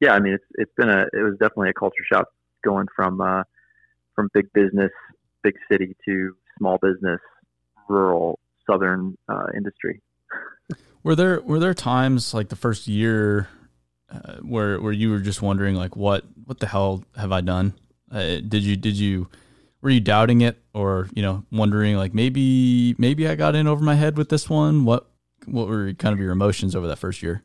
yeah, 0.00 0.12
I 0.12 0.20
mean, 0.20 0.34
it's 0.34 0.44
it's 0.54 0.72
been 0.76 0.90
a 0.90 1.06
it 1.12 1.22
was 1.22 1.34
definitely 1.40 1.70
a 1.70 1.74
culture 1.74 2.04
shock 2.12 2.26
going 2.64 2.86
from 2.94 3.20
uh, 3.20 3.42
from 4.14 4.28
big 4.34 4.52
business, 4.52 4.90
big 5.42 5.54
city 5.70 5.96
to 6.06 6.36
small 6.60 6.78
business, 6.78 7.20
rural, 7.88 8.38
southern 8.70 9.16
uh, 9.28 9.46
industry. 9.56 10.00
Were 11.02 11.16
there 11.16 11.40
were 11.40 11.58
there 11.58 11.74
times 11.74 12.34
like 12.34 12.50
the 12.50 12.56
first 12.56 12.86
year 12.86 13.48
uh, 14.12 14.36
where 14.42 14.80
where 14.80 14.92
you 14.92 15.10
were 15.10 15.20
just 15.20 15.42
wondering 15.42 15.74
like 15.74 15.96
what 15.96 16.24
what 16.44 16.60
the 16.60 16.66
hell 16.66 17.02
have 17.16 17.32
I 17.32 17.40
done? 17.40 17.72
Uh, 18.12 18.36
did 18.46 18.62
you 18.62 18.76
did 18.76 18.96
you 18.96 19.28
were 19.80 19.90
you 19.90 20.00
doubting 20.00 20.42
it 20.42 20.58
or 20.74 21.08
you 21.14 21.22
know 21.22 21.44
wondering 21.50 21.96
like 21.96 22.12
maybe 22.12 22.94
maybe 22.98 23.26
I 23.26 23.34
got 23.34 23.54
in 23.54 23.66
over 23.66 23.82
my 23.82 23.94
head 23.94 24.18
with 24.18 24.28
this 24.28 24.50
one? 24.50 24.84
What 24.84 25.10
what 25.46 25.68
were 25.68 25.92
kind 25.94 26.12
of 26.12 26.20
your 26.20 26.32
emotions 26.32 26.76
over 26.76 26.86
that 26.88 26.98
first 26.98 27.22
year? 27.22 27.42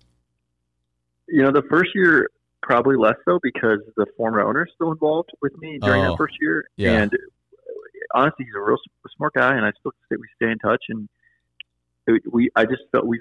You 1.28 1.44
know, 1.44 1.52
the 1.52 1.64
first 1.70 1.92
year 1.96 2.30
probably 2.62 2.98
less 2.98 3.16
so 3.26 3.40
because 3.42 3.80
the 3.96 4.06
former 4.18 4.42
owner 4.42 4.66
is 4.66 4.72
still 4.76 4.92
involved 4.92 5.30
with 5.42 5.56
me 5.60 5.80
during 5.82 6.04
oh, 6.04 6.12
that 6.12 6.18
first 6.18 6.36
year, 6.42 6.66
yeah. 6.78 7.02
and 7.02 7.12
honestly, 8.16 8.46
he's 8.46 8.56
a 8.56 8.62
real 8.62 8.78
smart 9.16 9.34
guy, 9.34 9.56
and 9.56 9.66
I 9.66 9.72
still 9.80 9.92
say 10.10 10.16
we 10.18 10.28
stay 10.36 10.52
in 10.52 10.58
touch. 10.58 10.84
And 10.90 11.08
we, 12.32 12.50
I 12.56 12.66
just 12.66 12.84
felt 12.92 13.06
we 13.06 13.20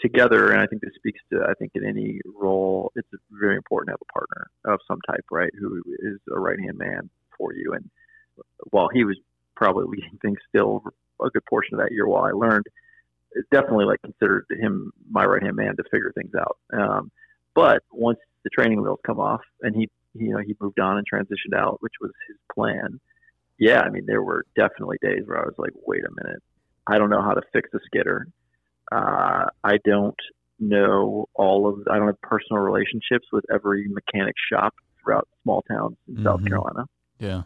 together, 0.00 0.50
and 0.50 0.60
I 0.60 0.66
think 0.66 0.82
this 0.82 0.94
speaks 0.94 1.20
to 1.32 1.44
I 1.48 1.54
think 1.54 1.72
in 1.74 1.84
any 1.84 2.20
role, 2.24 2.92
it's 2.94 3.08
very 3.30 3.56
important 3.56 3.88
to 3.88 3.92
have 3.92 4.02
a 4.02 4.12
partner 4.12 4.50
of 4.64 4.80
some 4.86 5.00
type, 5.08 5.24
right, 5.30 5.52
who 5.58 5.82
is 6.00 6.18
a 6.30 6.38
right 6.38 6.58
hand 6.60 6.76
man 6.76 7.08
for 7.36 7.54
you. 7.54 7.72
And 7.74 7.88
while 8.70 8.88
he 8.92 9.04
was 9.04 9.16
probably 9.56 9.86
leading 9.86 10.18
things 10.20 10.38
still 10.48 10.82
a 11.22 11.30
good 11.30 11.44
portion 11.46 11.74
of 11.74 11.80
that 11.80 11.92
year, 11.92 12.06
while 12.06 12.24
I 12.24 12.32
learned, 12.32 12.66
definitely 13.52 13.84
like 13.84 14.02
considered 14.02 14.46
him 14.50 14.92
my 15.10 15.24
right 15.24 15.42
hand 15.42 15.56
man 15.56 15.76
to 15.76 15.84
figure 15.84 16.12
things 16.14 16.32
out. 16.34 16.58
Um, 16.72 17.10
but 17.54 17.82
once 17.92 18.18
the 18.42 18.50
training 18.50 18.82
wheels 18.82 19.00
come 19.06 19.20
off, 19.20 19.42
and 19.62 19.74
he, 19.74 19.88
you 20.14 20.32
know, 20.32 20.38
he 20.38 20.56
moved 20.60 20.80
on 20.80 20.98
and 20.98 21.06
transitioned 21.08 21.56
out, 21.56 21.78
which 21.80 21.94
was 22.00 22.10
his 22.26 22.36
plan 22.52 23.00
yeah, 23.60 23.82
I 23.82 23.90
mean, 23.90 24.06
there 24.06 24.22
were 24.22 24.44
definitely 24.56 24.96
days 25.02 25.22
where 25.26 25.38
I 25.38 25.44
was 25.44 25.54
like, 25.58 25.72
wait 25.86 26.02
a 26.04 26.24
minute, 26.24 26.42
I 26.86 26.98
don't 26.98 27.10
know 27.10 27.22
how 27.22 27.34
to 27.34 27.42
fix 27.52 27.68
a 27.74 27.78
skidder. 27.84 28.26
Uh, 28.90 29.44
I 29.62 29.76
don't 29.84 30.18
know 30.58 31.28
all 31.34 31.68
of, 31.68 31.86
I 31.90 31.98
don't 31.98 32.06
have 32.06 32.20
personal 32.22 32.62
relationships 32.62 33.26
with 33.30 33.44
every 33.54 33.86
mechanic 33.88 34.34
shop 34.50 34.74
throughout 35.04 35.28
small 35.42 35.62
towns 35.70 35.96
in 36.08 36.14
mm-hmm. 36.14 36.24
South 36.24 36.44
Carolina. 36.44 36.86
Yeah. 37.18 37.42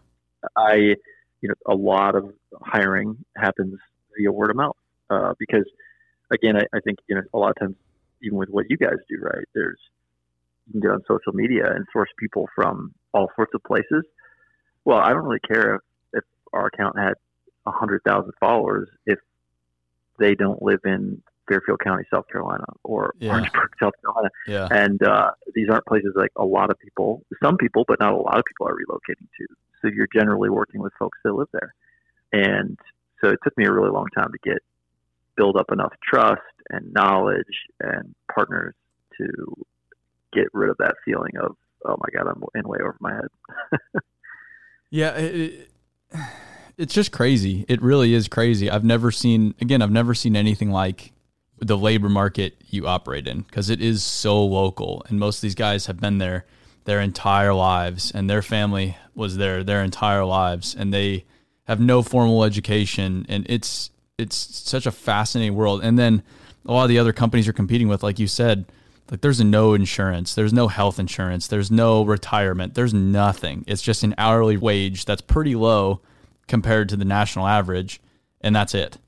I, 0.56 0.94
you 1.40 1.48
know, 1.48 1.54
a 1.66 1.74
lot 1.74 2.14
of 2.14 2.32
hiring 2.62 3.16
happens 3.36 3.74
via 4.16 4.30
word 4.30 4.50
of 4.50 4.56
mouth 4.56 4.76
uh, 5.10 5.34
because, 5.38 5.64
again, 6.32 6.56
I, 6.56 6.62
I 6.76 6.80
think, 6.80 6.98
you 7.08 7.16
know, 7.16 7.22
a 7.34 7.38
lot 7.38 7.50
of 7.50 7.56
times, 7.58 7.76
even 8.22 8.38
with 8.38 8.50
what 8.50 8.66
you 8.70 8.76
guys 8.76 8.98
do, 9.08 9.16
right, 9.20 9.44
there's, 9.54 9.78
you 10.66 10.72
can 10.72 10.80
get 10.80 10.90
on 10.92 11.02
social 11.08 11.32
media 11.32 11.70
and 11.74 11.84
source 11.92 12.08
people 12.18 12.48
from 12.54 12.94
all 13.12 13.28
sorts 13.36 13.52
of 13.54 13.62
places. 13.64 14.04
Well, 14.84 14.98
I 14.98 15.10
don't 15.10 15.24
really 15.24 15.40
care 15.40 15.74
if 15.74 15.80
our 16.54 16.66
account 16.66 16.98
had 16.98 17.14
a 17.66 17.70
hundred 17.70 18.02
thousand 18.04 18.32
followers 18.40 18.88
if 19.06 19.18
they 20.18 20.34
don't 20.34 20.62
live 20.62 20.80
in 20.84 21.22
Fairfield 21.48 21.80
County, 21.80 22.04
South 22.12 22.26
Carolina, 22.28 22.64
or 22.82 23.14
yeah. 23.18 23.30
Orangeburg, 23.30 23.70
South 23.80 23.92
Carolina. 24.00 24.30
Yeah. 24.46 24.68
And 24.70 25.02
uh, 25.02 25.32
these 25.54 25.68
aren't 25.68 25.86
places 25.86 26.12
like 26.14 26.30
a 26.36 26.44
lot 26.44 26.70
of 26.70 26.78
people, 26.78 27.24
some 27.42 27.56
people, 27.56 27.84
but 27.86 28.00
not 28.00 28.12
a 28.12 28.16
lot 28.16 28.38
of 28.38 28.44
people 28.44 28.66
are 28.66 28.74
relocating 28.74 29.28
to. 29.38 29.46
So 29.82 29.88
you're 29.94 30.08
generally 30.14 30.48
working 30.48 30.80
with 30.80 30.92
folks 30.98 31.18
that 31.24 31.34
live 31.34 31.48
there. 31.52 31.74
And 32.32 32.78
so 33.20 33.28
it 33.28 33.38
took 33.44 33.56
me 33.58 33.66
a 33.66 33.72
really 33.72 33.90
long 33.90 34.06
time 34.16 34.32
to 34.32 34.38
get 34.42 34.58
build 35.36 35.56
up 35.56 35.70
enough 35.72 35.92
trust 36.02 36.40
and 36.70 36.92
knowledge 36.92 37.44
and 37.80 38.14
partners 38.32 38.74
to 39.18 39.66
get 40.32 40.46
rid 40.52 40.70
of 40.70 40.76
that 40.78 40.94
feeling 41.04 41.32
of 41.40 41.56
oh 41.84 41.96
my 41.98 42.08
god 42.16 42.28
I'm 42.28 42.42
in 42.54 42.68
way 42.68 42.78
over 42.80 42.96
my 43.00 43.14
head. 43.14 43.82
yeah, 44.90 45.10
it, 45.16 45.68
it's 46.76 46.94
just 46.94 47.12
crazy. 47.12 47.64
It 47.68 47.82
really 47.82 48.14
is 48.14 48.28
crazy. 48.28 48.70
I've 48.70 48.84
never 48.84 49.10
seen 49.10 49.54
again, 49.60 49.82
I've 49.82 49.90
never 49.90 50.14
seen 50.14 50.36
anything 50.36 50.70
like 50.70 51.12
the 51.60 51.78
labor 51.78 52.08
market 52.08 52.56
you 52.68 52.86
operate 52.86 53.26
in 53.26 53.42
because 53.42 53.70
it 53.70 53.80
is 53.80 54.02
so 54.02 54.44
local 54.44 55.04
and 55.08 55.18
most 55.18 55.38
of 55.38 55.42
these 55.42 55.54
guys 55.54 55.86
have 55.86 56.00
been 56.00 56.18
there 56.18 56.44
their 56.84 57.00
entire 57.00 57.54
lives 57.54 58.10
and 58.10 58.28
their 58.28 58.42
family 58.42 58.96
was 59.14 59.36
there 59.36 59.62
their 59.62 59.82
entire 59.82 60.24
lives 60.24 60.74
and 60.74 60.92
they 60.92 61.24
have 61.64 61.80
no 61.80 62.02
formal 62.02 62.44
education 62.44 63.24
and 63.28 63.46
it's 63.48 63.90
it's 64.18 64.36
such 64.36 64.84
a 64.84 64.90
fascinating 64.90 65.54
world 65.54 65.80
and 65.82 65.98
then 65.98 66.22
a 66.66 66.72
lot 66.72 66.82
of 66.82 66.88
the 66.88 66.98
other 66.98 67.12
companies 67.12 67.46
you're 67.46 67.52
competing 67.52 67.88
with 67.88 68.02
like 68.02 68.18
you 68.18 68.26
said 68.26 68.66
like 69.10 69.20
there's 69.20 69.40
no 69.40 69.74
insurance 69.74 70.34
there's 70.34 70.52
no 70.52 70.68
health 70.68 70.98
insurance 70.98 71.46
there's 71.46 71.70
no 71.70 72.04
retirement 72.04 72.74
there's 72.74 72.94
nothing 72.94 73.64
it's 73.66 73.82
just 73.82 74.02
an 74.02 74.14
hourly 74.18 74.56
wage 74.56 75.04
that's 75.04 75.20
pretty 75.20 75.54
low 75.54 76.00
compared 76.46 76.88
to 76.90 76.96
the 76.96 77.04
national 77.04 77.46
average, 77.46 78.00
and 78.40 78.54
that's 78.54 78.74
it. 78.74 78.98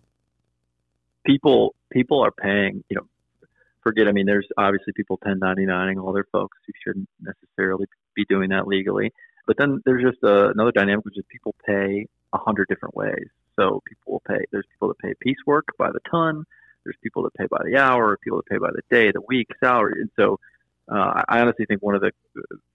People 1.24 1.74
people 1.90 2.20
are 2.20 2.30
paying, 2.30 2.84
you 2.88 2.96
know, 2.96 3.06
forget. 3.82 4.08
I 4.08 4.12
mean, 4.12 4.26
there's 4.26 4.46
obviously 4.56 4.92
people 4.94 5.18
1099ing 5.18 6.02
all 6.02 6.12
their 6.12 6.26
folks 6.32 6.58
who 6.66 6.72
shouldn't 6.84 7.08
necessarily 7.20 7.86
be 8.14 8.24
doing 8.28 8.50
that 8.50 8.66
legally. 8.66 9.12
But 9.46 9.56
then 9.58 9.80
there's 9.84 10.02
just 10.02 10.22
uh, 10.24 10.50
another 10.50 10.72
dynamic, 10.72 11.04
which 11.04 11.18
is 11.18 11.24
people 11.28 11.54
pay 11.64 12.06
a 12.32 12.38
hundred 12.38 12.68
different 12.68 12.96
ways. 12.96 13.28
So 13.56 13.82
people 13.86 14.14
will 14.14 14.22
pay. 14.26 14.44
There's 14.50 14.66
people 14.70 14.88
that 14.88 14.98
pay 14.98 15.14
piecework 15.20 15.66
by 15.78 15.90
the 15.90 16.00
ton. 16.10 16.44
There's 16.86 16.96
people 17.02 17.24
that 17.24 17.34
pay 17.34 17.46
by 17.50 17.62
the 17.64 17.76
hour. 17.76 18.16
People 18.22 18.38
that 18.38 18.46
pay 18.46 18.58
by 18.58 18.70
the 18.70 18.82
day, 18.94 19.10
the 19.10 19.20
week, 19.20 19.48
salary. 19.58 20.00
And 20.00 20.10
so 20.14 20.38
uh, 20.90 21.22
I 21.28 21.40
honestly 21.40 21.66
think 21.66 21.82
one 21.82 21.96
of 21.96 22.00
the, 22.00 22.12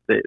the 0.07 0.21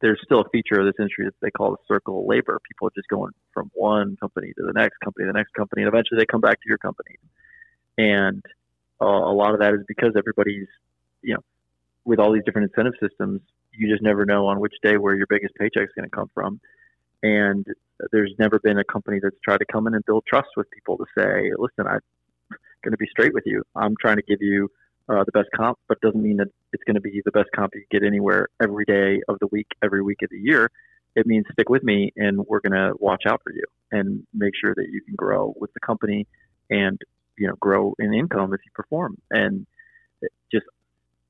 there's 0.00 0.20
still 0.24 0.40
a 0.40 0.48
feature 0.50 0.78
of 0.78 0.86
this 0.86 0.94
industry 1.00 1.24
that 1.24 1.34
they 1.42 1.50
call 1.50 1.72
the 1.72 1.78
circle 1.88 2.20
of 2.20 2.26
labor. 2.26 2.60
People 2.68 2.86
are 2.86 2.92
just 2.94 3.08
going 3.08 3.32
from 3.52 3.70
one 3.74 4.16
company 4.16 4.52
to 4.56 4.64
the 4.64 4.72
next 4.72 4.98
company, 5.00 5.26
the 5.26 5.32
next 5.32 5.52
company, 5.54 5.82
and 5.82 5.88
eventually 5.88 6.18
they 6.18 6.26
come 6.26 6.40
back 6.40 6.60
to 6.62 6.68
your 6.68 6.78
company. 6.78 7.16
And 7.98 8.44
uh, 9.00 9.06
a 9.06 9.34
lot 9.34 9.54
of 9.54 9.60
that 9.60 9.74
is 9.74 9.80
because 9.88 10.12
everybody's, 10.16 10.68
you 11.22 11.34
know, 11.34 11.40
with 12.04 12.20
all 12.20 12.32
these 12.32 12.44
different 12.44 12.70
incentive 12.70 12.94
systems, 13.00 13.40
you 13.72 13.90
just 13.90 14.02
never 14.02 14.24
know 14.24 14.46
on 14.46 14.60
which 14.60 14.74
day 14.82 14.96
where 14.96 15.16
your 15.16 15.26
biggest 15.28 15.54
paycheck 15.56 15.82
is 15.82 15.94
going 15.96 16.08
to 16.08 16.14
come 16.14 16.30
from. 16.32 16.60
And 17.24 17.66
there's 18.12 18.32
never 18.38 18.60
been 18.60 18.78
a 18.78 18.84
company 18.84 19.18
that's 19.20 19.36
tried 19.42 19.58
to 19.58 19.66
come 19.70 19.88
in 19.88 19.94
and 19.94 20.04
build 20.04 20.24
trust 20.28 20.50
with 20.56 20.70
people 20.70 20.96
to 20.98 21.06
say, 21.18 21.50
listen, 21.58 21.88
I'm 21.88 22.00
going 22.82 22.92
to 22.92 22.98
be 22.98 23.06
straight 23.10 23.34
with 23.34 23.44
you. 23.46 23.62
I'm 23.74 23.94
trying 24.00 24.16
to 24.16 24.22
give 24.22 24.40
you 24.40 24.70
uh, 25.08 25.24
the 25.24 25.32
best 25.32 25.48
comp, 25.56 25.78
but 25.88 26.00
doesn't 26.00 26.22
mean 26.22 26.36
that 26.36 26.48
it's 26.72 26.84
going 26.84 26.94
to 26.94 27.00
be 27.00 27.22
the 27.24 27.30
best 27.30 27.48
comp 27.54 27.74
you 27.74 27.84
get 27.90 28.04
anywhere 28.04 28.48
every 28.62 28.84
day 28.84 29.20
of 29.28 29.38
the 29.40 29.46
week, 29.48 29.68
every 29.82 30.02
week 30.02 30.18
of 30.22 30.30
the 30.30 30.38
year. 30.38 30.70
It 31.16 31.26
means 31.26 31.46
stick 31.52 31.68
with 31.68 31.82
me 31.82 32.12
and 32.16 32.38
we're 32.46 32.60
going 32.60 32.72
to 32.72 32.94
watch 32.98 33.22
out 33.26 33.40
for 33.42 33.52
you 33.52 33.64
and 33.90 34.26
make 34.34 34.52
sure 34.60 34.74
that 34.74 34.86
you 34.90 35.00
can 35.02 35.14
grow 35.16 35.54
with 35.58 35.72
the 35.72 35.80
company 35.80 36.26
and, 36.70 37.00
you 37.38 37.48
know, 37.48 37.54
grow 37.58 37.94
in 37.98 38.12
income 38.12 38.52
if 38.52 38.60
you 38.64 38.70
perform. 38.74 39.16
And 39.30 39.66
just 40.52 40.66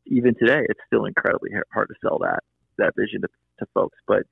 even 0.07 0.35
today, 0.35 0.63
it's 0.69 0.81
still 0.87 1.05
incredibly 1.05 1.51
hard 1.73 1.89
to 1.89 1.95
sell 2.03 2.19
that, 2.19 2.41
that 2.79 2.95
vision 2.97 3.21
to, 3.23 3.29
to 3.61 3.67
folks, 3.73 3.97
but 4.07 4.25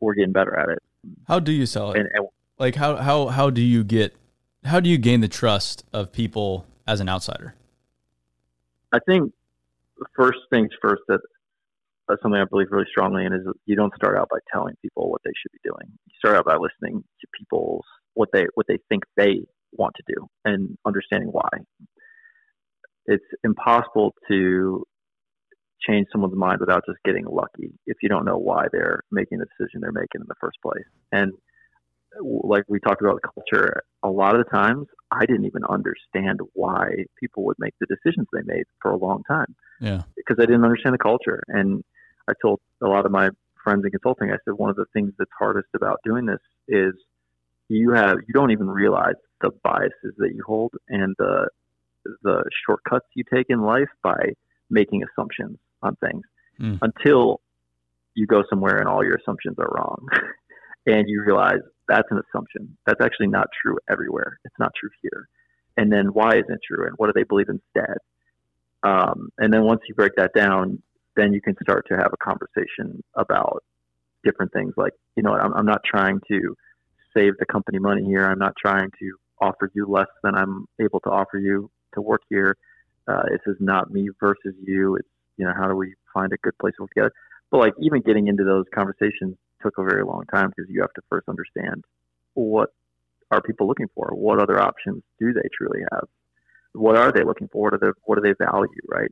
we're 0.00 0.14
getting 0.14 0.32
better 0.32 0.56
at 0.58 0.68
it. 0.68 0.78
How 1.26 1.40
do 1.40 1.52
you 1.52 1.66
sell 1.66 1.92
it? 1.92 1.98
And, 1.98 2.08
and, 2.14 2.28
like 2.58 2.76
how, 2.76 2.96
how, 2.96 3.26
how 3.26 3.50
do 3.50 3.60
you 3.60 3.82
get, 3.82 4.14
how 4.64 4.80
do 4.80 4.88
you 4.88 4.98
gain 4.98 5.20
the 5.20 5.28
trust 5.28 5.84
of 5.92 6.12
people 6.12 6.66
as 6.86 7.00
an 7.00 7.08
outsider? 7.08 7.54
I 8.92 8.98
think 9.06 9.32
first 10.14 10.38
things 10.50 10.70
first 10.80 11.02
that 11.08 11.20
that's 12.08 12.20
something 12.22 12.40
I 12.40 12.44
believe 12.44 12.68
really 12.70 12.86
strongly 12.90 13.24
in 13.24 13.32
is 13.32 13.40
you 13.64 13.76
don't 13.76 13.94
start 13.94 14.18
out 14.18 14.28
by 14.28 14.38
telling 14.52 14.74
people 14.82 15.10
what 15.10 15.22
they 15.24 15.30
should 15.40 15.52
be 15.52 15.60
doing. 15.64 15.98
You 16.06 16.12
start 16.18 16.36
out 16.36 16.44
by 16.44 16.56
listening 16.56 17.02
to 17.20 17.26
people's 17.38 17.84
what 18.14 18.28
they 18.32 18.46
what 18.54 18.66
they 18.68 18.78
think 18.88 19.04
they 19.16 19.42
want 19.72 19.94
to 19.96 20.02
do 20.06 20.28
and 20.44 20.76
understanding 20.84 21.30
why. 21.30 21.48
It's 23.06 23.24
impossible 23.42 24.14
to 24.28 24.84
change 25.88 26.06
someone's 26.12 26.36
mind 26.36 26.60
without 26.60 26.84
just 26.86 26.98
getting 27.04 27.24
lucky 27.24 27.72
if 27.86 27.96
you 28.02 28.08
don't 28.08 28.24
know 28.24 28.36
why 28.36 28.66
they're 28.72 29.00
making 29.10 29.38
the 29.38 29.46
decision 29.58 29.80
they're 29.80 29.92
making 29.92 30.20
in 30.20 30.26
the 30.28 30.34
first 30.40 30.58
place. 30.62 30.84
And 31.10 31.32
like 32.20 32.64
we 32.68 32.80
talked 32.80 33.00
about 33.00 33.20
culture, 33.22 33.82
a 34.02 34.08
lot 34.08 34.34
of 34.34 34.44
the 34.44 34.50
times 34.50 34.86
I 35.10 35.26
didn't 35.26 35.44
even 35.44 35.64
understand 35.64 36.40
why 36.54 37.04
people 37.18 37.44
would 37.44 37.56
make 37.58 37.74
the 37.80 37.86
decisions 37.86 38.26
they 38.32 38.42
made 38.44 38.64
for 38.80 38.90
a 38.90 38.96
long 38.96 39.22
time. 39.24 39.54
Yeah. 39.80 40.02
Because 40.16 40.36
I 40.38 40.46
didn't 40.46 40.64
understand 40.64 40.94
the 40.94 40.98
culture. 40.98 41.42
And 41.48 41.82
I 42.28 42.32
told 42.40 42.60
a 42.82 42.86
lot 42.86 43.06
of 43.06 43.12
my 43.12 43.30
friends 43.62 43.84
in 43.84 43.90
consulting, 43.90 44.30
I 44.30 44.36
said, 44.44 44.54
one 44.54 44.70
of 44.70 44.76
the 44.76 44.86
things 44.92 45.12
that's 45.18 45.30
hardest 45.38 45.68
about 45.74 46.00
doing 46.04 46.26
this 46.26 46.40
is 46.68 46.94
you 47.68 47.92
have, 47.92 48.18
you 48.26 48.34
don't 48.34 48.50
even 48.50 48.68
realize 48.68 49.14
the 49.40 49.50
biases 49.62 50.14
that 50.18 50.32
you 50.34 50.42
hold 50.46 50.72
and 50.88 51.14
the, 51.18 51.48
the 52.22 52.44
shortcuts 52.66 53.06
you 53.14 53.24
take 53.32 53.46
in 53.48 53.62
life 53.62 53.88
by 54.02 54.32
making 54.70 55.02
assumptions 55.02 55.58
on 55.82 55.96
things 55.96 56.22
mm. 56.60 56.78
until 56.82 57.40
you 58.14 58.26
go 58.26 58.42
somewhere 58.48 58.78
and 58.78 58.88
all 58.88 59.04
your 59.04 59.16
assumptions 59.16 59.56
are 59.58 59.70
wrong. 59.74 60.06
and 60.86 61.08
you 61.08 61.22
realize 61.24 61.60
that's 61.92 62.08
an 62.10 62.20
assumption. 62.26 62.76
That's 62.86 63.00
actually 63.02 63.28
not 63.28 63.48
true 63.60 63.76
everywhere. 63.90 64.38
It's 64.44 64.54
not 64.58 64.72
true 64.78 64.88
here. 65.02 65.28
And 65.76 65.92
then 65.92 66.06
why 66.06 66.36
isn't 66.36 66.60
true? 66.66 66.86
And 66.86 66.94
what 66.96 67.08
do 67.08 67.12
they 67.14 67.24
believe 67.24 67.48
instead? 67.48 67.98
Um, 68.82 69.28
and 69.38 69.52
then 69.52 69.64
once 69.64 69.80
you 69.88 69.94
break 69.94 70.12
that 70.16 70.32
down, 70.34 70.82
then 71.16 71.32
you 71.34 71.40
can 71.42 71.54
start 71.62 71.84
to 71.88 71.96
have 71.96 72.12
a 72.12 72.16
conversation 72.16 73.02
about 73.14 73.62
different 74.24 74.52
things 74.52 74.72
like, 74.76 74.92
you 75.16 75.22
know, 75.22 75.34
I'm, 75.34 75.52
I'm 75.52 75.66
not 75.66 75.82
trying 75.84 76.20
to 76.28 76.56
save 77.14 77.36
the 77.38 77.46
company 77.46 77.78
money 77.78 78.04
here. 78.04 78.26
I'm 78.26 78.38
not 78.38 78.54
trying 78.58 78.90
to 78.98 79.16
offer 79.40 79.70
you 79.74 79.86
less 79.86 80.06
than 80.22 80.34
I'm 80.34 80.66
able 80.80 81.00
to 81.00 81.10
offer 81.10 81.38
you 81.38 81.70
to 81.94 82.00
work 82.00 82.22
here. 82.30 82.56
Uh, 83.06 83.22
this 83.30 83.40
is 83.46 83.56
not 83.60 83.90
me 83.90 84.08
versus 84.18 84.54
you. 84.64 84.96
It's, 84.96 85.08
you 85.36 85.44
know, 85.44 85.52
how 85.54 85.68
do 85.68 85.76
we 85.76 85.94
find 86.14 86.32
a 86.32 86.36
good 86.42 86.56
place 86.58 86.72
to 86.76 86.84
work 86.84 86.90
together? 86.90 87.12
But 87.50 87.58
like 87.58 87.74
even 87.80 88.00
getting 88.00 88.28
into 88.28 88.44
those 88.44 88.64
conversations 88.74 89.36
took 89.62 89.78
a 89.78 89.82
very 89.82 90.04
long 90.04 90.24
time 90.32 90.52
because 90.54 90.70
you 90.70 90.80
have 90.80 90.92
to 90.94 91.02
first 91.08 91.28
understand 91.28 91.84
what 92.34 92.70
are 93.30 93.40
people 93.40 93.66
looking 93.66 93.88
for? 93.94 94.10
What 94.12 94.40
other 94.40 94.60
options 94.60 95.02
do 95.18 95.32
they 95.32 95.48
truly 95.56 95.80
have? 95.92 96.04
What 96.74 96.96
are 96.96 97.12
they 97.12 97.24
looking 97.24 97.48
for? 97.48 97.70
What, 97.70 97.80
they, 97.80 97.88
what 98.04 98.16
do 98.16 98.22
they 98.22 98.34
value, 98.44 98.68
right? 98.88 99.10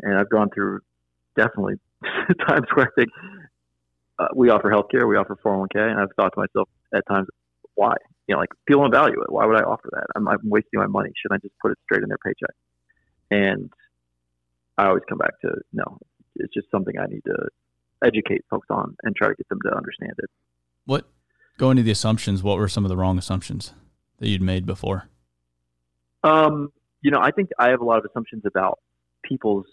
And 0.00 0.18
I've 0.18 0.30
gone 0.30 0.50
through 0.50 0.80
definitely 1.36 1.74
times 2.48 2.66
where 2.74 2.86
I 2.86 2.90
think 2.96 3.10
uh, 4.18 4.28
we 4.34 4.50
offer 4.50 4.70
healthcare, 4.70 5.08
we 5.08 5.16
offer 5.16 5.36
401k, 5.44 5.90
and 5.90 6.00
I've 6.00 6.08
thought 6.16 6.32
to 6.34 6.40
myself 6.40 6.68
at 6.94 7.06
times, 7.06 7.28
why? 7.74 7.94
You 8.26 8.34
know, 8.34 8.40
like 8.40 8.50
people 8.66 8.82
don't 8.82 8.92
value 8.92 9.20
it. 9.20 9.32
Why 9.32 9.46
would 9.46 9.56
I 9.56 9.64
offer 9.64 9.88
that? 9.92 10.06
I'm, 10.14 10.28
I'm 10.28 10.38
wasting 10.44 10.80
my 10.80 10.86
money. 10.86 11.10
Should 11.16 11.32
I 11.32 11.38
just 11.38 11.54
put 11.60 11.72
it 11.72 11.78
straight 11.84 12.02
in 12.02 12.08
their 12.08 12.18
paycheck? 12.18 12.54
And 13.30 13.70
I 14.78 14.86
always 14.88 15.02
come 15.08 15.18
back 15.18 15.40
to 15.40 15.52
no, 15.72 15.98
it's 16.36 16.52
just 16.52 16.70
something 16.70 16.98
I 16.98 17.06
need 17.06 17.24
to 17.24 17.48
educate 18.02 18.44
folks 18.50 18.66
on 18.70 18.96
and 19.02 19.14
try 19.14 19.28
to 19.28 19.34
get 19.34 19.48
them 19.48 19.60
to 19.64 19.74
understand 19.74 20.14
it. 20.18 20.30
What 20.84 21.06
going 21.58 21.76
to 21.76 21.82
the 21.82 21.90
assumptions? 21.90 22.42
What 22.42 22.58
were 22.58 22.68
some 22.68 22.84
of 22.84 22.88
the 22.88 22.96
wrong 22.96 23.18
assumptions 23.18 23.72
that 24.18 24.28
you'd 24.28 24.42
made 24.42 24.66
before? 24.66 25.08
Um, 26.24 26.72
you 27.02 27.10
know, 27.10 27.20
I 27.20 27.30
think 27.30 27.50
I 27.58 27.70
have 27.70 27.80
a 27.80 27.84
lot 27.84 27.98
of 27.98 28.04
assumptions 28.04 28.44
about 28.46 28.78
people's 29.22 29.66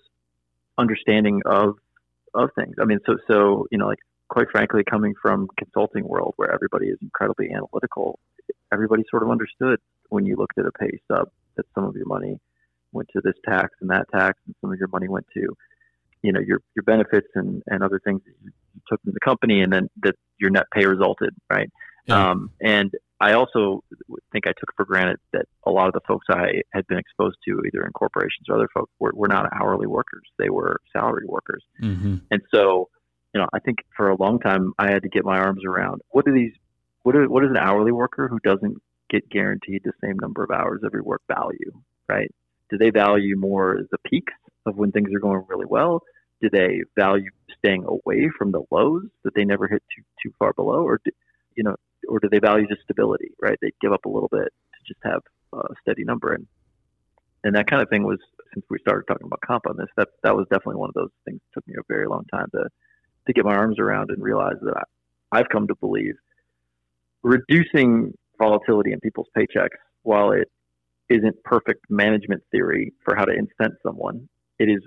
understanding 0.77 1.41
of 1.45 1.75
of 2.33 2.49
things. 2.55 2.75
I 2.79 2.85
mean, 2.85 2.99
so 3.05 3.17
so 3.27 3.67
you 3.71 3.77
know, 3.77 3.87
like 3.87 3.99
quite 4.29 4.49
frankly, 4.51 4.83
coming 4.89 5.13
from 5.21 5.47
consulting 5.57 6.07
world 6.07 6.33
where 6.37 6.51
everybody 6.51 6.87
is 6.87 6.97
incredibly 7.01 7.51
analytical, 7.51 8.19
everybody 8.71 9.03
sort 9.09 9.23
of 9.23 9.29
understood 9.29 9.79
when 10.09 10.25
you 10.25 10.35
looked 10.35 10.57
at 10.57 10.65
a 10.65 10.71
pay 10.71 10.99
stub 11.05 11.29
that 11.57 11.65
some 11.75 11.83
of 11.83 11.95
your 11.95 12.05
money 12.05 12.39
went 12.91 13.07
to 13.13 13.21
this 13.23 13.35
tax 13.45 13.71
and 13.81 13.89
that 13.89 14.07
tax, 14.11 14.39
and 14.45 14.55
some 14.61 14.71
of 14.71 14.79
your 14.79 14.87
money 14.87 15.07
went 15.07 15.25
to 15.33 15.55
you 16.21 16.31
know 16.31 16.39
your 16.39 16.59
your 16.75 16.83
benefits 16.83 17.27
and 17.35 17.63
and 17.67 17.83
other 17.83 17.99
things 18.03 18.21
that 18.25 18.33
you, 18.43 18.51
took 18.87 19.01
from 19.03 19.13
the 19.13 19.19
company, 19.19 19.61
and 19.61 19.71
then 19.71 19.89
that 20.03 20.15
your 20.39 20.49
net 20.49 20.65
pay 20.73 20.85
resulted, 20.85 21.35
right? 21.49 21.69
Yeah. 22.07 22.31
Um, 22.31 22.51
and 22.61 22.91
I 23.19 23.33
also 23.33 23.83
think 24.31 24.47
I 24.47 24.51
took 24.51 24.73
for 24.75 24.85
granted 24.85 25.17
that 25.33 25.45
a 25.65 25.71
lot 25.71 25.87
of 25.87 25.93
the 25.93 25.99
folks 26.07 26.25
I 26.29 26.61
had 26.73 26.87
been 26.87 26.97
exposed 26.97 27.37
to, 27.47 27.61
either 27.67 27.83
in 27.85 27.91
corporations 27.91 28.47
or 28.47 28.55
other 28.55 28.69
folks, 28.73 28.91
were, 28.99 29.11
were 29.13 29.27
not 29.27 29.49
hourly 29.53 29.87
workers; 29.87 30.23
they 30.37 30.49
were 30.49 30.79
salary 30.93 31.25
workers. 31.27 31.63
Mm-hmm. 31.81 32.17
And 32.31 32.41
so, 32.53 32.89
you 33.33 33.41
know, 33.41 33.47
I 33.53 33.59
think 33.59 33.79
for 33.95 34.09
a 34.09 34.15
long 34.15 34.39
time 34.39 34.73
I 34.79 34.89
had 34.91 35.03
to 35.03 35.09
get 35.09 35.25
my 35.25 35.37
arms 35.37 35.63
around 35.65 36.01
what 36.09 36.25
do 36.25 36.33
these, 36.33 36.53
what 37.03 37.15
are, 37.15 37.27
what 37.27 37.43
is 37.43 37.49
an 37.51 37.57
hourly 37.57 37.91
worker 37.91 38.27
who 38.27 38.39
doesn't 38.39 38.81
get 39.09 39.29
guaranteed 39.29 39.81
the 39.83 39.93
same 40.01 40.17
number 40.21 40.43
of 40.43 40.51
hours 40.51 40.81
every 40.85 41.01
work 41.01 41.21
value, 41.27 41.73
right? 42.07 42.31
Do 42.69 42.77
they 42.77 42.89
value 42.89 43.35
more 43.37 43.79
the 43.91 43.97
peaks 44.05 44.33
of 44.65 44.77
when 44.77 44.91
things 44.91 45.13
are 45.13 45.19
going 45.19 45.43
really 45.47 45.65
well? 45.65 46.01
Do 46.41 46.49
they 46.49 46.83
value 46.95 47.29
staying 47.57 47.85
away 47.85 48.29
from 48.37 48.51
the 48.51 48.63
lows 48.71 49.05
that 49.23 49.33
they 49.35 49.43
never 49.43 49.67
hit 49.67 49.83
too 49.95 50.03
too 50.23 50.33
far 50.39 50.53
below, 50.53 50.83
or 50.83 51.01
do, 51.03 51.11
you 51.55 51.63
know, 51.63 51.75
or 52.07 52.19
do 52.19 52.29
they 52.29 52.39
value 52.39 52.67
just 52.67 52.81
stability? 52.83 53.31
Right, 53.41 53.57
they 53.61 53.71
give 53.81 53.91
up 53.91 54.05
a 54.05 54.09
little 54.09 54.29
bit 54.31 54.47
to 54.47 54.79
just 54.87 54.99
have 55.03 55.21
a 55.53 55.73
steady 55.81 56.03
number, 56.03 56.33
and 56.33 56.47
and 57.43 57.55
that 57.55 57.67
kind 57.67 57.81
of 57.81 57.89
thing 57.89 58.03
was 58.03 58.19
since 58.53 58.65
we 58.69 58.79
started 58.79 59.05
talking 59.07 59.27
about 59.27 59.41
comp 59.41 59.65
on 59.67 59.77
this. 59.77 59.89
That 59.97 60.09
that 60.23 60.35
was 60.35 60.45
definitely 60.49 60.77
one 60.77 60.89
of 60.89 60.95
those 60.95 61.11
things. 61.25 61.39
That 61.53 61.59
took 61.59 61.67
me 61.67 61.75
a 61.77 61.83
very 61.87 62.07
long 62.07 62.25
time 62.31 62.47
to 62.53 62.69
to 63.27 63.33
get 63.33 63.45
my 63.45 63.55
arms 63.55 63.79
around 63.79 64.11
and 64.11 64.23
realize 64.23 64.57
that 64.61 64.77
I, 64.77 65.39
I've 65.39 65.49
come 65.49 65.67
to 65.67 65.75
believe 65.75 66.15
reducing 67.23 68.13
volatility 68.37 68.93
in 68.93 68.99
people's 69.01 69.27
paychecks, 69.37 69.77
while 70.03 70.31
it 70.31 70.49
isn't 71.09 71.43
perfect 71.43 71.85
management 71.89 72.43
theory 72.51 72.93
for 73.03 73.15
how 73.15 73.25
to 73.25 73.31
incent 73.31 73.75
someone, 73.83 74.27
it 74.59 74.65
is 74.65 74.81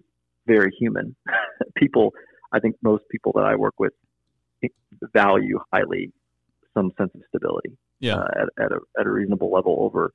very 0.46 0.70
human. 0.78 1.16
people, 1.76 2.12
I 2.52 2.60
think 2.60 2.76
most 2.82 3.04
people 3.10 3.32
that 3.36 3.44
I 3.44 3.56
work 3.56 3.74
with 3.78 3.92
value 5.12 5.58
highly 5.72 6.12
some 6.74 6.92
sense 6.96 7.10
of 7.14 7.20
stability 7.28 7.76
yeah. 8.00 8.16
uh, 8.16 8.28
at, 8.42 8.64
at, 8.64 8.72
a, 8.72 8.78
at 8.98 9.06
a 9.06 9.10
reasonable 9.10 9.50
level 9.52 9.76
over 9.80 10.12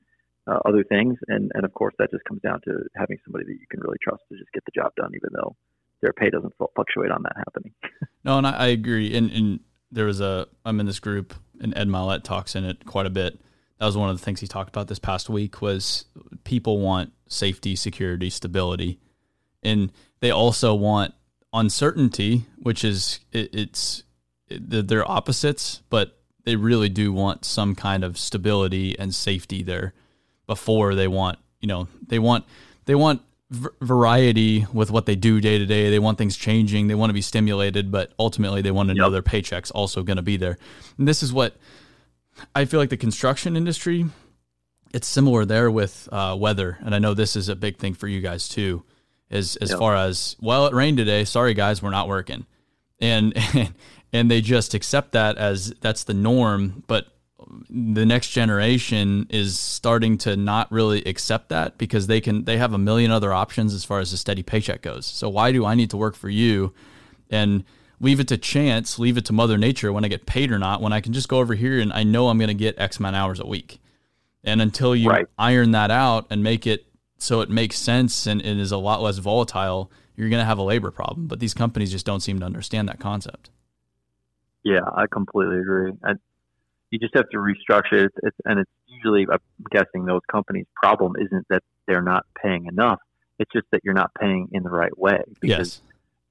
uh, 0.47 0.59
other 0.65 0.83
things. 0.83 1.17
And, 1.27 1.51
and 1.53 1.65
of 1.65 1.73
course, 1.73 1.93
that 1.99 2.11
just 2.11 2.23
comes 2.23 2.41
down 2.41 2.61
to 2.65 2.83
having 2.95 3.17
somebody 3.25 3.45
that 3.45 3.53
you 3.53 3.67
can 3.69 3.81
really 3.81 3.97
trust 4.01 4.23
to 4.31 4.37
just 4.37 4.51
get 4.53 4.63
the 4.65 4.71
job 4.73 4.93
done, 4.95 5.11
even 5.13 5.29
though 5.33 5.55
their 6.01 6.13
pay 6.13 6.29
doesn't 6.29 6.53
fluctuate 6.75 7.11
on 7.11 7.23
that 7.23 7.33
happening. 7.37 7.73
no, 8.23 8.37
and 8.37 8.47
I, 8.47 8.51
I 8.51 8.67
agree. 8.67 9.15
And, 9.15 9.31
and 9.31 9.59
there 9.91 10.05
was 10.05 10.21
a, 10.21 10.47
I'm 10.65 10.79
in 10.79 10.85
this 10.85 10.99
group 10.99 11.33
and 11.59 11.75
Ed 11.77 11.87
Mylett 11.87 12.23
talks 12.23 12.55
in 12.55 12.63
it 12.63 12.85
quite 12.85 13.05
a 13.05 13.09
bit. 13.11 13.39
That 13.79 13.85
was 13.85 13.97
one 13.97 14.09
of 14.09 14.17
the 14.17 14.23
things 14.23 14.39
he 14.39 14.47
talked 14.47 14.69
about 14.69 14.87
this 14.87 14.99
past 14.99 15.29
week 15.29 15.61
was 15.61 16.05
people 16.43 16.79
want 16.79 17.13
safety, 17.27 17.75
security, 17.75 18.29
stability. 18.29 18.99
And 19.63 19.91
they 20.19 20.31
also 20.31 20.73
want 20.73 21.13
uncertainty, 21.53 22.45
which 22.57 22.83
is 22.83 23.19
it, 23.31 23.53
it's 23.53 24.03
they're 24.49 25.09
opposites, 25.09 25.81
but 25.89 26.17
they 26.45 26.55
really 26.55 26.89
do 26.89 27.11
want 27.11 27.43
some 27.43 27.75
kind 27.75 28.03
of 28.03 28.17
stability 28.17 28.97
and 28.97 29.13
safety 29.13 29.61
there 29.63 29.93
before 30.45 30.95
they 30.95 31.07
want, 31.07 31.37
you 31.59 31.67
know, 31.67 31.87
they 32.07 32.19
want 32.19 32.45
they 32.85 32.95
want 32.95 33.21
v- 33.49 33.69
variety 33.81 34.65
with 34.71 34.89
what 34.89 35.05
they 35.05 35.15
do 35.15 35.41
day 35.41 35.57
to 35.57 35.65
day. 35.65 35.89
They 35.89 35.99
want 35.99 36.17
things 36.17 36.37
changing. 36.37 36.87
They 36.87 36.95
want 36.95 37.09
to 37.09 37.13
be 37.13 37.21
stimulated, 37.21 37.91
but 37.91 38.13
ultimately 38.17 38.61
they 38.61 38.71
want 38.71 38.89
to 38.89 38.95
yep. 38.95 39.01
know 39.01 39.09
their 39.09 39.21
paychecks 39.21 39.71
also 39.75 40.03
going 40.03 40.17
to 40.17 40.23
be 40.23 40.37
there. 40.37 40.57
And 40.97 41.07
this 41.07 41.21
is 41.21 41.33
what 41.33 41.57
I 42.55 42.65
feel 42.65 42.79
like 42.79 42.89
the 42.89 42.97
construction 42.97 43.55
industry. 43.55 44.05
It's 44.93 45.07
similar 45.07 45.43
there 45.45 45.69
with 45.69 46.07
uh, 46.11 46.35
weather, 46.39 46.77
and 46.81 46.95
I 46.95 46.99
know 46.99 47.13
this 47.13 47.35
is 47.35 47.49
a 47.49 47.55
big 47.55 47.77
thing 47.77 47.93
for 47.93 48.07
you 48.07 48.21
guys 48.21 48.47
too. 48.47 48.83
As 49.29 49.57
as 49.57 49.73
far 49.73 49.95
as 49.95 50.37
well, 50.39 50.65
it 50.67 50.73
rained 50.73 50.97
today. 50.97 51.25
Sorry 51.25 51.53
guys, 51.53 51.81
we're 51.81 51.89
not 51.89 52.07
working, 52.07 52.45
and 53.01 53.33
and 54.13 54.31
they 54.31 54.39
just 54.39 54.73
accept 54.73 55.11
that 55.11 55.37
as 55.37 55.73
that's 55.81 56.05
the 56.05 56.13
norm. 56.13 56.83
But 56.87 57.07
the 57.69 58.05
next 58.05 58.29
generation 58.29 59.27
is 59.29 59.59
starting 59.59 60.17
to 60.19 60.35
not 60.35 60.71
really 60.71 61.03
accept 61.03 61.49
that 61.49 61.77
because 61.77 62.07
they 62.07 62.21
can 62.21 62.45
they 62.45 62.57
have 62.57 62.73
a 62.73 62.77
million 62.77 63.11
other 63.11 63.33
options 63.33 63.73
as 63.73 63.83
far 63.83 63.99
as 63.99 64.13
a 64.13 64.17
steady 64.17 64.43
paycheck 64.43 64.81
goes. 64.81 65.05
So 65.05 65.29
why 65.29 65.51
do 65.51 65.65
I 65.65 65.75
need 65.75 65.89
to 65.91 65.97
work 65.97 66.15
for 66.15 66.29
you 66.29 66.73
and 67.29 67.63
leave 67.99 68.19
it 68.19 68.27
to 68.27 68.37
chance, 68.37 68.99
leave 68.99 69.17
it 69.17 69.25
to 69.25 69.33
mother 69.33 69.57
nature 69.57 69.91
when 69.91 70.05
I 70.05 70.07
get 70.07 70.25
paid 70.25 70.51
or 70.51 70.59
not 70.59 70.81
when 70.81 70.93
I 70.93 71.01
can 71.01 71.13
just 71.13 71.29
go 71.29 71.39
over 71.39 71.55
here 71.55 71.79
and 71.79 71.91
I 71.91 72.03
know 72.03 72.29
I'm 72.29 72.37
going 72.37 72.49
to 72.49 72.53
get 72.53 72.77
X 72.77 72.97
amount 72.97 73.15
of 73.15 73.21
hours 73.21 73.39
a 73.39 73.47
week. 73.47 73.79
And 74.43 74.61
until 74.61 74.95
you 74.95 75.09
right. 75.09 75.25
iron 75.37 75.71
that 75.71 75.91
out 75.91 76.27
and 76.29 76.43
make 76.43 76.67
it 76.67 76.85
so 77.17 77.41
it 77.41 77.49
makes 77.49 77.77
sense 77.77 78.27
and 78.27 78.39
it 78.41 78.57
is 78.57 78.71
a 78.71 78.77
lot 78.77 79.01
less 79.01 79.17
volatile, 79.17 79.91
you're 80.15 80.29
going 80.29 80.41
to 80.41 80.45
have 80.45 80.59
a 80.59 80.63
labor 80.63 80.91
problem. 80.91 81.27
But 81.27 81.39
these 81.39 81.53
companies 81.53 81.91
just 81.91 82.05
don't 82.05 82.21
seem 82.21 82.39
to 82.39 82.45
understand 82.45 82.87
that 82.89 82.99
concept. 82.99 83.49
Yeah, 84.63 84.81
I 84.95 85.05
completely 85.11 85.59
agree. 85.59 85.93
I, 86.03 86.13
you 86.91 86.99
just 86.99 87.15
have 87.15 87.29
to 87.29 87.37
restructure 87.37 88.05
it. 88.05 88.11
It's, 88.23 88.37
and 88.45 88.59
it's 88.59 88.71
usually, 88.87 89.25
I'm 89.31 89.39
guessing, 89.71 90.05
those 90.05 90.21
companies' 90.31 90.65
problem 90.75 91.13
isn't 91.19 91.47
that 91.49 91.63
they're 91.87 92.01
not 92.01 92.25
paying 92.41 92.65
enough. 92.65 92.99
It's 93.39 93.51
just 93.51 93.65
that 93.71 93.81
you're 93.83 93.93
not 93.93 94.11
paying 94.19 94.49
in 94.51 94.63
the 94.63 94.69
right 94.69 94.97
way 94.97 95.21
because 95.39 95.57
yes. 95.57 95.81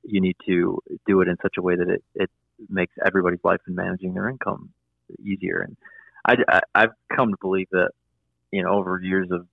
You 0.08 0.20
need 0.20 0.36
to 0.46 0.82
do 1.06 1.20
it 1.20 1.28
in 1.28 1.36
such 1.42 1.56
a 1.58 1.62
way 1.62 1.76
that 1.76 1.88
it, 1.88 2.02
it 2.14 2.30
makes 2.68 2.94
everybody's 3.04 3.44
life 3.44 3.60
and 3.66 3.76
managing 3.76 4.14
their 4.14 4.28
income 4.28 4.70
easier. 5.22 5.60
And 5.60 5.76
I, 6.24 6.36
I, 6.48 6.60
I've 6.74 6.92
come 7.14 7.30
to 7.30 7.36
believe 7.40 7.68
that, 7.72 7.90
you 8.50 8.62
know, 8.62 8.70
over 8.70 9.00
years 9.02 9.28
of 9.30 9.46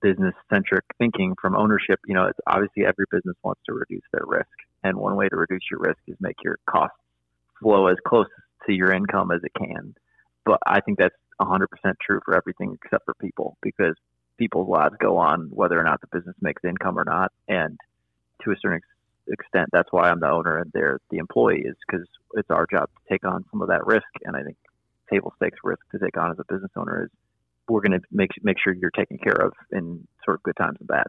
business 0.00 0.34
centric 0.50 0.84
thinking 0.98 1.34
from 1.40 1.56
ownership, 1.56 2.00
you 2.06 2.14
know, 2.14 2.26
it's 2.26 2.38
obviously 2.46 2.84
every 2.84 3.06
business 3.10 3.36
wants 3.42 3.60
to 3.66 3.72
reduce 3.72 4.02
their 4.12 4.24
risk. 4.26 4.50
And 4.82 4.96
one 4.96 5.14
way 5.14 5.28
to 5.28 5.36
reduce 5.36 5.62
your 5.70 5.80
risk 5.80 6.00
is 6.08 6.16
make 6.20 6.42
your 6.42 6.58
costs 6.68 6.96
flow 7.60 7.86
as 7.86 7.96
close 8.06 8.26
to 8.66 8.72
your 8.72 8.92
income 8.92 9.30
as 9.30 9.40
it 9.44 9.52
can. 9.56 9.94
But 10.44 10.58
I 10.66 10.80
think 10.80 10.98
that's 10.98 11.14
100% 11.40 11.66
true 12.04 12.20
for 12.24 12.36
everything 12.36 12.76
except 12.82 13.04
for 13.04 13.14
people 13.14 13.56
because 13.62 13.94
people's 14.38 14.68
lives 14.68 14.96
go 14.98 15.18
on 15.18 15.50
whether 15.52 15.78
or 15.78 15.84
not 15.84 16.00
the 16.00 16.08
business 16.08 16.34
makes 16.40 16.64
income 16.64 16.98
or 16.98 17.04
not. 17.04 17.30
And 17.48 17.78
to 18.44 18.50
a 18.50 18.56
certain 18.60 18.80
extent, 19.28 19.68
that's 19.72 19.88
why 19.92 20.10
I'm 20.10 20.20
the 20.20 20.30
owner 20.30 20.58
and 20.58 20.70
they're 20.72 21.00
the 21.10 21.18
employee 21.18 21.64
is 21.64 21.76
because 21.86 22.06
it's 22.34 22.50
our 22.50 22.66
job 22.70 22.88
to 22.88 23.12
take 23.12 23.24
on 23.24 23.44
some 23.50 23.62
of 23.62 23.68
that 23.68 23.86
risk. 23.86 24.06
And 24.24 24.36
I 24.36 24.42
think 24.42 24.56
table 25.10 25.32
stakes 25.36 25.58
risk 25.62 25.82
to 25.92 25.98
take 25.98 26.16
on 26.16 26.30
as 26.30 26.38
a 26.38 26.52
business 26.52 26.70
owner 26.76 27.04
is 27.04 27.10
we're 27.68 27.80
going 27.80 27.92
to 27.92 28.00
make 28.10 28.30
make 28.42 28.56
sure 28.62 28.72
you're 28.72 28.90
taken 28.90 29.18
care 29.18 29.40
of 29.40 29.52
in 29.70 30.06
sort 30.24 30.36
of 30.36 30.42
good 30.42 30.56
times 30.56 30.76
and 30.80 30.88
bad. 30.88 31.06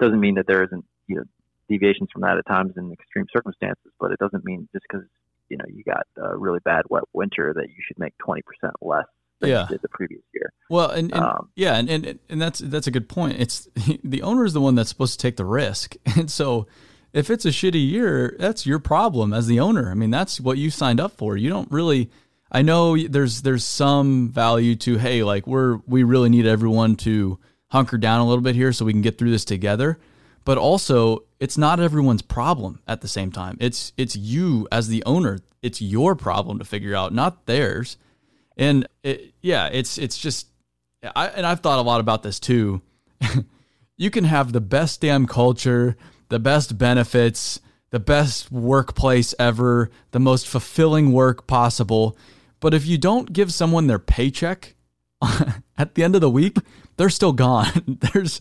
Doesn't 0.00 0.20
mean 0.20 0.34
that 0.34 0.46
there 0.46 0.64
isn't 0.64 0.84
you 1.06 1.16
know 1.16 1.24
deviations 1.68 2.10
from 2.12 2.22
that 2.22 2.36
at 2.36 2.46
times 2.46 2.72
in 2.76 2.92
extreme 2.92 3.26
circumstances, 3.34 3.90
but 3.98 4.12
it 4.12 4.18
doesn't 4.18 4.44
mean 4.44 4.68
just 4.72 4.84
because 4.88 5.06
you 5.48 5.56
know 5.56 5.64
you 5.68 5.82
got 5.84 6.06
a 6.16 6.36
really 6.36 6.60
bad 6.64 6.84
wet 6.90 7.04
winter 7.12 7.52
that 7.54 7.68
you 7.68 7.76
should 7.86 7.98
make 7.98 8.12
20% 8.18 8.40
less 8.82 9.06
than 9.40 9.50
yeah. 9.50 9.66
the 9.70 9.88
previous 9.88 10.22
year. 10.32 10.52
Well, 10.68 10.90
and, 10.90 11.12
and 11.12 11.24
um, 11.24 11.50
yeah, 11.56 11.76
and, 11.76 11.88
and 11.88 12.18
and 12.28 12.40
that's 12.40 12.58
that's 12.60 12.86
a 12.86 12.90
good 12.90 13.08
point. 13.08 13.40
It's 13.40 13.68
the 14.04 14.22
owner 14.22 14.44
is 14.44 14.52
the 14.52 14.60
one 14.60 14.74
that's 14.74 14.88
supposed 14.88 15.18
to 15.18 15.22
take 15.22 15.36
the 15.36 15.44
risk, 15.44 15.96
and 16.16 16.30
so 16.30 16.66
if 17.14 17.30
it's 17.30 17.46
a 17.46 17.48
shitty 17.48 17.88
year, 17.88 18.36
that's 18.38 18.66
your 18.66 18.78
problem 18.78 19.32
as 19.32 19.46
the 19.46 19.60
owner. 19.60 19.90
I 19.90 19.94
mean, 19.94 20.10
that's 20.10 20.38
what 20.40 20.58
you 20.58 20.68
signed 20.68 21.00
up 21.00 21.12
for. 21.12 21.36
You 21.36 21.48
don't 21.48 21.70
really. 21.70 22.10
I 22.52 22.60
know 22.60 22.96
there's 22.96 23.42
there's 23.42 23.64
some 23.64 24.28
value 24.28 24.76
to 24.76 24.98
hey, 24.98 25.22
like 25.22 25.46
we're 25.46 25.78
we 25.86 26.02
really 26.02 26.28
need 26.28 26.46
everyone 26.46 26.96
to 26.96 27.38
hunker 27.68 27.96
down 27.96 28.20
a 28.20 28.26
little 28.26 28.42
bit 28.42 28.54
here 28.54 28.72
so 28.72 28.84
we 28.84 28.92
can 28.92 29.02
get 29.02 29.16
through 29.18 29.30
this 29.30 29.44
together 29.44 29.98
but 30.44 30.58
also 30.58 31.24
it's 31.40 31.58
not 31.58 31.80
everyone's 31.80 32.22
problem 32.22 32.80
at 32.86 33.00
the 33.00 33.08
same 33.08 33.32
time. 33.32 33.56
It's 33.60 33.92
it's 33.96 34.14
you 34.14 34.68
as 34.70 34.88
the 34.88 35.02
owner. 35.04 35.40
It's 35.62 35.80
your 35.80 36.14
problem 36.14 36.58
to 36.58 36.64
figure 36.64 36.94
out, 36.94 37.12
not 37.12 37.46
theirs. 37.46 37.96
And 38.56 38.86
it, 39.02 39.34
yeah, 39.40 39.68
it's 39.72 39.98
it's 39.98 40.18
just 40.18 40.48
I 41.16 41.28
and 41.28 41.46
I've 41.46 41.60
thought 41.60 41.78
a 41.78 41.82
lot 41.82 42.00
about 42.00 42.22
this 42.22 42.38
too. 42.38 42.82
you 43.96 44.10
can 44.10 44.24
have 44.24 44.52
the 44.52 44.60
best 44.60 45.00
damn 45.00 45.26
culture, 45.26 45.96
the 46.34 46.40
best 46.40 46.76
benefits, 46.76 47.60
the 47.90 48.00
best 48.00 48.50
workplace 48.50 49.36
ever, 49.38 49.88
the 50.10 50.18
most 50.18 50.48
fulfilling 50.48 51.12
work 51.12 51.46
possible, 51.46 52.18
but 52.58 52.74
if 52.74 52.84
you 52.86 52.98
don't 52.98 53.32
give 53.32 53.52
someone 53.52 53.86
their 53.86 54.00
paycheck 54.00 54.74
at 55.78 55.94
the 55.94 56.02
end 56.02 56.16
of 56.16 56.20
the 56.20 56.28
week, 56.28 56.56
they're 56.96 57.08
still 57.08 57.32
gone. 57.32 58.00
there's 58.12 58.40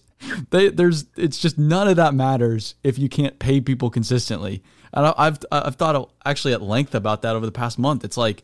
they, 0.50 0.70
there's 0.70 1.06
it's 1.16 1.38
just 1.38 1.60
none 1.60 1.88
of 1.88 1.98
that 1.98 2.16
matters 2.16 2.74
if 2.84 2.98
you 2.98 3.10
can't 3.10 3.38
pay 3.38 3.62
people 3.62 3.92
consistently. 3.92 4.64
And 4.92 5.14
I've 5.16 5.38
I've 5.52 5.76
thought 5.76 6.10
actually 6.26 6.54
at 6.54 6.64
length 6.64 6.96
about 6.96 7.22
that 7.22 7.36
over 7.36 7.46
the 7.46 7.52
past 7.52 7.78
month. 7.78 8.04
It's 8.04 8.18
like, 8.18 8.42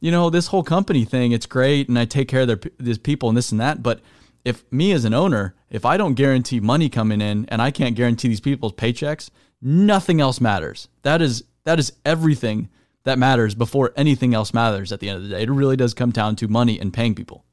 you 0.00 0.10
know, 0.10 0.28
this 0.28 0.48
whole 0.48 0.62
company 0.62 1.06
thing, 1.06 1.32
it's 1.32 1.46
great, 1.46 1.88
and 1.88 1.98
I 1.98 2.04
take 2.04 2.28
care 2.28 2.42
of 2.42 2.48
their 2.48 2.60
these 2.78 2.98
people 2.98 3.30
and 3.30 3.38
this 3.38 3.50
and 3.50 3.62
that. 3.62 3.82
But 3.82 4.02
if 4.44 4.70
me 4.70 4.92
as 4.92 5.06
an 5.06 5.14
owner, 5.14 5.54
if 5.70 5.84
I 5.84 5.96
don't 5.96 6.14
guarantee 6.14 6.60
money 6.60 6.88
coming 6.88 7.20
in 7.20 7.46
and 7.46 7.62
I 7.62 7.70
can't 7.70 7.94
guarantee 7.94 8.28
these 8.28 8.40
people's 8.40 8.72
paychecks, 8.72 9.30
nothing 9.62 10.20
else 10.20 10.40
matters. 10.40 10.88
That 11.02 11.22
is 11.22 11.44
that 11.64 11.78
is 11.78 11.92
everything 12.04 12.68
that 13.04 13.18
matters 13.18 13.54
before 13.54 13.92
anything 13.96 14.34
else 14.34 14.52
matters 14.52 14.92
at 14.92 15.00
the 15.00 15.08
end 15.08 15.18
of 15.18 15.22
the 15.22 15.30
day. 15.30 15.42
It 15.42 15.50
really 15.50 15.76
does 15.76 15.94
come 15.94 16.10
down 16.10 16.36
to 16.36 16.48
money 16.48 16.78
and 16.78 16.92
paying 16.92 17.14
people. 17.14 17.44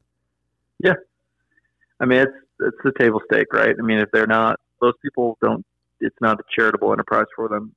Yeah. 0.80 0.93
I 1.99 2.05
mean, 2.05 2.20
it's 2.20 2.34
it's 2.59 2.78
the 2.84 2.91
table 2.99 3.22
stake, 3.32 3.53
right? 3.53 3.76
I 3.78 3.82
mean, 3.82 3.99
if 3.99 4.09
they're 4.11 4.28
not, 4.28 4.59
those 4.82 4.93
people 5.01 5.38
don't. 5.41 5.65
It's 5.99 6.15
not 6.22 6.39
a 6.39 6.43
charitable 6.55 6.91
enterprise 6.91 7.26
for 7.36 7.47
them. 7.47 7.74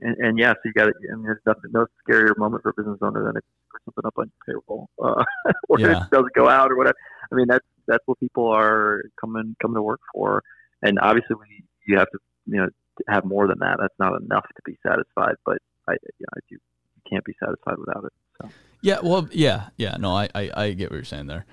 And, 0.00 0.16
and 0.18 0.38
yes, 0.38 0.54
you 0.64 0.72
got 0.72 0.86
to. 0.86 0.92
I 1.10 1.14
mean, 1.14 1.24
there's 1.24 1.40
nothing, 1.46 1.70
no 1.72 1.86
scarier 2.08 2.36
moment 2.36 2.62
for 2.62 2.70
a 2.70 2.74
business 2.74 2.98
owner 3.02 3.24
than 3.24 3.36
if 3.36 3.42
you 3.44 3.78
something 3.84 4.06
up 4.06 4.14
on 4.16 4.30
your 4.46 4.60
payroll, 4.68 4.88
uh, 5.02 5.24
or 5.68 5.80
yeah. 5.80 6.04
it 6.04 6.10
doesn't 6.10 6.34
go 6.34 6.48
out 6.48 6.70
or 6.70 6.76
whatever. 6.76 6.96
I 7.30 7.34
mean, 7.34 7.46
that's 7.48 7.64
that's 7.88 8.02
what 8.06 8.20
people 8.20 8.46
are 8.46 9.02
coming 9.20 9.56
coming 9.60 9.76
to 9.76 9.82
work 9.82 10.00
for. 10.14 10.42
And 10.82 10.98
obviously, 11.00 11.36
we, 11.36 11.64
you 11.86 11.98
have 11.98 12.10
to 12.10 12.18
you 12.46 12.58
know 12.58 12.68
have 13.08 13.24
more 13.24 13.48
than 13.48 13.58
that. 13.60 13.78
That's 13.80 13.94
not 13.98 14.20
enough 14.20 14.46
to 14.46 14.62
be 14.64 14.78
satisfied. 14.86 15.34
But 15.44 15.58
I, 15.88 15.92
you 15.92 16.26
know, 16.32 16.40
you 16.50 16.58
can't 17.10 17.24
be 17.24 17.34
satisfied 17.40 17.78
without 17.78 18.04
it. 18.04 18.12
So. 18.40 18.50
Yeah. 18.82 19.00
Well. 19.02 19.28
Yeah. 19.32 19.70
Yeah. 19.76 19.96
No, 19.98 20.16
I, 20.16 20.28
I 20.34 20.50
I 20.54 20.72
get 20.72 20.90
what 20.90 20.96
you're 20.96 21.04
saying 21.04 21.26
there. 21.26 21.46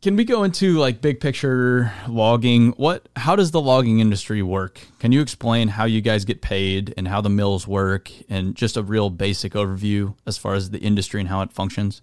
Can 0.00 0.16
we 0.16 0.24
go 0.24 0.42
into 0.42 0.78
like 0.78 1.00
big 1.00 1.20
picture 1.20 1.92
logging? 2.08 2.72
What 2.72 3.08
how 3.14 3.36
does 3.36 3.52
the 3.52 3.60
logging 3.60 4.00
industry 4.00 4.42
work? 4.42 4.80
Can 4.98 5.12
you 5.12 5.20
explain 5.20 5.68
how 5.68 5.84
you 5.84 6.00
guys 6.00 6.24
get 6.24 6.42
paid 6.42 6.92
and 6.96 7.06
how 7.06 7.20
the 7.20 7.30
mills 7.30 7.68
work 7.68 8.10
and 8.28 8.56
just 8.56 8.76
a 8.76 8.82
real 8.82 9.10
basic 9.10 9.52
overview 9.52 10.16
as 10.26 10.36
far 10.36 10.54
as 10.54 10.70
the 10.70 10.80
industry 10.80 11.20
and 11.20 11.28
how 11.28 11.40
it 11.42 11.52
functions? 11.52 12.02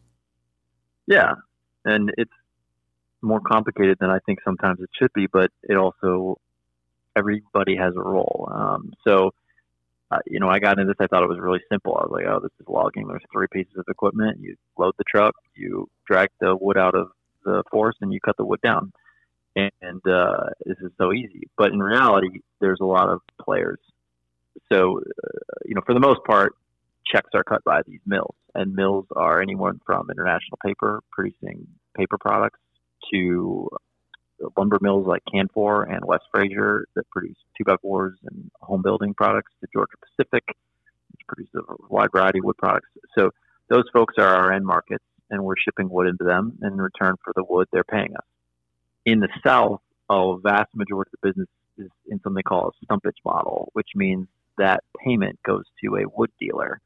Yeah. 1.08 1.34
And 1.84 2.14
it's 2.18 2.32
more 3.22 3.42
complicated 3.42 3.98
than 4.00 4.10
I 4.10 4.20
think 4.26 4.40
sometimes 4.44 4.80
it 4.80 4.90
should 4.98 5.12
be, 5.14 5.28
but 5.28 5.52
it 5.64 5.76
also 5.76 6.40
everybody 7.16 7.76
has 7.76 7.94
a 7.96 8.02
role. 8.02 8.50
Um, 8.52 8.94
so 9.06 9.32
uh, 10.12 10.18
you 10.26 10.40
know, 10.40 10.50
I 10.50 10.60
got 10.60 10.80
into 10.80 10.88
this. 10.88 10.96
I 11.00 11.08
thought 11.08 11.24
it 11.24 11.30
was 11.30 11.40
really 11.40 11.62
simple. 11.72 11.96
I 11.96 12.02
was 12.02 12.12
like, 12.12 12.26
"Oh, 12.26 12.40
this 12.40 12.52
is 12.60 12.68
logging. 12.68 13.08
There's 13.08 13.24
three 13.32 13.48
pieces 13.52 13.74
of 13.78 13.86
equipment. 13.88 14.40
You 14.40 14.56
load 14.78 14.96
the 14.98 15.04
truck, 15.04 15.36
you 15.56 15.88
drag 16.08 16.30
the 16.40 16.56
wood 16.56 16.78
out 16.78 16.96
of 16.96 17.10
the 17.46 17.64
forest 17.72 18.00
and 18.02 18.12
you 18.12 18.20
cut 18.20 18.38
the 18.38 18.46
wood 18.46 18.62
down. 18.62 18.92
And 19.56 20.08
uh, 20.08 20.46
this 20.66 20.78
is 20.82 20.92
so 20.98 21.12
easy. 21.12 21.50
But 21.58 21.72
in 21.72 21.80
reality, 21.80 22.40
there's 22.62 22.80
a 22.82 22.86
lot 22.86 23.10
of 23.10 23.22
players. 23.42 23.80
So, 24.72 25.00
uh, 25.00 25.60
you 25.66 25.76
know, 25.76 25.82
for 25.86 25.94
the 25.94 26.00
most 26.00 26.24
part, 26.24 26.56
checks 27.06 27.30
are 27.34 27.44
cut 27.44 27.64
by 27.64 27.82
these 27.86 28.00
mills. 28.06 28.36
And 28.56 28.74
mills 28.74 29.06
are 29.16 29.42
anyone 29.42 29.82
from 29.86 30.10
International 30.10 30.58
Paper 30.64 31.02
producing 31.12 31.68
paper 31.96 32.18
products 32.18 32.60
to 33.14 33.70
lumber 34.58 34.78
mills 34.82 35.06
like 35.08 35.24
Canfor 35.34 35.92
and 35.92 36.04
West 36.06 36.26
Fraser 36.32 36.88
that 36.96 37.10
produce 37.10 37.36
two 37.58 37.64
by 37.64 37.76
fours 37.82 38.18
and 38.26 38.50
home 38.62 38.82
building 38.82 39.14
products 39.14 39.52
to 39.62 39.68
Georgia 39.74 39.98
Pacific, 40.02 40.44
which 41.12 41.28
produces 41.28 41.56
a 41.56 41.76
wide 41.90 42.12
variety 42.12 42.40
of 42.40 42.46
wood 42.46 42.58
products. 42.58 42.90
So 43.18 43.32
those 43.68 43.86
folks 43.92 44.16
are 44.18 44.28
our 44.28 44.54
end 44.54 44.66
markets 44.66 45.04
and 45.30 45.44
we're 45.44 45.56
shipping 45.58 45.90
wood 45.90 46.08
into 46.08 46.24
them. 46.24 46.58
In 46.64 46.78
return 46.78 47.16
for 47.24 47.34
the 47.36 47.44
wood, 47.44 47.68
they're 47.72 47.84
paying 47.84 48.16
us. 48.16 48.26
In 49.06 49.20
the 49.20 49.30
South, 49.46 49.82
a 50.10 50.38
vast 50.38 50.76
majority 50.76 51.12
of 51.14 51.20
the 51.22 51.28
business 51.30 51.48
is 51.78 51.90
in 52.08 52.20
something 52.22 52.44
called 52.44 52.74
a 52.82 52.86
stumpage 52.86 53.18
model, 53.24 53.70
which 53.74 53.90
means 53.96 54.28
that 54.58 54.84
payment 55.04 55.40
goes 55.44 55.66
to 55.84 55.96
a 55.98 56.06
wood 56.16 56.32
dealer. 56.40 56.82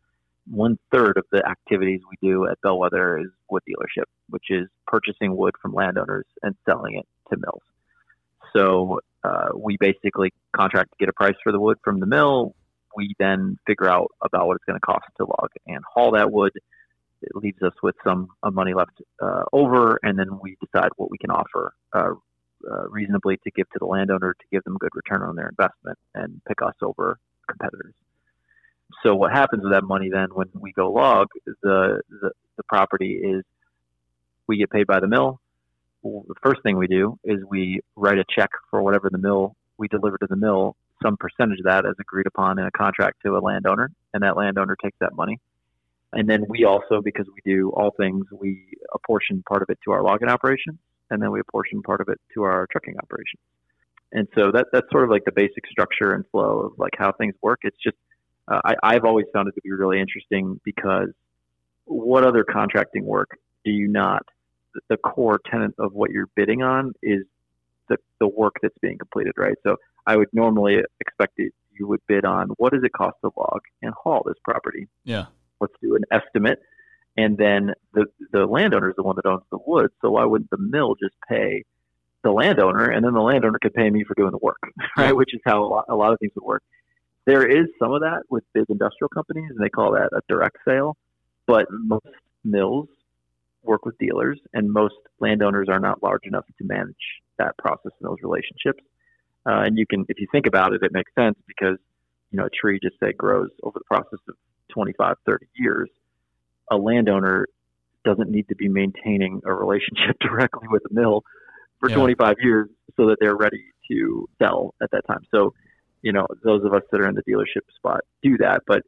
One 0.49 0.77
third 0.91 1.17
of 1.17 1.25
the 1.31 1.45
activities 1.47 2.01
we 2.09 2.27
do 2.27 2.47
at 2.47 2.59
Bellwether 2.61 3.19
is 3.19 3.27
wood 3.49 3.63
dealership, 3.67 4.05
which 4.29 4.45
is 4.49 4.67
purchasing 4.87 5.35
wood 5.35 5.55
from 5.61 5.73
landowners 5.73 6.25
and 6.41 6.55
selling 6.65 6.95
it 6.95 7.07
to 7.29 7.37
mills. 7.37 7.61
So 8.55 8.99
uh, 9.23 9.49
we 9.55 9.77
basically 9.79 10.33
contract 10.55 10.91
to 10.91 10.97
get 10.99 11.09
a 11.09 11.13
price 11.13 11.35
for 11.43 11.51
the 11.51 11.59
wood 11.59 11.77
from 11.83 11.99
the 11.99 12.05
mill. 12.05 12.55
We 12.95 13.15
then 13.17 13.57
figure 13.65 13.89
out 13.89 14.11
about 14.21 14.47
what 14.47 14.55
it's 14.55 14.65
going 14.65 14.79
to 14.79 14.85
cost 14.85 15.05
to 15.17 15.25
log 15.25 15.49
and 15.65 15.83
haul 15.91 16.11
that 16.11 16.31
wood. 16.31 16.51
It 17.21 17.35
leaves 17.35 17.61
us 17.63 17.73
with 17.81 17.95
some 18.05 18.27
uh, 18.43 18.51
money 18.51 18.73
left 18.73 19.01
uh, 19.21 19.43
over, 19.53 19.97
and 20.03 20.19
then 20.19 20.39
we 20.41 20.57
decide 20.61 20.89
what 20.97 21.09
we 21.09 21.17
can 21.17 21.31
offer 21.31 21.73
uh, 21.93 22.13
uh, 22.69 22.87
reasonably 22.89 23.37
to 23.37 23.51
give 23.51 23.69
to 23.71 23.79
the 23.79 23.85
landowner 23.85 24.33
to 24.33 24.45
give 24.51 24.63
them 24.65 24.77
good 24.77 24.91
return 24.93 25.21
on 25.21 25.35
their 25.35 25.47
investment 25.47 25.97
and 26.13 26.41
pick 26.47 26.61
us 26.61 26.75
over 26.81 27.17
competitors. 27.47 27.93
So 29.01 29.15
what 29.15 29.31
happens 29.31 29.63
with 29.63 29.73
that 29.73 29.83
money 29.83 30.09
then 30.09 30.29
when 30.33 30.49
we 30.53 30.71
go 30.71 30.91
log 30.91 31.27
the, 31.45 32.01
the, 32.09 32.31
the 32.57 32.63
property 32.67 33.15
is 33.15 33.43
we 34.47 34.57
get 34.57 34.69
paid 34.69 34.87
by 34.87 34.99
the 34.99 35.07
mill. 35.07 35.39
The 36.03 36.35
first 36.43 36.61
thing 36.63 36.77
we 36.77 36.87
do 36.87 37.17
is 37.23 37.39
we 37.49 37.81
write 37.95 38.17
a 38.17 38.25
check 38.29 38.49
for 38.69 38.81
whatever 38.81 39.09
the 39.09 39.17
mill 39.17 39.55
we 39.77 39.87
deliver 39.87 40.17
to 40.17 40.27
the 40.27 40.35
mill. 40.35 40.75
Some 41.01 41.17
percentage 41.17 41.59
of 41.59 41.65
that 41.65 41.85
is 41.85 41.95
agreed 41.99 42.27
upon 42.27 42.59
in 42.59 42.65
a 42.65 42.71
contract 42.71 43.21
to 43.25 43.37
a 43.37 43.39
landowner, 43.39 43.89
and 44.13 44.23
that 44.23 44.37
landowner 44.37 44.75
takes 44.81 44.97
that 44.99 45.15
money. 45.15 45.39
And 46.11 46.29
then 46.29 46.45
we 46.47 46.65
also, 46.65 47.01
because 47.01 47.25
we 47.27 47.41
do 47.51 47.71
all 47.71 47.91
things, 47.91 48.25
we 48.31 48.67
apportion 48.93 49.43
part 49.47 49.63
of 49.63 49.69
it 49.69 49.79
to 49.85 49.91
our 49.91 50.03
logging 50.03 50.29
operation, 50.29 50.77
and 51.09 51.21
then 51.21 51.31
we 51.31 51.39
apportion 51.39 51.81
part 51.81 52.01
of 52.01 52.09
it 52.09 52.19
to 52.33 52.43
our 52.43 52.67
trucking 52.71 52.95
operation. 53.01 53.39
And 54.11 54.27
so 54.35 54.51
that 54.51 54.67
that's 54.71 54.89
sort 54.91 55.05
of 55.05 55.09
like 55.09 55.25
the 55.25 55.31
basic 55.31 55.65
structure 55.67 56.13
and 56.13 56.23
flow 56.31 56.59
of 56.59 56.73
like 56.77 56.93
how 56.97 57.11
things 57.13 57.33
work. 57.41 57.61
It's 57.63 57.77
just 57.83 57.97
uh, 58.47 58.61
I, 58.63 58.75
I've 58.83 59.05
always 59.05 59.25
found 59.33 59.47
it 59.47 59.55
to 59.55 59.61
be 59.61 59.71
really 59.71 59.99
interesting 59.99 60.59
because 60.63 61.09
what 61.85 62.25
other 62.25 62.43
contracting 62.43 63.05
work 63.05 63.37
do 63.63 63.71
you 63.71 63.87
not? 63.87 64.25
The 64.89 64.97
core 64.97 65.39
tenet 65.49 65.73
of 65.77 65.93
what 65.93 66.11
you're 66.11 66.29
bidding 66.35 66.63
on 66.63 66.93
is 67.01 67.23
the, 67.89 67.97
the 68.19 68.27
work 68.27 68.55
that's 68.61 68.77
being 68.81 68.97
completed, 68.97 69.33
right? 69.37 69.55
So 69.63 69.77
I 70.05 70.17
would 70.17 70.29
normally 70.33 70.79
expect 70.99 71.33
it, 71.37 71.53
you 71.77 71.87
would 71.87 72.01
bid 72.07 72.25
on 72.25 72.49
what 72.57 72.73
does 72.73 72.83
it 72.83 72.93
cost 72.93 73.17
to 73.21 73.31
log 73.37 73.61
and 73.81 73.93
haul 73.93 74.23
this 74.25 74.35
property? 74.43 74.87
Yeah. 75.03 75.25
Let's 75.59 75.73
do 75.81 75.95
an 75.95 76.03
estimate. 76.11 76.59
And 77.15 77.37
then 77.37 77.73
the, 77.93 78.05
the 78.31 78.45
landowner 78.45 78.89
is 78.89 78.95
the 78.95 79.03
one 79.03 79.15
that 79.17 79.27
owns 79.27 79.43
the 79.51 79.59
wood. 79.65 79.91
So 80.01 80.11
why 80.11 80.25
wouldn't 80.25 80.49
the 80.49 80.57
mill 80.57 80.95
just 80.95 81.15
pay 81.29 81.63
the 82.23 82.31
landowner 82.31 82.89
and 82.89 83.05
then 83.05 83.13
the 83.13 83.21
landowner 83.21 83.59
could 83.61 83.73
pay 83.73 83.89
me 83.89 84.03
for 84.03 84.15
doing 84.15 84.31
the 84.31 84.39
work, 84.41 84.59
right? 84.97 85.15
Which 85.15 85.33
is 85.33 85.41
how 85.45 85.63
a 85.63 85.67
lot, 85.67 85.85
a 85.89 85.95
lot 85.95 86.13
of 86.13 86.19
things 86.19 86.31
would 86.35 86.45
work. 86.45 86.63
There 87.25 87.47
is 87.47 87.67
some 87.79 87.93
of 87.93 88.01
that 88.01 88.23
with 88.29 88.43
big 88.53 88.65
industrial 88.69 89.09
companies, 89.09 89.49
and 89.49 89.63
they 89.63 89.69
call 89.69 89.93
that 89.93 90.09
a 90.13 90.21
direct 90.27 90.57
sale. 90.65 90.97
But 91.47 91.67
most 91.71 92.05
mills 92.43 92.87
work 93.63 93.85
with 93.85 93.97
dealers, 93.97 94.39
and 94.53 94.71
most 94.71 94.95
landowners 95.19 95.67
are 95.69 95.79
not 95.79 96.03
large 96.03 96.25
enough 96.25 96.45
to 96.57 96.65
manage 96.65 96.95
that 97.37 97.57
process 97.57 97.91
and 97.99 98.09
those 98.09 98.17
relationships. 98.21 98.83
Uh, 99.45 99.63
and 99.65 99.77
you 99.77 99.85
can, 99.85 100.05
if 100.09 100.19
you 100.19 100.27
think 100.31 100.45
about 100.47 100.73
it, 100.73 100.83
it 100.83 100.91
makes 100.93 101.11
sense 101.15 101.37
because 101.47 101.77
you 102.31 102.37
know 102.37 102.45
a 102.45 102.49
tree 102.49 102.79
just 102.81 102.99
say 102.99 103.13
grows 103.13 103.49
over 103.63 103.79
the 103.79 103.85
process 103.85 104.19
of 104.27 104.35
25, 104.69 105.15
30 105.25 105.45
years. 105.55 105.89
A 106.71 106.77
landowner 106.77 107.47
doesn't 108.05 108.29
need 108.29 108.47
to 108.49 108.55
be 108.55 108.67
maintaining 108.67 109.41
a 109.45 109.53
relationship 109.53 110.17
directly 110.21 110.67
with 110.69 110.83
the 110.83 110.93
mill 110.93 111.23
for 111.79 111.89
yeah. 111.89 111.95
25 111.95 112.35
years 112.41 112.69
so 112.97 113.07
that 113.07 113.17
they're 113.19 113.35
ready 113.35 113.63
to 113.89 114.27
sell 114.41 114.73
at 114.81 114.91
that 114.91 115.05
time. 115.07 115.21
So 115.31 115.53
you 116.03 116.11
know, 116.11 116.27
those 116.43 116.63
of 116.63 116.73
us 116.73 116.83
that 116.91 117.01
are 117.01 117.07
in 117.07 117.15
the 117.15 117.23
dealership 117.23 117.63
spot 117.75 118.01
do 118.21 118.37
that. 118.37 118.61
But 118.67 118.83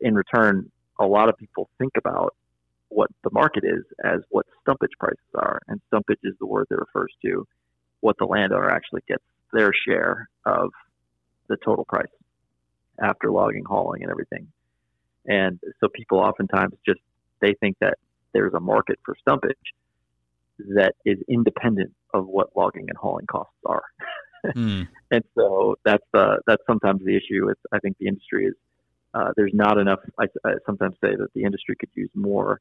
in 0.00 0.14
return, 0.14 0.70
a 0.98 1.06
lot 1.06 1.28
of 1.28 1.36
people 1.36 1.68
think 1.78 1.92
about 1.96 2.34
what 2.88 3.10
the 3.22 3.30
market 3.30 3.62
is 3.64 3.84
as 4.02 4.20
what 4.30 4.46
stumpage 4.66 4.98
prices 4.98 5.18
are. 5.34 5.60
And 5.68 5.80
stumpage 5.92 6.18
is 6.24 6.34
the 6.40 6.46
word 6.46 6.66
that 6.70 6.76
refers 6.76 7.12
to 7.24 7.46
what 8.00 8.16
the 8.18 8.24
landowner 8.24 8.70
actually 8.70 9.02
gets 9.06 9.22
their 9.52 9.70
share 9.86 10.28
of 10.44 10.70
the 11.48 11.56
total 11.64 11.84
price 11.84 12.06
after 13.00 13.30
logging, 13.30 13.64
hauling, 13.64 14.02
and 14.02 14.10
everything. 14.10 14.48
And 15.26 15.60
so 15.80 15.88
people 15.88 16.18
oftentimes 16.18 16.74
just 16.86 17.00
they 17.40 17.54
think 17.60 17.76
that 17.80 17.98
there's 18.32 18.54
a 18.54 18.60
market 18.60 18.98
for 19.04 19.16
stumpage 19.26 19.54
that 20.74 20.94
is 21.04 21.18
independent 21.28 21.92
of 22.12 22.26
what 22.26 22.56
logging 22.56 22.86
and 22.88 22.96
hauling 22.96 23.26
costs 23.26 23.54
are. 23.66 23.82
mm. 24.44 24.88
And 25.12 25.24
so 25.36 25.76
that's 25.84 26.04
that's 26.46 26.62
sometimes 26.66 27.02
the 27.04 27.16
issue. 27.16 27.48
It's 27.48 27.60
I 27.72 27.78
think 27.80 27.98
the 27.98 28.06
industry 28.06 28.46
is 28.46 28.54
uh, 29.12 29.32
there's 29.36 29.52
not 29.52 29.78
enough. 29.78 29.98
I, 30.18 30.26
I 30.44 30.52
sometimes 30.64 30.94
say 31.02 31.16
that 31.16 31.28
the 31.34 31.42
industry 31.42 31.74
could 31.78 31.90
use 31.94 32.10
more 32.14 32.60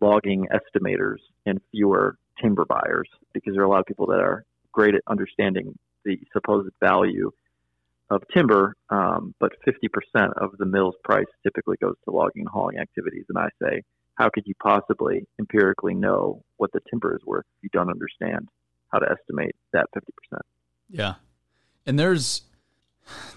logging 0.00 0.46
estimators 0.52 1.18
and 1.44 1.60
fewer 1.72 2.16
timber 2.40 2.64
buyers 2.64 3.08
because 3.32 3.54
there 3.54 3.62
are 3.62 3.66
a 3.66 3.68
lot 3.68 3.80
of 3.80 3.86
people 3.86 4.06
that 4.06 4.20
are 4.20 4.44
great 4.72 4.94
at 4.94 5.02
understanding 5.08 5.76
the 6.04 6.18
supposed 6.32 6.70
value 6.80 7.32
of 8.10 8.22
timber, 8.32 8.74
um, 8.90 9.34
but 9.38 9.52
50% 9.66 10.32
of 10.36 10.56
the 10.58 10.64
mill's 10.64 10.94
price 11.04 11.26
typically 11.42 11.76
goes 11.80 11.96
to 12.04 12.10
logging 12.10 12.42
and 12.42 12.48
hauling 12.48 12.78
activities. 12.78 13.24
And 13.28 13.38
I 13.38 13.48
say, 13.60 13.82
how 14.14 14.30
could 14.30 14.44
you 14.46 14.54
possibly 14.62 15.26
empirically 15.38 15.94
know 15.94 16.42
what 16.56 16.72
the 16.72 16.80
timber 16.90 17.14
is 17.14 17.20
worth 17.26 17.44
if 17.58 17.64
you 17.64 17.68
don't 17.72 17.90
understand 17.90 18.48
how 18.92 18.98
to 18.98 19.10
estimate 19.10 19.54
that 19.72 19.86
50%? 19.94 20.38
Yeah, 20.90 21.14
and 21.86 21.98
there's 21.98 22.42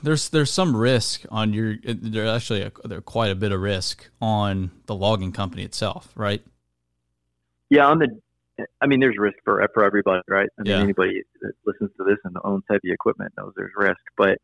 there's 0.03 0.29
there's 0.29 0.51
some 0.51 0.75
risk 0.75 1.25
on 1.29 1.53
your 1.53 1.75
there's 1.83 2.29
actually 2.29 2.61
a, 2.61 2.71
there's 2.83 3.03
quite 3.05 3.31
a 3.31 3.35
bit 3.35 3.51
of 3.51 3.61
risk 3.61 4.09
on 4.21 4.71
the 4.85 4.95
logging 4.95 5.31
company 5.31 5.63
itself, 5.63 6.11
right? 6.15 6.41
Yeah, 7.69 7.87
on 7.87 7.99
the 7.99 8.19
I 8.81 8.87
mean, 8.87 8.99
there's 8.99 9.17
risk 9.17 9.37
for 9.43 9.67
for 9.73 9.83
everybody, 9.83 10.21
right? 10.27 10.49
I 10.59 10.61
mean, 10.61 10.71
yeah. 10.71 10.79
anybody 10.79 11.23
that 11.41 11.53
listens 11.65 11.91
to 11.97 12.03
this 12.03 12.17
and 12.23 12.35
owns 12.43 12.63
heavy 12.69 12.91
equipment 12.91 13.33
knows 13.37 13.53
there's 13.55 13.71
risk, 13.75 14.01
but 14.17 14.37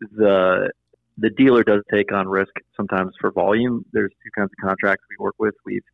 the 0.00 0.70
the 1.18 1.30
dealer 1.30 1.62
does 1.62 1.82
take 1.92 2.12
on 2.12 2.28
risk 2.28 2.52
sometimes 2.76 3.12
for 3.20 3.30
volume. 3.30 3.84
There's 3.92 4.12
two 4.22 4.30
kinds 4.36 4.50
of 4.58 4.68
contracts 4.68 5.04
we 5.10 5.22
work 5.22 5.34
with. 5.38 5.54
We've 5.64 5.84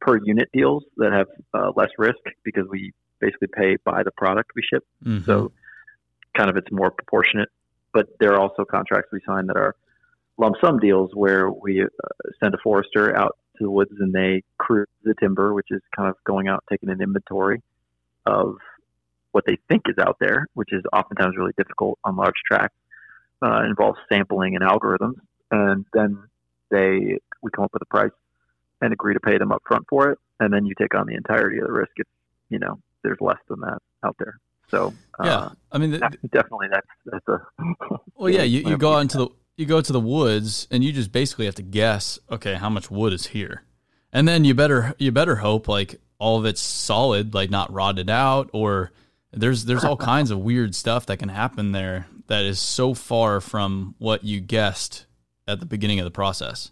per 0.00 0.18
unit 0.24 0.48
deals 0.52 0.84
that 0.96 1.12
have 1.12 1.28
uh, 1.54 1.72
less 1.76 1.90
risk 1.98 2.18
because 2.44 2.66
we 2.68 2.92
basically 3.20 3.48
pay 3.54 3.76
by 3.84 4.02
the 4.02 4.10
product 4.10 4.50
we 4.56 4.62
ship. 4.62 4.84
Mm-hmm. 5.04 5.24
So 5.24 5.52
kind 6.36 6.50
of 6.50 6.56
it's 6.56 6.70
more 6.70 6.90
proportionate. 6.90 7.48
But 7.92 8.08
there 8.20 8.32
are 8.32 8.40
also 8.40 8.64
contracts 8.64 9.10
we 9.12 9.20
sign 9.26 9.46
that 9.46 9.56
are 9.56 9.74
lump 10.38 10.56
sum 10.62 10.78
deals 10.78 11.10
where 11.14 11.50
we 11.50 11.82
uh, 11.82 11.86
send 12.42 12.54
a 12.54 12.58
forester 12.62 13.14
out 13.16 13.36
to 13.58 13.64
the 13.64 13.70
woods 13.70 13.92
and 13.98 14.12
they 14.12 14.42
cruise 14.58 14.88
the 15.04 15.14
timber, 15.20 15.52
which 15.52 15.68
is 15.70 15.80
kind 15.94 16.08
of 16.08 16.16
going 16.24 16.48
out 16.48 16.64
taking 16.70 16.88
an 16.88 17.00
inventory 17.00 17.62
of 18.26 18.56
what 19.32 19.44
they 19.46 19.58
think 19.68 19.82
is 19.86 19.96
out 19.98 20.16
there, 20.20 20.46
which 20.54 20.72
is 20.72 20.82
oftentimes 20.92 21.36
really 21.36 21.52
difficult 21.56 21.98
on 22.04 22.16
large 22.16 22.34
tracts. 22.46 22.76
Uh, 23.44 23.64
involves 23.64 23.98
sampling 24.08 24.54
and 24.54 24.62
algorithms, 24.62 25.16
and 25.50 25.84
then 25.92 26.16
they 26.70 27.18
we 27.42 27.50
come 27.50 27.64
up 27.64 27.72
with 27.72 27.82
a 27.82 27.86
price 27.86 28.12
and 28.80 28.92
agree 28.92 29.14
to 29.14 29.20
pay 29.20 29.36
them 29.36 29.50
up 29.50 29.60
front 29.66 29.84
for 29.88 30.10
it, 30.10 30.18
and 30.38 30.52
then 30.52 30.64
you 30.64 30.74
take 30.78 30.94
on 30.94 31.08
the 31.08 31.14
entirety 31.14 31.58
of 31.58 31.66
the 31.66 31.72
risk 31.72 31.90
if 31.96 32.06
you 32.50 32.60
know 32.60 32.78
there's 33.02 33.18
less 33.20 33.38
than 33.48 33.58
that 33.58 33.78
out 34.04 34.14
there. 34.20 34.38
So 34.72 34.94
uh, 35.20 35.24
yeah, 35.24 35.48
I 35.70 35.78
mean, 35.78 35.90
the, 35.90 35.98
definitely 36.32 36.68
that's 36.72 36.86
that's 37.04 37.28
a. 37.28 37.40
well, 38.16 38.30
yeah, 38.30 38.42
you, 38.42 38.70
you 38.70 38.76
go 38.78 38.94
out 38.94 39.00
into 39.00 39.18
the 39.18 39.28
you 39.56 39.66
go 39.66 39.80
to 39.80 39.92
the 39.92 40.00
woods 40.00 40.66
and 40.70 40.82
you 40.82 40.92
just 40.92 41.12
basically 41.12 41.44
have 41.44 41.54
to 41.56 41.62
guess. 41.62 42.18
Okay, 42.30 42.54
how 42.54 42.70
much 42.70 42.90
wood 42.90 43.12
is 43.12 43.28
here, 43.28 43.64
and 44.12 44.26
then 44.26 44.44
you 44.44 44.54
better 44.54 44.94
you 44.98 45.12
better 45.12 45.36
hope 45.36 45.68
like 45.68 46.00
all 46.18 46.38
of 46.38 46.46
it's 46.46 46.60
solid, 46.60 47.34
like 47.34 47.50
not 47.50 47.70
rotted 47.70 48.08
out, 48.08 48.48
or 48.54 48.92
there's 49.30 49.66
there's 49.66 49.84
all 49.84 49.96
kinds 49.96 50.30
of 50.30 50.38
weird 50.38 50.74
stuff 50.74 51.04
that 51.06 51.18
can 51.18 51.28
happen 51.28 51.72
there 51.72 52.06
that 52.28 52.44
is 52.44 52.58
so 52.58 52.94
far 52.94 53.40
from 53.42 53.94
what 53.98 54.24
you 54.24 54.40
guessed 54.40 55.04
at 55.46 55.60
the 55.60 55.66
beginning 55.66 56.00
of 56.00 56.04
the 56.04 56.10
process. 56.10 56.70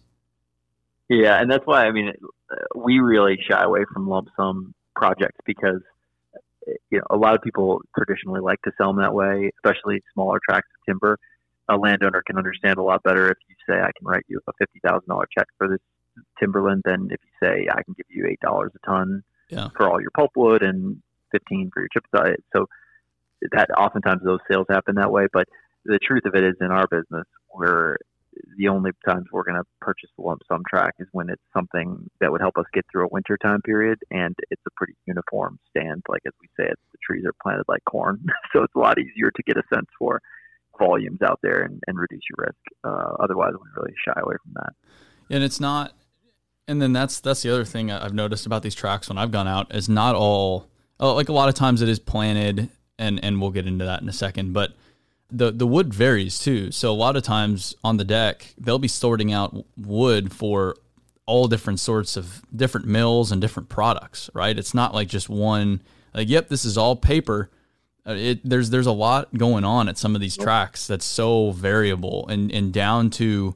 Yeah, 1.07 1.39
and 1.39 1.51
that's 1.51 1.67
why 1.67 1.85
I 1.85 1.91
mean 1.91 2.13
we 2.75 2.99
really 2.99 3.39
shy 3.47 3.61
away 3.61 3.85
from 3.93 4.09
lump 4.09 4.29
sum 4.35 4.73
projects 4.95 5.37
because 5.45 5.81
you 6.89 6.99
know, 6.99 7.05
a 7.09 7.17
lot 7.17 7.35
of 7.35 7.41
people 7.41 7.81
traditionally 7.95 8.41
like 8.41 8.61
to 8.63 8.71
sell 8.77 8.87
them 8.87 9.01
that 9.01 9.13
way, 9.13 9.51
especially 9.57 10.01
smaller 10.13 10.39
tracts 10.47 10.69
of 10.75 10.85
timber. 10.85 11.17
A 11.69 11.77
landowner 11.77 12.23
can 12.25 12.37
understand 12.37 12.77
a 12.77 12.83
lot 12.83 13.03
better 13.03 13.29
if 13.29 13.37
you 13.47 13.55
say, 13.67 13.79
I 13.79 13.91
can 13.97 14.05
write 14.05 14.25
you 14.27 14.39
a 14.47 14.87
$50,000 14.87 15.23
check 15.37 15.47
for 15.57 15.67
this 15.67 15.79
timberland 16.39 16.81
than 16.85 17.09
if 17.11 17.19
you 17.23 17.47
say, 17.47 17.67
I 17.71 17.83
can 17.83 17.93
give 17.95 18.07
you 18.09 18.35
$8 18.43 18.67
a 18.67 18.85
ton 18.85 19.23
yeah. 19.49 19.69
for 19.75 19.89
all 19.89 20.01
your 20.01 20.11
pulpwood 20.11 20.63
and 20.63 21.01
15 21.31 21.71
for 21.73 21.81
your 21.81 21.89
chip 21.93 22.05
diet. 22.13 22.43
So 22.53 22.67
that 23.51 23.69
oftentimes 23.71 24.21
those 24.23 24.39
sales 24.49 24.67
happen 24.69 24.95
that 24.95 25.11
way. 25.11 25.27
But 25.31 25.47
the 25.85 25.99
truth 25.99 26.25
of 26.25 26.35
it 26.35 26.43
is 26.43 26.55
in 26.61 26.71
our 26.71 26.87
business, 26.87 27.25
we're 27.53 27.97
the 28.57 28.67
only 28.67 28.91
times 29.07 29.25
we're 29.31 29.43
going 29.43 29.57
to 29.57 29.67
purchase 29.79 30.09
a 30.17 30.21
lump 30.21 30.41
sum 30.47 30.63
track 30.69 30.93
is 30.99 31.07
when 31.11 31.29
it's 31.29 31.41
something 31.53 32.09
that 32.19 32.31
would 32.31 32.41
help 32.41 32.57
us 32.57 32.65
get 32.73 32.85
through 32.91 33.05
a 33.05 33.09
winter 33.11 33.37
time 33.37 33.61
period 33.61 33.99
and 34.09 34.35
it's 34.49 34.61
a 34.67 34.71
pretty 34.77 34.93
uniform 35.05 35.59
stand 35.69 36.01
like 36.07 36.21
as 36.25 36.33
we 36.41 36.47
say 36.57 36.69
it's 36.69 36.81
the 36.91 36.97
trees 37.03 37.25
are 37.25 37.33
planted 37.41 37.63
like 37.67 37.83
corn 37.89 38.23
so 38.53 38.63
it's 38.63 38.75
a 38.75 38.79
lot 38.79 38.97
easier 38.99 39.31
to 39.35 39.43
get 39.43 39.57
a 39.57 39.63
sense 39.73 39.87
for 39.99 40.21
volumes 40.79 41.21
out 41.21 41.39
there 41.43 41.61
and, 41.61 41.79
and 41.87 41.99
reduce 41.99 42.21
your 42.29 42.45
risk 42.47 42.61
uh, 42.83 43.13
otherwise 43.19 43.51
we 43.53 43.69
really 43.75 43.93
shy 44.05 44.19
away 44.21 44.35
from 44.43 44.53
that 44.55 44.73
And 45.31 45.43
it's 45.43 45.59
not. 45.59 45.93
And 46.67 46.81
then 46.81 46.93
that's 46.93 47.19
that's 47.19 47.41
the 47.41 47.51
other 47.51 47.65
thing 47.65 47.89
I've 47.89 48.13
noticed 48.13 48.45
about 48.45 48.63
these 48.63 48.75
tracks 48.75 49.09
when 49.09 49.17
I've 49.17 49.31
gone 49.31 49.47
out 49.47 49.73
is 49.73 49.89
not 49.89 50.13
all 50.13 50.67
oh, 50.99 51.15
like 51.15 51.29
a 51.29 51.33
lot 51.33 51.49
of 51.49 51.55
times 51.55 51.81
it 51.81 51.89
is 51.89 51.99
planted 51.99 52.69
and 52.99 53.23
and 53.23 53.41
we'll 53.41 53.49
get 53.49 53.65
into 53.65 53.85
that 53.85 54.01
in 54.01 54.09
a 54.09 54.13
second, 54.13 54.53
but 54.53 54.73
the 55.31 55.51
the 55.51 55.67
wood 55.67 55.93
varies 55.93 56.37
too. 56.37 56.71
So 56.71 56.91
a 56.91 56.93
lot 56.93 57.15
of 57.15 57.23
times 57.23 57.75
on 57.83 57.97
the 57.97 58.05
deck 58.05 58.53
they'll 58.57 58.79
be 58.79 58.87
sorting 58.87 59.31
out 59.31 59.65
wood 59.77 60.33
for 60.33 60.75
all 61.25 61.47
different 61.47 61.79
sorts 61.79 62.17
of 62.17 62.41
different 62.55 62.87
mills 62.87 63.31
and 63.31 63.41
different 63.41 63.69
products, 63.69 64.29
right? 64.33 64.57
It's 64.57 64.73
not 64.73 64.93
like 64.93 65.07
just 65.07 65.29
one 65.29 65.81
like 66.13 66.29
yep, 66.29 66.49
this 66.49 66.65
is 66.65 66.77
all 66.77 66.95
paper. 66.95 67.49
Uh, 68.05 68.13
it, 68.13 68.41
there's 68.43 68.69
there's 68.69 68.87
a 68.87 68.91
lot 68.91 69.33
going 69.37 69.63
on 69.63 69.87
at 69.87 69.97
some 69.97 70.15
of 70.15 70.21
these 70.21 70.35
tracks 70.35 70.87
that's 70.87 71.05
so 71.05 71.51
variable 71.51 72.27
and 72.27 72.51
and 72.51 72.73
down 72.73 73.09
to 73.11 73.55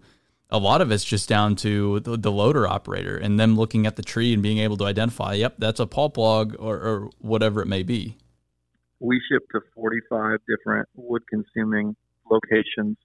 a 0.50 0.60
lot 0.60 0.82
of 0.82 0.92
it's 0.92 1.04
just 1.04 1.28
down 1.28 1.56
to 1.56 2.00
the, 2.02 2.18
the, 2.18 2.32
loader 2.32 2.68
operator 2.68 3.18
and 3.18 3.40
them 3.40 3.56
looking 3.56 3.88
at 3.88 3.96
the 3.96 4.04
tree 4.04 4.32
and 4.34 4.44
being 4.44 4.60
able 4.60 4.78
to 4.78 4.86
identify, 4.86 5.34
yep, 5.34 5.56
that's 5.58 5.80
a 5.80 5.88
pulp 5.88 6.18
log 6.18 6.56
or, 6.60 6.76
or 6.76 7.10
whatever 7.20 7.62
it 7.62 7.68
may 7.68 7.84
be. 7.84 8.16
We 9.00 9.22
shipped 9.30 9.52
to 9.52 9.62
45 9.76 10.40
different 10.48 10.88
wood 10.96 11.24
consuming 11.30 11.96
locations 12.30 12.98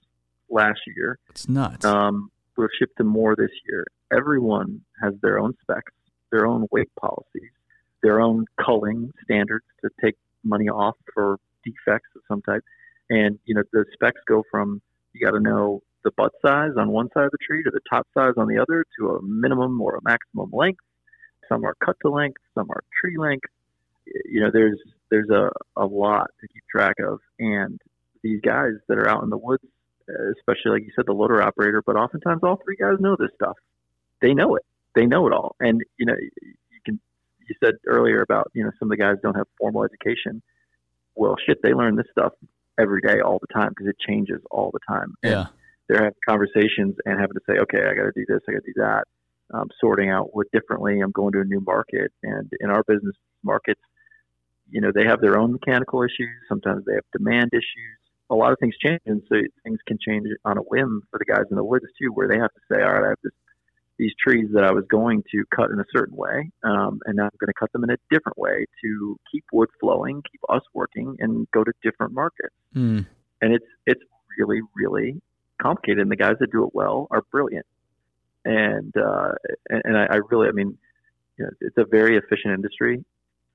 last 0.48 0.80
year. 0.86 1.18
It's 1.30 1.48
nuts. 1.48 1.84
Um, 1.84 2.30
we'll 2.56 2.68
ship 2.78 2.90
to 2.98 3.04
more 3.04 3.34
this 3.36 3.50
year. 3.68 3.86
Everyone 4.12 4.82
has 5.02 5.14
their 5.22 5.38
own 5.38 5.54
specs, 5.62 5.92
their 6.30 6.46
own 6.46 6.66
weight 6.70 6.90
policies, 7.00 7.50
their 8.02 8.20
own 8.20 8.46
culling 8.64 9.10
standards 9.24 9.64
to 9.82 9.90
take 10.02 10.16
money 10.44 10.68
off 10.68 10.96
for 11.12 11.38
defects 11.64 12.08
of 12.16 12.22
some 12.28 12.42
type. 12.42 12.64
And, 13.08 13.38
you 13.44 13.54
know, 13.54 13.62
the 13.72 13.84
specs 13.92 14.20
go 14.26 14.44
from 14.50 14.80
you 15.12 15.26
got 15.26 15.32
to 15.32 15.40
know 15.40 15.82
the 16.04 16.10
butt 16.16 16.32
size 16.40 16.72
on 16.78 16.90
one 16.90 17.08
side 17.12 17.24
of 17.24 17.30
the 17.30 17.38
tree 17.38 17.62
to 17.62 17.70
the 17.70 17.80
top 17.90 18.06
size 18.14 18.34
on 18.36 18.48
the 18.48 18.58
other 18.58 18.84
to 18.98 19.10
a 19.10 19.22
minimum 19.22 19.80
or 19.80 19.96
a 19.96 20.02
maximum 20.02 20.50
length. 20.52 20.80
Some 21.48 21.64
are 21.64 21.74
cut 21.84 21.96
to 22.02 22.10
length, 22.10 22.40
some 22.54 22.70
are 22.70 22.82
tree 23.00 23.18
length. 23.18 23.48
You 24.24 24.40
know, 24.40 24.50
there's 24.52 24.78
there's 25.10 25.30
a, 25.30 25.50
a 25.76 25.86
lot 25.86 26.30
to 26.40 26.48
keep 26.48 26.62
track 26.70 26.96
of, 27.00 27.20
and 27.38 27.80
these 28.22 28.40
guys 28.40 28.72
that 28.88 28.98
are 28.98 29.08
out 29.08 29.22
in 29.22 29.30
the 29.30 29.38
woods, 29.38 29.64
especially 30.38 30.72
like 30.72 30.82
you 30.82 30.92
said, 30.94 31.06
the 31.06 31.12
loader 31.12 31.42
operator, 31.42 31.82
but 31.84 31.96
oftentimes 31.96 32.40
all 32.42 32.60
three 32.64 32.76
guys 32.76 33.00
know 33.00 33.16
this 33.18 33.30
stuff. 33.34 33.56
They 34.20 34.34
know 34.34 34.56
it. 34.56 34.64
They 34.94 35.06
know 35.06 35.26
it 35.26 35.32
all, 35.32 35.56
and 35.60 35.82
you 35.96 36.06
know, 36.06 36.16
you 36.20 36.80
can. 36.84 37.00
You 37.48 37.54
said 37.64 37.74
earlier 37.86 38.22
about 38.22 38.50
you 38.54 38.64
know 38.64 38.70
some 38.78 38.90
of 38.90 38.96
the 38.96 39.02
guys 39.02 39.16
don't 39.22 39.36
have 39.36 39.46
formal 39.58 39.84
education. 39.84 40.42
Well, 41.14 41.36
shit, 41.44 41.62
they 41.62 41.72
learn 41.72 41.96
this 41.96 42.06
stuff 42.12 42.32
every 42.78 43.00
day, 43.00 43.20
all 43.20 43.38
the 43.40 43.52
time 43.52 43.70
because 43.70 43.88
it 43.88 43.96
changes 43.98 44.40
all 44.50 44.70
the 44.72 44.80
time. 44.88 45.14
And 45.22 45.32
yeah 45.32 45.46
they're 45.90 46.04
having 46.04 46.14
conversations 46.26 46.94
and 47.04 47.18
having 47.18 47.34
to 47.34 47.40
say, 47.48 47.58
okay, 47.58 47.78
I 47.78 47.94
got 47.94 48.04
to 48.04 48.12
do 48.14 48.24
this, 48.28 48.40
I 48.48 48.52
got 48.52 48.62
to 48.64 48.72
do 48.72 48.80
that. 48.80 49.04
Um, 49.52 49.68
sorting 49.80 50.08
out 50.08 50.32
what 50.32 50.46
differently. 50.52 51.00
I'm 51.00 51.10
going 51.10 51.32
to 51.32 51.40
a 51.40 51.44
new 51.44 51.60
market, 51.60 52.12
and 52.22 52.48
in 52.60 52.70
our 52.70 52.84
business 52.84 53.16
markets, 53.42 53.80
you 54.70 54.80
know, 54.80 54.92
they 54.94 55.04
have 55.04 55.20
their 55.20 55.38
own 55.38 55.52
mechanical 55.52 56.02
issues. 56.02 56.30
Sometimes 56.48 56.84
they 56.84 56.94
have 56.94 57.04
demand 57.12 57.50
issues. 57.52 57.98
A 58.30 58.34
lot 58.34 58.52
of 58.52 58.58
things 58.60 58.76
change, 58.78 59.00
and 59.06 59.22
so 59.28 59.36
things 59.64 59.80
can 59.88 59.98
change 60.00 60.28
on 60.44 60.56
a 60.56 60.60
whim 60.60 61.02
for 61.10 61.18
the 61.18 61.24
guys 61.24 61.46
in 61.50 61.56
the 61.56 61.64
woods 61.64 61.86
too, 62.00 62.10
where 62.14 62.28
they 62.28 62.38
have 62.38 62.52
to 62.52 62.60
say, 62.70 62.80
all 62.80 62.92
right, 62.92 63.04
I 63.04 63.08
have 63.08 63.18
this, 63.24 63.32
these 63.98 64.12
trees 64.24 64.48
that 64.54 64.62
I 64.62 64.70
was 64.70 64.84
going 64.88 65.24
to 65.32 65.44
cut 65.54 65.70
in 65.70 65.80
a 65.80 65.84
certain 65.92 66.16
way, 66.16 66.52
um, 66.62 67.00
and 67.06 67.16
now 67.16 67.24
I'm 67.24 67.38
going 67.40 67.48
to 67.48 67.58
cut 67.58 67.72
them 67.72 67.82
in 67.82 67.90
a 67.90 67.96
different 68.08 68.38
way 68.38 68.66
to 68.84 69.16
keep 69.32 69.44
wood 69.52 69.68
flowing, 69.80 70.22
keep 70.30 70.40
us 70.48 70.62
working, 70.72 71.16
and 71.18 71.50
go 71.50 71.64
to 71.64 71.72
different 71.82 72.12
markets. 72.12 72.54
Mm. 72.72 73.04
And 73.42 73.52
it's 73.52 73.66
it's 73.84 74.02
really 74.38 74.60
really 74.76 75.20
complicated, 75.60 75.98
and 75.98 76.10
the 76.10 76.16
guys 76.16 76.36
that 76.38 76.52
do 76.52 76.64
it 76.64 76.70
well 76.72 77.08
are 77.10 77.22
brilliant. 77.32 77.66
And 78.44 78.94
uh, 78.96 79.32
and, 79.68 79.82
and 79.84 79.98
I, 79.98 80.06
I 80.08 80.16
really, 80.30 80.46
I 80.46 80.52
mean, 80.52 80.78
you 81.36 81.44
know, 81.44 81.50
it's 81.60 81.76
a 81.78 81.84
very 81.84 82.16
efficient 82.16 82.54
industry, 82.54 83.04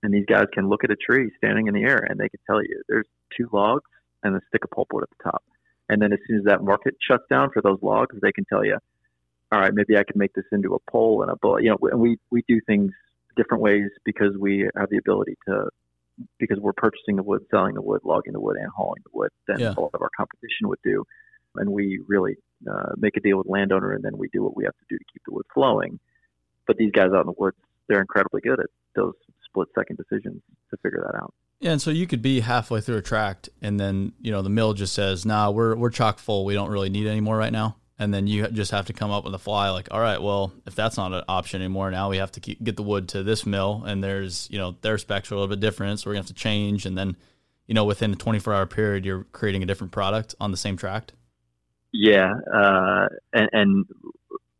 and 0.03 0.13
these 0.13 0.25
guys 0.25 0.45
can 0.53 0.69
look 0.69 0.83
at 0.83 0.91
a 0.91 0.95
tree 0.95 1.31
standing 1.37 1.67
in 1.67 1.73
the 1.73 1.83
air, 1.83 2.05
and 2.09 2.19
they 2.19 2.29
can 2.29 2.39
tell 2.45 2.61
you 2.61 2.81
there's 2.87 3.07
two 3.35 3.49
logs 3.51 3.89
and 4.23 4.35
a 4.35 4.41
stick 4.49 4.63
of 4.63 4.69
pulpwood 4.71 5.03
at 5.03 5.09
the 5.17 5.23
top. 5.31 5.43
And 5.89 6.01
then 6.01 6.13
as 6.13 6.19
soon 6.27 6.39
as 6.39 6.45
that 6.45 6.63
market 6.63 6.95
shuts 6.99 7.23
down 7.29 7.51
for 7.51 7.61
those 7.61 7.79
logs, 7.81 8.15
they 8.21 8.31
can 8.31 8.45
tell 8.45 8.65
you, 8.65 8.77
all 9.51 9.59
right, 9.59 9.73
maybe 9.73 9.97
I 9.97 10.03
can 10.03 10.17
make 10.17 10.33
this 10.33 10.45
into 10.51 10.73
a 10.73 10.91
pole 10.91 11.21
and 11.21 11.31
a 11.31 11.35
bullet. 11.35 11.63
You 11.63 11.71
know, 11.71 11.77
and 11.89 11.99
we 11.99 12.17
we 12.31 12.43
do 12.47 12.59
things 12.65 12.91
different 13.35 13.61
ways 13.61 13.89
because 14.03 14.35
we 14.37 14.69
have 14.75 14.89
the 14.89 14.97
ability 14.97 15.37
to 15.47 15.69
because 16.39 16.59
we're 16.59 16.73
purchasing 16.73 17.17
the 17.17 17.23
wood, 17.23 17.45
selling 17.51 17.75
the 17.75 17.81
wood, 17.81 18.01
logging 18.03 18.33
the 18.33 18.39
wood, 18.39 18.57
and 18.57 18.69
hauling 18.69 19.01
the 19.03 19.17
wood 19.17 19.29
than 19.47 19.59
yeah. 19.59 19.73
a 19.77 19.79
lot 19.79 19.91
of 19.93 20.01
our 20.01 20.09
competition 20.17 20.69
would 20.69 20.79
do 20.83 21.05
and 21.57 21.69
we 21.69 22.01
really 22.07 22.37
uh, 22.69 22.93
make 22.97 23.17
a 23.17 23.19
deal 23.19 23.37
with 23.37 23.47
landowner, 23.47 23.93
and 23.93 24.03
then 24.03 24.17
we 24.17 24.29
do 24.29 24.43
what 24.43 24.55
we 24.55 24.63
have 24.63 24.73
to 24.73 24.85
do 24.89 24.97
to 24.97 25.03
keep 25.11 25.21
the 25.25 25.33
wood 25.33 25.45
flowing. 25.53 25.99
But 26.67 26.77
these 26.77 26.91
guys 26.91 27.11
out 27.13 27.21
in 27.21 27.27
the 27.27 27.35
woods, 27.37 27.57
they're 27.87 28.01
incredibly 28.01 28.41
good 28.41 28.59
at 28.59 28.67
those 28.95 29.13
split 29.55 29.69
second 29.75 29.97
decisions 29.97 30.41
to 30.69 30.77
figure 30.83 31.03
that 31.05 31.17
out. 31.17 31.33
Yeah, 31.59 31.71
and 31.71 31.81
so 31.81 31.89
you 31.89 32.05
could 32.05 32.21
be 32.21 32.41
halfway 32.41 32.81
through 32.81 32.97
a 32.97 33.01
tract, 33.01 33.49
and 33.61 33.79
then 33.79 34.11
you 34.19 34.31
know 34.31 34.41
the 34.41 34.49
mill 34.49 34.73
just 34.73 34.93
says, 34.93 35.25
"Nah, 35.25 35.49
we're 35.51 35.75
we're 35.75 35.89
chock 35.89 36.19
full. 36.19 36.45
We 36.45 36.53
don't 36.53 36.69
really 36.69 36.89
need 36.89 37.07
any 37.07 37.21
more 37.21 37.37
right 37.37 37.53
now." 37.53 37.77
And 37.97 38.13
then 38.13 38.27
you 38.27 38.45
just 38.49 38.71
have 38.71 38.87
to 38.87 38.93
come 38.93 39.09
up 39.09 39.23
with 39.23 39.33
a 39.33 39.39
fly, 39.39 39.69
like, 39.69 39.87
"All 39.89 40.01
right, 40.01 40.21
well, 40.21 40.51
if 40.65 40.75
that's 40.75 40.97
not 40.97 41.13
an 41.13 41.23
option 41.29 41.61
anymore, 41.61 41.91
now 41.91 42.09
we 42.09 42.17
have 42.17 42.31
to 42.33 42.41
keep, 42.41 42.61
get 42.61 42.75
the 42.75 42.83
wood 42.83 43.07
to 43.09 43.23
this 43.23 43.45
mill, 43.45 43.83
and 43.85 44.03
there's 44.03 44.49
you 44.51 44.57
know 44.57 44.75
their 44.81 44.97
specs 44.97 45.31
are 45.31 45.35
a 45.35 45.39
little 45.39 45.55
bit 45.55 45.61
different, 45.61 45.99
so 45.99 46.09
we're 46.09 46.13
gonna 46.13 46.23
have 46.23 46.27
to 46.27 46.33
change." 46.33 46.85
And 46.85 46.97
then, 46.97 47.15
you 47.67 47.73
know, 47.73 47.85
within 47.85 48.11
a 48.11 48.15
24 48.17 48.53
hour 48.53 48.65
period, 48.65 49.05
you're 49.05 49.23
creating 49.31 49.63
a 49.63 49.65
different 49.65 49.93
product 49.93 50.35
on 50.41 50.51
the 50.51 50.57
same 50.57 50.75
tract. 50.75 51.13
Yeah, 51.93 52.33
uh, 52.53 53.07
and, 53.31 53.49
and 53.53 53.85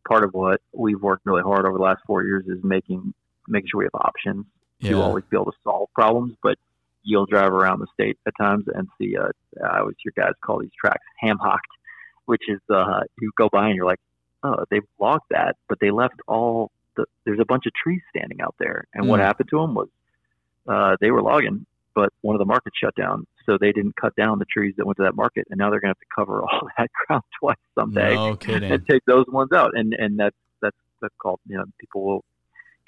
part 0.08 0.24
of 0.24 0.32
what 0.32 0.62
we've 0.72 1.02
worked 1.02 1.26
really 1.26 1.42
hard 1.42 1.66
over 1.66 1.76
the 1.76 1.84
last 1.84 2.00
four 2.06 2.24
years 2.24 2.46
is 2.46 2.64
making 2.64 3.12
making 3.48 3.68
sure 3.70 3.80
we 3.80 3.84
have 3.84 4.00
options 4.00 4.46
yeah. 4.80 4.90
to 4.90 5.00
always 5.00 5.24
be 5.30 5.36
able 5.36 5.46
to 5.46 5.58
solve 5.64 5.88
problems. 5.94 6.34
But 6.42 6.58
you'll 7.02 7.26
drive 7.26 7.52
around 7.52 7.80
the 7.80 7.86
state 7.94 8.18
at 8.26 8.34
times 8.38 8.64
and 8.74 8.88
see. 9.00 9.16
Uh, 9.16 9.28
I 9.64 9.80
always 9.80 9.96
hear 10.02 10.12
guys 10.16 10.32
call 10.44 10.60
these 10.60 10.70
tracks 10.78 11.04
ham 11.18 11.38
hocked, 11.40 11.66
which 12.26 12.42
is 12.48 12.60
uh, 12.68 13.00
you 13.20 13.30
go 13.38 13.48
by 13.50 13.66
and 13.68 13.76
you're 13.76 13.86
like, 13.86 14.00
oh, 14.42 14.64
they've 14.70 14.82
logged 15.00 15.24
that, 15.30 15.56
but 15.68 15.78
they 15.80 15.90
left 15.90 16.16
all 16.26 16.70
the. 16.96 17.06
There's 17.24 17.40
a 17.40 17.44
bunch 17.44 17.66
of 17.66 17.72
trees 17.74 18.02
standing 18.14 18.40
out 18.40 18.54
there, 18.58 18.86
and 18.94 19.04
mm. 19.04 19.08
what 19.08 19.20
happened 19.20 19.48
to 19.50 19.60
them 19.60 19.74
was 19.74 19.88
uh, 20.68 20.96
they 21.00 21.10
were 21.10 21.22
logging, 21.22 21.66
but 21.94 22.10
one 22.20 22.34
of 22.34 22.38
the 22.38 22.44
markets 22.44 22.76
shut 22.78 22.94
down, 22.94 23.26
so 23.46 23.56
they 23.58 23.72
didn't 23.72 23.96
cut 23.96 24.14
down 24.16 24.38
the 24.38 24.44
trees 24.44 24.74
that 24.76 24.86
went 24.86 24.96
to 24.98 25.04
that 25.04 25.14
market, 25.14 25.46
and 25.50 25.58
now 25.58 25.70
they're 25.70 25.80
going 25.80 25.94
to 25.94 25.98
have 25.98 26.08
to 26.08 26.14
cover 26.14 26.42
all 26.42 26.68
that 26.76 26.90
ground 27.06 27.24
twice 27.40 27.56
someday 27.74 28.14
no 28.14 28.36
kidding. 28.40 28.70
and 28.70 28.86
take 28.86 29.04
those 29.06 29.26
ones 29.28 29.52
out. 29.52 29.72
And 29.76 29.94
and 29.94 30.18
that's 30.18 30.36
that's 30.60 30.76
that's 31.00 31.14
called 31.18 31.40
you 31.46 31.56
know 31.56 31.64
people 31.78 32.04
will 32.04 32.24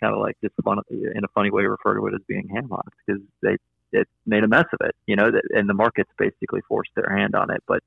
kind 0.01 0.15
of 0.15 0.21
like 0.21 0.37
just 0.43 0.55
fun 0.65 0.79
in 0.91 1.25
a 1.25 1.29
funny 1.35 1.51
way 1.51 1.65
refer 1.65 1.95
to 1.95 2.07
it 2.07 2.15
as 2.15 2.21
being 2.27 2.49
hamlocked 2.49 2.95
because 3.07 3.23
they 3.43 3.57
it 3.93 4.07
made 4.27 4.45
a 4.45 4.49
mess 4.49 4.67
of 4.73 4.87
it, 4.87 4.95
you 5.07 5.17
know, 5.17 5.31
and 5.51 5.69
the 5.69 5.75
markets 5.75 6.11
basically 6.19 6.61
forced 6.69 6.91
their 6.95 7.17
hand 7.17 7.35
on 7.35 7.51
it. 7.51 7.63
But 7.67 7.83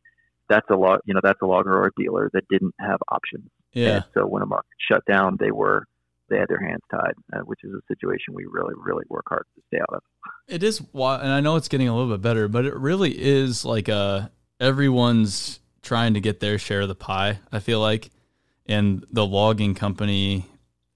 that's 0.50 0.70
a 0.70 0.76
lot, 0.76 1.02
you 1.06 1.14
know, 1.14 1.22
that's 1.24 1.42
a 1.42 1.46
logger 1.46 1.74
or 1.74 1.88
a 1.88 1.92
dealer 1.96 2.30
that 2.34 2.48
didn't 2.50 2.74
have 2.80 3.00
options. 3.10 3.50
Yeah. 3.74 3.88
And 3.88 4.06
so 4.14 4.26
when 4.26 4.42
a 4.42 4.46
market 4.46 4.72
shut 4.90 5.06
down, 5.06 5.38
they 5.40 5.52
were 5.52 5.86
they 6.30 6.38
had 6.38 6.48
their 6.48 6.60
hands 6.60 6.82
tied, 6.90 7.14
uh, 7.34 7.40
which 7.40 7.60
is 7.64 7.72
a 7.74 7.82
situation 7.88 8.34
we 8.34 8.46
really, 8.46 8.74
really 8.78 9.04
work 9.10 9.26
hard 9.28 9.46
to 9.56 9.62
stay 9.68 9.80
out 9.82 9.94
of. 9.94 10.02
It 10.48 10.64
is, 10.64 10.80
and 10.80 11.32
I 11.32 11.42
know 11.42 11.58
it's 11.58 11.68
getting 11.68 11.90
a 11.90 11.96
little 11.96 12.10
bit 12.10 12.22
better, 12.22 12.48
but 12.48 12.66
it 12.66 12.76
really 12.76 13.12
is 13.12 13.66
like 13.66 13.90
a 13.90 13.94
uh, 13.94 14.28
everyone's 14.60 15.60
trying 15.82 16.14
to 16.14 16.22
get 16.22 16.40
their 16.40 16.58
share 16.58 16.82
of 16.82 16.88
the 16.88 16.96
pie. 16.96 17.40
I 17.52 17.60
feel 17.60 17.82
like, 17.82 18.12
and 18.66 19.06
the 19.12 19.26
logging 19.26 19.76
company, 19.76 20.46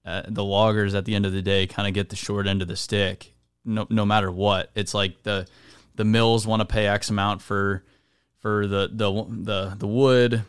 uh, 0.06 0.22
the 0.28 0.44
loggers 0.44 0.94
at 0.94 1.04
the 1.04 1.14
end 1.14 1.26
of 1.26 1.32
the 1.32 1.42
day, 1.42 1.66
kind 1.66 1.88
of 1.88 1.94
get 1.94 2.08
the 2.08 2.16
short 2.16 2.46
end 2.46 2.62
of 2.62 2.68
the 2.68 2.76
stick. 2.76 3.34
No, 3.64 3.86
no 3.90 4.06
matter 4.06 4.30
what, 4.30 4.70
it's 4.74 4.94
like 4.94 5.22
the 5.24 5.46
the 5.96 6.04
mills 6.04 6.46
want 6.46 6.60
to 6.60 6.66
pay 6.66 6.86
X 6.86 7.10
amount 7.10 7.42
for 7.42 7.82
for 8.38 8.66
the 8.66 8.88
the 8.92 9.10
the 9.28 9.74
the 9.76 9.86
wood 9.86 10.44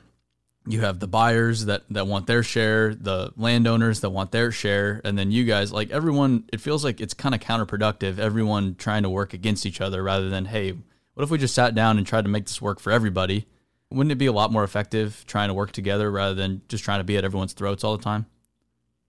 you 0.67 0.81
have 0.81 0.99
the 0.99 1.07
buyers 1.07 1.65
that 1.65 1.83
that 1.89 2.07
want 2.07 2.27
their 2.27 2.43
share, 2.43 2.93
the 2.93 3.31
landowners 3.37 4.01
that 4.01 4.09
want 4.09 4.31
their 4.31 4.51
share, 4.51 5.01
and 5.03 5.17
then 5.17 5.31
you 5.31 5.45
guys 5.45 5.71
like 5.71 5.89
everyone 5.91 6.43
it 6.51 6.59
feels 6.59 6.83
like 6.83 6.99
it's 6.99 7.13
kind 7.13 7.33
of 7.33 7.41
counterproductive 7.41 8.19
everyone 8.19 8.75
trying 8.75 9.03
to 9.03 9.09
work 9.09 9.33
against 9.33 9.65
each 9.65 9.81
other 9.81 10.03
rather 10.03 10.29
than 10.29 10.45
hey, 10.45 10.73
what 11.13 11.23
if 11.23 11.31
we 11.31 11.37
just 11.37 11.55
sat 11.55 11.73
down 11.73 11.97
and 11.97 12.05
tried 12.05 12.23
to 12.23 12.29
make 12.29 12.45
this 12.45 12.61
work 12.61 12.79
for 12.79 12.91
everybody? 12.91 13.47
Wouldn't 13.89 14.11
it 14.11 14.15
be 14.15 14.25
a 14.25 14.33
lot 14.33 14.51
more 14.51 14.65
effective 14.65 15.23
trying 15.25 15.47
to 15.47 15.53
work 15.53 15.71
together 15.71 16.11
rather 16.11 16.35
than 16.35 16.61
just 16.67 16.83
trying 16.83 16.99
to 16.99 17.05
be 17.05 17.17
at 17.17 17.23
everyone's 17.23 17.53
throats 17.53 17.85
all 17.85 17.95
the 17.95 18.03
time? 18.03 18.25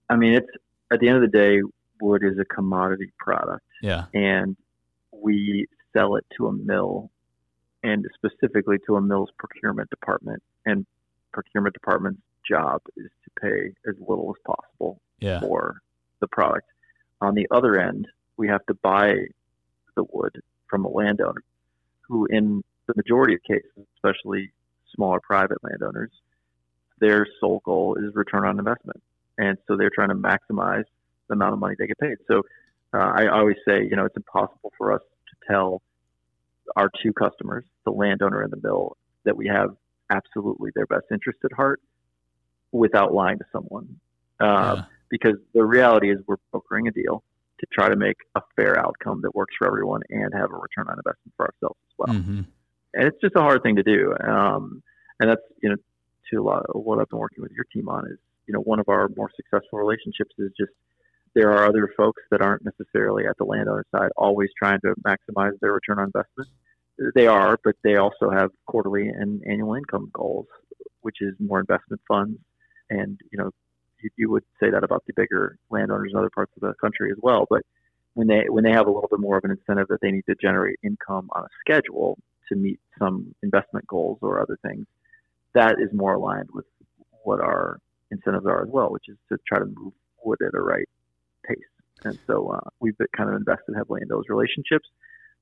I 0.09 0.15
mean, 0.15 0.33
it's 0.33 0.49
at 0.91 0.99
the 0.99 1.07
end 1.07 1.23
of 1.23 1.31
the 1.31 1.37
day, 1.37 1.61
wood 2.01 2.23
is 2.23 2.39
a 2.39 2.45
commodity 2.45 3.11
product. 3.17 3.65
Yeah. 3.81 4.05
And 4.13 4.55
we 5.11 5.67
sell 5.95 6.15
it 6.15 6.25
to 6.37 6.47
a 6.47 6.53
mill 6.53 7.11
and 7.83 8.05
specifically 8.15 8.77
to 8.87 8.95
a 8.95 9.01
mill's 9.01 9.29
procurement 9.37 9.89
department. 9.89 10.41
And 10.65 10.85
procurement 11.31 11.73
department's 11.73 12.21
job 12.47 12.81
is 12.97 13.09
to 13.23 13.41
pay 13.41 13.73
as 13.87 13.95
little 13.99 14.35
as 14.35 14.55
possible 14.55 14.99
yeah. 15.19 15.39
for 15.39 15.81
the 16.19 16.27
product. 16.27 16.67
On 17.21 17.35
the 17.35 17.47
other 17.51 17.79
end, 17.79 18.07
we 18.37 18.47
have 18.47 18.65
to 18.67 18.73
buy 18.73 19.13
the 19.95 20.03
wood 20.11 20.41
from 20.67 20.85
a 20.85 20.89
landowner 20.89 21.43
who, 22.01 22.25
in 22.25 22.63
the 22.87 22.93
majority 22.95 23.35
of 23.35 23.43
cases, 23.43 23.85
especially 23.95 24.51
smaller 24.95 25.19
private 25.19 25.57
landowners, 25.63 26.11
their 26.99 27.27
sole 27.39 27.61
goal 27.63 27.95
is 27.95 28.15
return 28.15 28.45
on 28.45 28.57
investment. 28.57 29.01
And 29.39 29.57
so 29.67 29.77
they're 29.77 29.89
trying 29.89 30.09
to 30.09 30.15
maximize 30.15 30.83
the 31.27 31.33
amount 31.33 31.53
of 31.53 31.59
money 31.59 31.75
they 31.79 31.87
get 31.87 31.97
paid. 31.97 32.17
So 32.27 32.43
uh, 32.93 33.11
I 33.15 33.27
always 33.27 33.55
say, 33.67 33.83
you 33.83 33.95
know, 33.95 34.05
it's 34.05 34.17
impossible 34.17 34.73
for 34.77 34.93
us 34.93 35.01
to 35.01 35.51
tell 35.51 35.81
our 36.75 36.89
two 37.01 37.13
customers, 37.13 37.63
the 37.85 37.91
landowner 37.91 38.41
and 38.41 38.51
the 38.51 38.59
mill, 38.61 38.97
that 39.23 39.35
we 39.35 39.47
have 39.47 39.69
absolutely 40.09 40.71
their 40.75 40.85
best 40.85 41.05
interest 41.11 41.39
at 41.45 41.53
heart 41.53 41.81
without 42.71 43.13
lying 43.13 43.39
to 43.39 43.45
someone. 43.51 43.99
Uh, 44.39 44.75
yeah. 44.77 44.83
Because 45.09 45.37
the 45.53 45.65
reality 45.65 46.11
is, 46.11 46.19
we're 46.27 46.35
brokering 46.51 46.87
a 46.87 46.91
deal 46.91 47.23
to 47.59 47.65
try 47.73 47.89
to 47.89 47.95
make 47.95 48.17
a 48.35 48.41
fair 48.55 48.79
outcome 48.79 49.21
that 49.23 49.33
works 49.33 49.55
for 49.57 49.65
everyone 49.65 50.01
and 50.09 50.31
have 50.33 50.51
a 50.51 50.55
return 50.55 50.87
on 50.87 50.97
investment 50.99 51.33
for 51.35 51.47
ourselves 51.47 51.79
as 51.89 51.95
well. 51.97 52.15
Mm-hmm. 52.15 52.41
And 52.93 53.07
it's 53.07 53.17
just 53.21 53.35
a 53.35 53.39
hard 53.39 53.63
thing 53.63 53.77
to 53.77 53.83
do. 53.83 54.13
Um, 54.19 54.83
and 55.19 55.29
that's 55.29 55.41
you 55.61 55.69
know 55.69 55.75
to 56.29 56.41
a 56.41 56.43
lot 56.43 56.65
of 56.67 56.83
what 56.83 56.99
I've 56.99 57.09
been 57.09 57.19
working 57.19 57.41
with 57.41 57.51
your 57.51 57.65
team 57.73 57.89
on 57.89 58.05
is 58.07 58.19
you 58.49 58.53
know 58.53 58.61
one 58.61 58.79
of 58.79 58.89
our 58.89 59.09
more 59.15 59.29
successful 59.35 59.77
relationships 59.77 60.33
is 60.39 60.51
just 60.59 60.71
there 61.35 61.51
are 61.51 61.67
other 61.67 61.93
folks 61.95 62.23
that 62.31 62.41
aren't 62.41 62.65
necessarily 62.65 63.27
at 63.27 63.37
the 63.37 63.43
landowner 63.43 63.85
side 63.95 64.09
always 64.17 64.49
trying 64.57 64.79
to 64.81 64.95
maximize 65.07 65.51
their 65.61 65.73
return 65.73 65.99
on 65.99 66.05
investment. 66.05 66.49
They 67.13 67.27
are, 67.27 67.59
but 67.63 67.75
they 67.83 67.97
also 67.97 68.31
have 68.31 68.49
quarterly 68.65 69.07
and 69.07 69.43
annual 69.45 69.75
income 69.75 70.09
goals, 70.11 70.47
which 71.01 71.17
is 71.21 71.35
more 71.39 71.59
investment 71.59 72.01
funds. 72.07 72.39
And 72.89 73.19
you 73.31 73.37
know, 73.37 73.51
you, 74.01 74.09
you 74.17 74.31
would 74.31 74.43
say 74.59 74.71
that 74.71 74.83
about 74.83 75.03
the 75.05 75.13
bigger 75.15 75.59
landowners 75.69 76.09
in 76.11 76.17
other 76.17 76.31
parts 76.31 76.51
of 76.55 76.61
the 76.61 76.73
country 76.81 77.11
as 77.11 77.17
well. 77.21 77.45
But 77.47 77.61
when 78.15 78.25
they 78.25 78.45
when 78.49 78.63
they 78.63 78.71
have 78.71 78.87
a 78.87 78.91
little 78.91 79.09
bit 79.09 79.19
more 79.19 79.37
of 79.37 79.43
an 79.43 79.51
incentive 79.51 79.89
that 79.89 80.01
they 80.01 80.09
need 80.09 80.25
to 80.27 80.35
generate 80.41 80.79
income 80.81 81.29
on 81.33 81.43
a 81.43 81.49
schedule 81.59 82.17
to 82.49 82.55
meet 82.55 82.79
some 82.97 83.35
investment 83.43 83.85
goals 83.85 84.17
or 84.23 84.41
other 84.41 84.57
things, 84.63 84.87
that 85.53 85.75
is 85.79 85.89
more 85.93 86.15
aligned 86.15 86.49
with 86.51 86.65
what 87.23 87.39
our 87.39 87.79
incentives 88.11 88.45
are 88.45 88.63
as 88.63 88.69
well, 88.69 88.91
which 88.91 89.05
is 89.07 89.17
to 89.29 89.37
try 89.47 89.59
to 89.59 89.65
move 89.65 89.93
wood 90.23 90.39
at 90.45 90.53
a 90.53 90.61
right 90.61 90.87
pace. 91.45 91.57
And 92.03 92.17
so 92.27 92.49
uh, 92.49 92.69
we've 92.79 92.95
kind 93.15 93.29
of 93.29 93.35
invested 93.35 93.75
heavily 93.75 94.01
in 94.01 94.07
those 94.07 94.23
relationships 94.29 94.87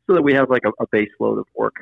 so 0.07 0.13
that 0.13 0.23
we 0.23 0.33
have 0.33 0.49
like 0.49 0.63
a, 0.65 0.71
a 0.81 0.87
base 0.91 1.11
load 1.19 1.37
of 1.37 1.45
work 1.55 1.75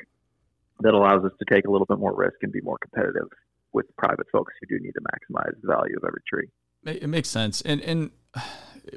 that 0.81 0.93
allows 0.93 1.23
us 1.23 1.31
to 1.39 1.45
take 1.53 1.65
a 1.65 1.71
little 1.71 1.86
bit 1.86 1.99
more 1.99 2.13
risk 2.13 2.36
and 2.41 2.51
be 2.51 2.61
more 2.61 2.77
competitive 2.81 3.29
with 3.71 3.86
private 3.97 4.27
folks 4.31 4.53
who 4.59 4.77
do 4.77 4.83
need 4.83 4.91
to 4.93 5.01
maximize 5.01 5.53
the 5.61 5.67
value 5.67 5.95
of 5.97 6.03
every 6.05 6.21
tree. 6.27 6.49
It 6.86 7.09
makes 7.09 7.29
sense. 7.29 7.61
And 7.61 7.81
and 7.81 8.11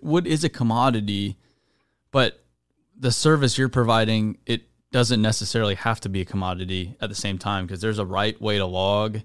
wood 0.02 0.26
is 0.26 0.44
a 0.44 0.48
commodity, 0.48 1.36
but 2.10 2.44
the 2.98 3.12
service 3.12 3.56
you're 3.56 3.68
providing 3.68 4.38
it 4.46 4.62
doesn't 4.90 5.20
necessarily 5.20 5.74
have 5.74 6.00
to 6.00 6.08
be 6.08 6.22
a 6.22 6.24
commodity 6.24 6.96
at 7.00 7.08
the 7.08 7.14
same 7.14 7.38
time 7.38 7.66
because 7.66 7.80
there's 7.80 7.98
a 7.98 8.06
right 8.06 8.40
way 8.40 8.58
to 8.58 8.66
log 8.66 9.20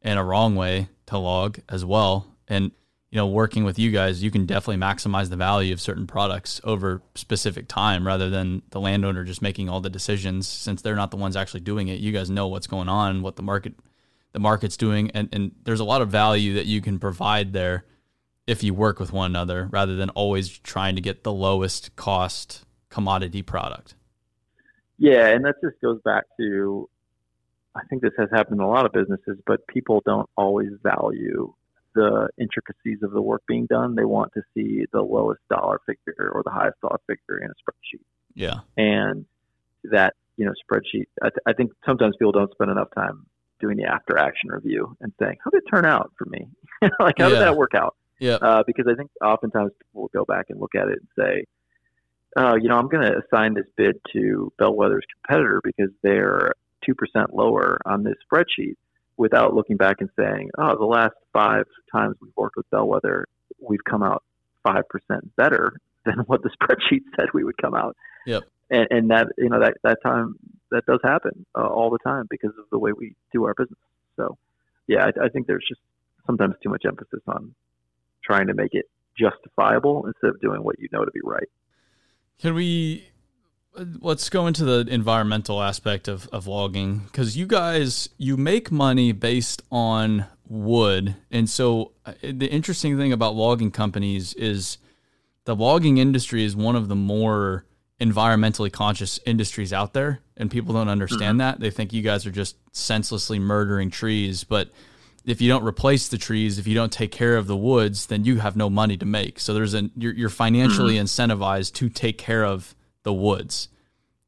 and 0.00 0.18
a 0.18 0.22
wrong 0.22 0.56
way 0.56 0.88
to 1.12 1.18
log 1.18 1.60
as 1.68 1.84
well. 1.84 2.26
And 2.48 2.72
you 3.10 3.16
know, 3.16 3.26
working 3.26 3.62
with 3.64 3.78
you 3.78 3.90
guys, 3.90 4.22
you 4.22 4.30
can 4.30 4.46
definitely 4.46 4.82
maximize 4.82 5.28
the 5.28 5.36
value 5.36 5.74
of 5.74 5.82
certain 5.82 6.06
products 6.06 6.62
over 6.64 7.02
specific 7.14 7.68
time 7.68 8.06
rather 8.06 8.30
than 8.30 8.62
the 8.70 8.80
landowner 8.80 9.22
just 9.22 9.42
making 9.42 9.68
all 9.68 9.80
the 9.80 9.90
decisions 9.90 10.48
since 10.48 10.80
they're 10.80 10.96
not 10.96 11.10
the 11.10 11.18
ones 11.18 11.36
actually 11.36 11.60
doing 11.60 11.88
it. 11.88 12.00
You 12.00 12.10
guys 12.10 12.30
know 12.30 12.48
what's 12.48 12.66
going 12.66 12.88
on, 12.88 13.20
what 13.20 13.36
the 13.36 13.42
market 13.42 13.74
the 14.32 14.40
market's 14.40 14.78
doing 14.78 15.10
and, 15.10 15.28
and 15.30 15.52
there's 15.64 15.80
a 15.80 15.84
lot 15.84 16.00
of 16.00 16.08
value 16.08 16.54
that 16.54 16.64
you 16.64 16.80
can 16.80 16.98
provide 16.98 17.52
there 17.52 17.84
if 18.46 18.62
you 18.62 18.72
work 18.72 18.98
with 18.98 19.12
one 19.12 19.30
another 19.30 19.68
rather 19.70 19.94
than 19.94 20.08
always 20.10 20.48
trying 20.48 20.94
to 20.94 21.02
get 21.02 21.22
the 21.22 21.32
lowest 21.32 21.94
cost 21.96 22.64
commodity 22.88 23.42
product. 23.42 23.94
Yeah, 24.96 25.26
and 25.26 25.44
that 25.44 25.56
just 25.62 25.78
goes 25.82 26.00
back 26.02 26.24
to 26.40 26.88
I 27.74 27.82
think 27.88 28.02
this 28.02 28.12
has 28.18 28.28
happened 28.32 28.60
in 28.60 28.64
a 28.64 28.68
lot 28.68 28.86
of 28.86 28.92
businesses, 28.92 29.38
but 29.46 29.66
people 29.66 30.02
don't 30.04 30.28
always 30.36 30.70
value 30.82 31.54
the 31.94 32.28
intricacies 32.38 32.98
of 33.02 33.12
the 33.12 33.20
work 33.20 33.42
being 33.46 33.66
done. 33.66 33.94
They 33.94 34.04
want 34.04 34.32
to 34.34 34.42
see 34.54 34.84
the 34.92 35.02
lowest 35.02 35.40
dollar 35.50 35.80
figure 35.86 36.30
or 36.34 36.42
the 36.42 36.50
highest 36.50 36.80
dollar 36.80 37.00
figure 37.06 37.38
in 37.38 37.50
a 37.50 37.54
spreadsheet. 37.54 38.04
Yeah. 38.34 38.60
And 38.76 39.26
that, 39.84 40.14
you 40.36 40.44
know, 40.46 40.52
spreadsheet, 40.52 41.06
I, 41.22 41.28
th- 41.28 41.42
I 41.46 41.52
think 41.52 41.72
sometimes 41.86 42.16
people 42.18 42.32
don't 42.32 42.50
spend 42.52 42.70
enough 42.70 42.88
time 42.94 43.26
doing 43.60 43.76
the 43.76 43.84
after 43.84 44.18
action 44.18 44.50
review 44.50 44.96
and 45.00 45.12
saying, 45.20 45.36
how 45.44 45.50
did 45.50 45.62
it 45.64 45.70
turn 45.70 45.84
out 45.84 46.12
for 46.18 46.26
me? 46.26 46.48
like, 47.00 47.16
how 47.18 47.28
yeah. 47.28 47.34
did 47.34 47.40
that 47.40 47.56
work 47.56 47.74
out? 47.74 47.96
Yeah. 48.18 48.34
Uh, 48.34 48.62
because 48.66 48.86
I 48.90 48.94
think 48.94 49.10
oftentimes 49.22 49.72
people 49.78 50.02
will 50.02 50.10
go 50.12 50.24
back 50.24 50.46
and 50.48 50.60
look 50.60 50.74
at 50.74 50.88
it 50.88 50.98
and 51.00 51.08
say, 51.18 51.44
uh, 52.36 52.54
you 52.54 52.68
know, 52.68 52.76
I'm 52.78 52.88
going 52.88 53.04
to 53.06 53.18
assign 53.18 53.54
this 53.54 53.66
bid 53.76 53.96
to 54.14 54.52
Bellwether's 54.58 55.04
competitor 55.14 55.60
because 55.62 55.90
they're 56.02 56.54
2% 56.88 56.94
lower 57.32 57.78
on 57.84 58.04
this 58.04 58.14
spreadsheet 58.30 58.76
without 59.16 59.54
looking 59.54 59.76
back 59.76 59.96
and 60.00 60.10
saying, 60.16 60.50
oh, 60.58 60.76
the 60.76 60.84
last 60.84 61.14
five 61.32 61.64
times 61.90 62.16
we've 62.20 62.32
worked 62.36 62.56
with 62.56 62.68
Bellwether, 62.70 63.26
we've 63.60 63.84
come 63.88 64.02
out 64.02 64.22
5% 64.66 64.82
better 65.36 65.74
than 66.04 66.18
what 66.26 66.42
the 66.42 66.50
spreadsheet 66.50 67.02
said 67.16 67.26
we 67.32 67.44
would 67.44 67.56
come 67.58 67.74
out. 67.74 67.96
Yep. 68.26 68.44
And, 68.70 68.86
and 68.90 69.10
that, 69.10 69.28
you 69.38 69.48
know, 69.48 69.60
that, 69.60 69.74
that 69.84 69.98
time, 70.02 70.36
that 70.70 70.86
does 70.86 71.00
happen 71.04 71.44
uh, 71.54 71.66
all 71.66 71.90
the 71.90 71.98
time 71.98 72.26
because 72.30 72.52
of 72.58 72.64
the 72.70 72.78
way 72.78 72.92
we 72.92 73.14
do 73.32 73.44
our 73.44 73.54
business. 73.54 73.78
So, 74.16 74.38
yeah, 74.86 75.04
I, 75.04 75.26
I 75.26 75.28
think 75.28 75.46
there's 75.46 75.64
just 75.68 75.80
sometimes 76.26 76.54
too 76.62 76.70
much 76.70 76.84
emphasis 76.86 77.20
on 77.28 77.54
trying 78.24 78.46
to 78.46 78.54
make 78.54 78.72
it 78.72 78.86
justifiable 79.18 80.06
instead 80.06 80.30
of 80.30 80.40
doing 80.40 80.62
what 80.62 80.78
you 80.78 80.88
know 80.92 81.04
to 81.04 81.10
be 81.10 81.20
right. 81.22 81.48
Can 82.40 82.54
we 82.54 83.11
let's 83.74 84.28
go 84.28 84.46
into 84.46 84.64
the 84.64 84.86
environmental 84.92 85.62
aspect 85.62 86.08
of, 86.08 86.28
of 86.28 86.46
logging 86.46 86.98
because 86.98 87.36
you 87.36 87.46
guys 87.46 88.08
you 88.18 88.36
make 88.36 88.70
money 88.70 89.12
based 89.12 89.62
on 89.70 90.26
wood 90.48 91.14
and 91.30 91.48
so 91.48 91.92
uh, 92.04 92.12
the 92.22 92.50
interesting 92.50 92.98
thing 92.98 93.12
about 93.12 93.34
logging 93.34 93.70
companies 93.70 94.34
is 94.34 94.78
the 95.44 95.56
logging 95.56 95.98
industry 95.98 96.44
is 96.44 96.54
one 96.54 96.76
of 96.76 96.88
the 96.88 96.94
more 96.94 97.64
environmentally 98.00 98.70
conscious 98.70 99.18
industries 99.24 99.72
out 99.72 99.94
there 99.94 100.20
and 100.36 100.50
people 100.50 100.74
don't 100.74 100.88
understand 100.88 101.38
mm-hmm. 101.40 101.50
that 101.50 101.60
they 101.60 101.70
think 101.70 101.92
you 101.92 102.02
guys 102.02 102.26
are 102.26 102.30
just 102.30 102.56
senselessly 102.72 103.38
murdering 103.38 103.90
trees 103.90 104.44
but 104.44 104.70
if 105.24 105.40
you 105.40 105.48
don't 105.48 105.64
replace 105.64 106.08
the 106.08 106.18
trees 106.18 106.58
if 106.58 106.66
you 106.66 106.74
don't 106.74 106.92
take 106.92 107.12
care 107.12 107.36
of 107.36 107.46
the 107.46 107.56
woods 107.56 108.06
then 108.06 108.24
you 108.24 108.40
have 108.40 108.56
no 108.56 108.68
money 108.68 108.96
to 108.98 109.06
make 109.06 109.40
so 109.40 109.54
there's 109.54 109.72
a 109.72 109.88
you're, 109.96 110.12
you're 110.12 110.28
financially 110.28 110.96
mm-hmm. 110.96 111.04
incentivized 111.04 111.72
to 111.72 111.88
take 111.88 112.18
care 112.18 112.44
of 112.44 112.74
the 113.02 113.12
woods 113.12 113.68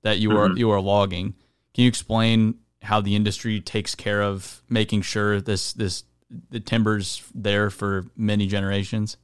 that 0.03 0.19
you 0.19 0.33
are 0.33 0.49
mm-hmm. 0.49 0.59
you 0.59 0.71
are 0.71 0.81
logging. 0.81 1.35
Can 1.75 1.83
you 1.85 1.89
explain 1.89 2.59
how 2.83 3.01
the 3.01 3.17
industry 3.17 3.61
takes 3.61 3.95
care 3.95 4.23
of 4.23 4.63
making 4.69 5.03
sure 5.03 5.41
this 5.41 5.73
this 5.73 6.05
the 6.51 6.61
timber's 6.61 7.23
there 7.35 7.71
for 7.71 8.07
many 8.17 8.47
generations? 8.47 9.17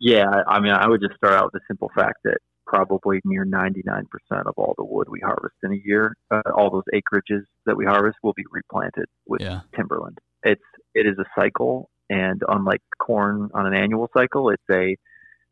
Yeah, 0.00 0.30
I 0.46 0.60
mean, 0.60 0.72
I 0.72 0.86
would 0.86 1.00
just 1.00 1.16
start 1.16 1.34
out 1.34 1.44
with 1.52 1.54
the 1.54 1.60
simple 1.66 1.90
fact 1.94 2.18
that 2.24 2.38
probably 2.66 3.20
near 3.24 3.44
99% 3.44 4.04
of 4.30 4.54
all 4.56 4.74
the 4.76 4.84
wood 4.84 5.08
we 5.08 5.20
harvest 5.20 5.54
in 5.62 5.72
a 5.72 5.80
year, 5.84 6.14
uh, 6.30 6.42
all 6.54 6.70
those 6.70 6.84
acreages 6.94 7.42
that 7.66 7.76
we 7.76 7.84
harvest 7.84 8.18
will 8.22 8.34
be 8.34 8.44
replanted 8.50 9.06
with 9.26 9.40
yeah. 9.40 9.60
timberland. 9.74 10.18
It's 10.42 10.62
it 10.94 11.06
is 11.06 11.18
a 11.18 11.24
cycle, 11.38 11.90
and 12.08 12.42
unlike 12.48 12.82
corn 12.98 13.50
on 13.54 13.66
an 13.66 13.74
annual 13.74 14.08
cycle, 14.16 14.50
it's 14.50 14.62
a 14.70 14.96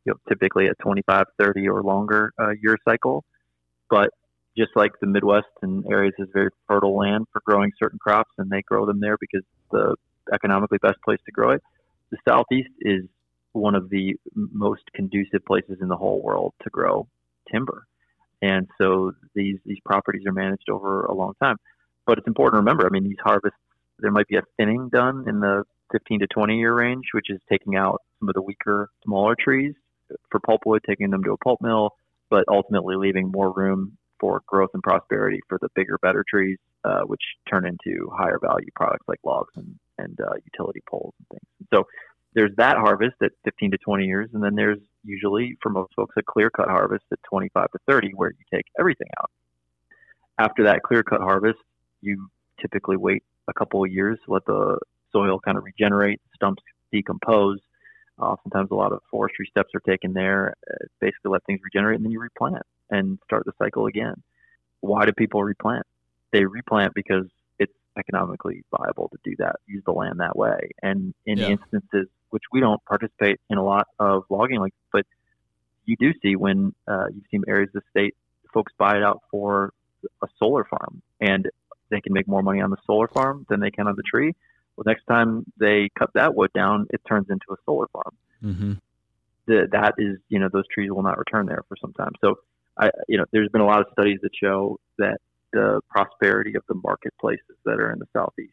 you 0.07 0.13
know, 0.13 0.19
typically 0.29 0.69
a 0.69 0.75
25, 0.77 1.27
30 1.39 1.69
or 1.69 1.83
longer 1.83 2.33
uh, 2.41 2.53
year 2.63 2.79
cycle. 2.85 3.25
But 3.91 4.11
just 4.57 4.71
like 4.77 4.93
the 5.01 5.07
Midwest 5.07 5.49
and 5.63 5.85
areas 5.91 6.15
is 6.19 6.29
very 6.33 6.51
fertile 6.67 6.97
land 6.97 7.27
for 7.33 7.43
growing 7.45 7.73
certain 7.79 7.99
crops, 7.99 8.31
and 8.39 8.49
they 8.49 8.63
grow 8.63 8.87
them 8.87 9.01
there 9.01 9.17
because 9.21 9.43
the 9.71 9.97
economically 10.33 10.79
best 10.79 10.97
place 11.05 11.19
to 11.27 11.33
grow 11.33 11.51
it. 11.51 11.63
The 12.11 12.19
Southeast 12.27 12.71
is 12.81 13.03
one 13.53 13.75
of 13.75 13.91
the 13.91 14.17
most 14.35 14.83
conducive 14.95 15.45
places 15.45 15.79
in 15.81 15.89
the 15.89 15.97
whole 15.97 16.23
world 16.23 16.55
to 16.63 16.71
grow 16.71 17.07
timber, 17.51 17.87
and 18.43 18.69
so 18.79 19.13
these 19.35 19.59
these 19.65 19.79
properties 19.85 20.23
are 20.27 20.33
managed 20.33 20.69
over 20.71 21.05
a 21.05 21.15
long 21.15 21.35
time. 21.43 21.57
But 22.07 22.19
it's 22.19 22.27
important 22.27 22.55
to 22.55 22.59
remember. 22.59 22.87
I 22.87 22.91
mean, 22.91 23.05
these 23.05 23.19
harvests 23.23 23.59
there 23.99 24.11
might 24.11 24.29
be 24.29 24.37
a 24.37 24.43
thinning 24.57 24.89
done 24.91 25.25
in 25.29 25.41
the 25.41 25.65
15 25.93 26.21
to 26.21 26.27
20 26.27 26.59
year 26.59 26.75
range, 26.75 27.07
which 27.13 27.31
is 27.31 27.41
taking 27.51 27.77
out 27.77 28.03
some 28.21 28.29
of 28.29 28.35
the 28.35 28.43
weaker, 28.43 28.89
smaller 29.05 29.35
trees 29.39 29.75
for 30.31 30.41
pulpwood, 30.41 30.81
taking 30.87 31.11
them 31.11 31.23
to 31.25 31.33
a 31.33 31.37
pulp 31.37 31.61
mill, 31.61 31.91
but 32.31 32.45
ultimately 32.49 32.97
leaving 32.97 33.31
more 33.31 33.53
room 33.53 33.97
for 34.19 34.43
growth 34.47 34.71
and 34.75 34.83
prosperity 34.83 35.41
for 35.49 35.59
the 35.61 35.69
bigger, 35.75 35.99
better 35.99 36.25
trees, 36.29 36.59
uh, 36.85 37.03
which 37.03 37.23
turn 37.49 37.67
into 37.67 38.11
higher 38.15 38.39
value 38.39 38.69
products 38.75 39.07
like 39.09 39.21
logs 39.25 39.53
and, 39.57 39.79
and 39.99 40.19
uh, 40.21 40.35
utility 40.45 40.83
poles 40.89 41.15
and 41.19 41.29
things. 41.29 41.69
so 41.73 41.87
there's 42.35 42.55
that 42.59 42.77
harvest 42.77 43.17
at 43.23 43.33
15 43.45 43.71
to 43.71 43.79
20 43.79 44.05
years, 44.05 44.29
and 44.35 44.45
then 44.45 44.55
there's 44.55 44.79
usually 45.05 45.57
for 45.63 45.71
most 45.71 45.95
folks 45.97 46.15
a 46.19 46.23
clear 46.23 46.51
cut 46.51 46.69
harvest 46.69 47.05
at 47.11 47.19
25 47.23 47.71
to 47.71 47.79
30, 47.89 48.11
where 48.15 48.31
you 48.31 48.45
take 48.53 48.67
everything 48.79 49.09
out. 49.19 49.31
After 50.39 50.65
that 50.65 50.83
clear 50.83 51.03
cut 51.03 51.23
harvest, 51.23 51.59
you 52.03 52.29
typically 52.61 52.99
wait 52.99 53.23
a 53.49 53.55
couple 53.55 53.83
of 53.83 53.91
years 53.91 54.19
let 54.29 54.45
the 54.45 54.79
soil 55.13 55.41
kind 55.41 55.57
of 55.57 55.65
regenerate, 55.65 56.21
stumps 56.35 56.63
decompose, 56.93 57.59
Oftentimes, 58.19 58.71
a 58.71 58.75
lot 58.75 58.93
of 58.93 59.01
forestry 59.11 59.47
steps 59.51 59.71
are 59.75 59.81
taken 59.81 60.13
there. 60.13 60.55
Uh, 60.71 60.87
basically, 61.01 61.31
let 61.31 61.45
things 61.45 61.61
regenerate, 61.63 61.97
and 61.97 62.05
then 62.05 62.13
you 62.13 62.21
replant 62.21 62.63
and 62.91 63.19
start 63.25 63.45
the 63.45 63.53
cycle 63.59 63.87
again. 63.87 64.23
Why 64.81 65.05
do 65.07 65.13
people 65.13 65.43
replant? 65.43 65.87
They 66.33 66.45
replant 66.45 66.95
because 66.95 67.27
it's 67.59 67.73
economically 67.99 68.65
viable 68.77 69.11
to 69.11 69.19
do 69.25 69.37
that, 69.39 69.57
use 69.67 69.83
the 69.85 69.93
land 69.93 70.21
that 70.21 70.37
way. 70.37 70.71
And 70.83 71.15
in 71.25 71.39
yeah. 71.39 71.49
instances 71.49 72.09
which 72.31 72.43
we 72.53 72.61
don't 72.61 72.85
participate 72.85 73.41
in 73.49 73.59
a 73.59 73.65
lot 73.65 73.87
of 73.99 74.25
logging, 74.29 74.61
like, 74.61 74.75
but 74.93 75.07
you 75.85 75.97
do 75.99 76.13
see 76.23 76.37
when 76.37 76.75
uh, 76.89 77.07
you 77.09 77.23
see 77.31 77.39
areas 77.49 77.71
of 77.75 77.83
the 77.83 77.89
state, 77.91 78.15
folks 78.53 78.73
buy 78.79 78.97
it 78.97 79.03
out 79.03 79.23
for 79.31 79.73
a 80.23 80.27
solar 80.39 80.65
farm, 80.65 81.03
and 81.21 81.49
they 81.91 82.01
can 82.01 82.13
make 82.13 82.27
more 82.27 82.43
money 82.43 82.61
on 82.61 82.71
the 82.71 82.77
solar 82.87 83.09
farm 83.09 83.47
than 83.49 83.61
they 83.61 83.71
can 83.71 83.87
on 83.87 83.97
the 83.97 84.03
tree. 84.03 84.35
Well, 84.77 84.85
next 84.87 85.05
time 85.07 85.45
they 85.59 85.91
cut 85.99 86.11
that 86.15 86.35
wood 86.35 86.51
down, 86.55 86.87
it 86.91 87.01
turns 87.09 87.27
into 87.31 87.47
a 87.53 87.57
solar 87.65 87.87
farm. 87.89 88.17
Mm-hmm. 88.43 88.73
The, 89.47 89.69
that 89.73 89.95
is, 89.99 90.19
you 90.29 90.39
know, 90.39 90.49
those 90.53 90.67
trees 90.73 90.91
will 90.91 91.03
not 91.03 91.19
return 91.19 91.47
there 91.47 91.63
for 91.69 91.77
some 91.81 91.93
time. 91.93 92.13
So, 92.21 92.37
I, 92.79 92.91
you 93.09 93.17
know, 93.17 93.25
there's 93.33 93.49
been 93.49 93.61
a 93.61 93.67
lot 93.67 93.81
of 93.81 93.87
studies 93.93 94.19
that 94.23 94.31
show 94.39 94.79
that 94.99 95.19
the 95.53 95.81
prosperity 95.89 96.55
of 96.57 96.65
the 96.69 96.75
marketplaces 96.83 97.57
that 97.65 97.81
are 97.81 97.93
in 97.93 97.99
the 97.99 98.07
southeast 98.13 98.53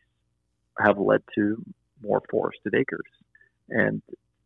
have 0.79 0.97
led 0.97 1.21
to 1.35 1.61
more 2.01 2.21
forested 2.29 2.73
acres. 2.75 3.01
And 3.69 4.01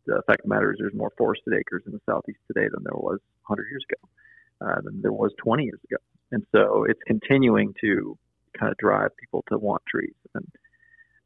the 0.06 0.22
fact 0.26 0.40
of 0.40 0.48
the 0.48 0.54
matter 0.54 0.72
is, 0.72 0.78
there's 0.78 0.94
more 0.94 1.12
forested 1.16 1.52
acres 1.54 1.82
in 1.86 1.92
the 1.92 2.00
southeast 2.06 2.40
today 2.46 2.68
than 2.72 2.82
there 2.82 2.96
was 2.96 3.20
100 3.46 3.68
years 3.70 3.84
ago, 3.90 4.72
uh, 4.72 4.80
than 4.80 5.02
there 5.02 5.12
was 5.12 5.32
20 5.38 5.64
years 5.64 5.80
ago. 5.84 5.98
And 6.32 6.44
so 6.52 6.84
it's 6.84 7.00
continuing 7.06 7.74
to 7.80 8.16
kind 8.58 8.72
of 8.72 8.78
drive 8.78 9.16
people 9.16 9.44
to 9.50 9.58
want 9.58 9.82
trees. 9.86 10.14
And 10.34 10.46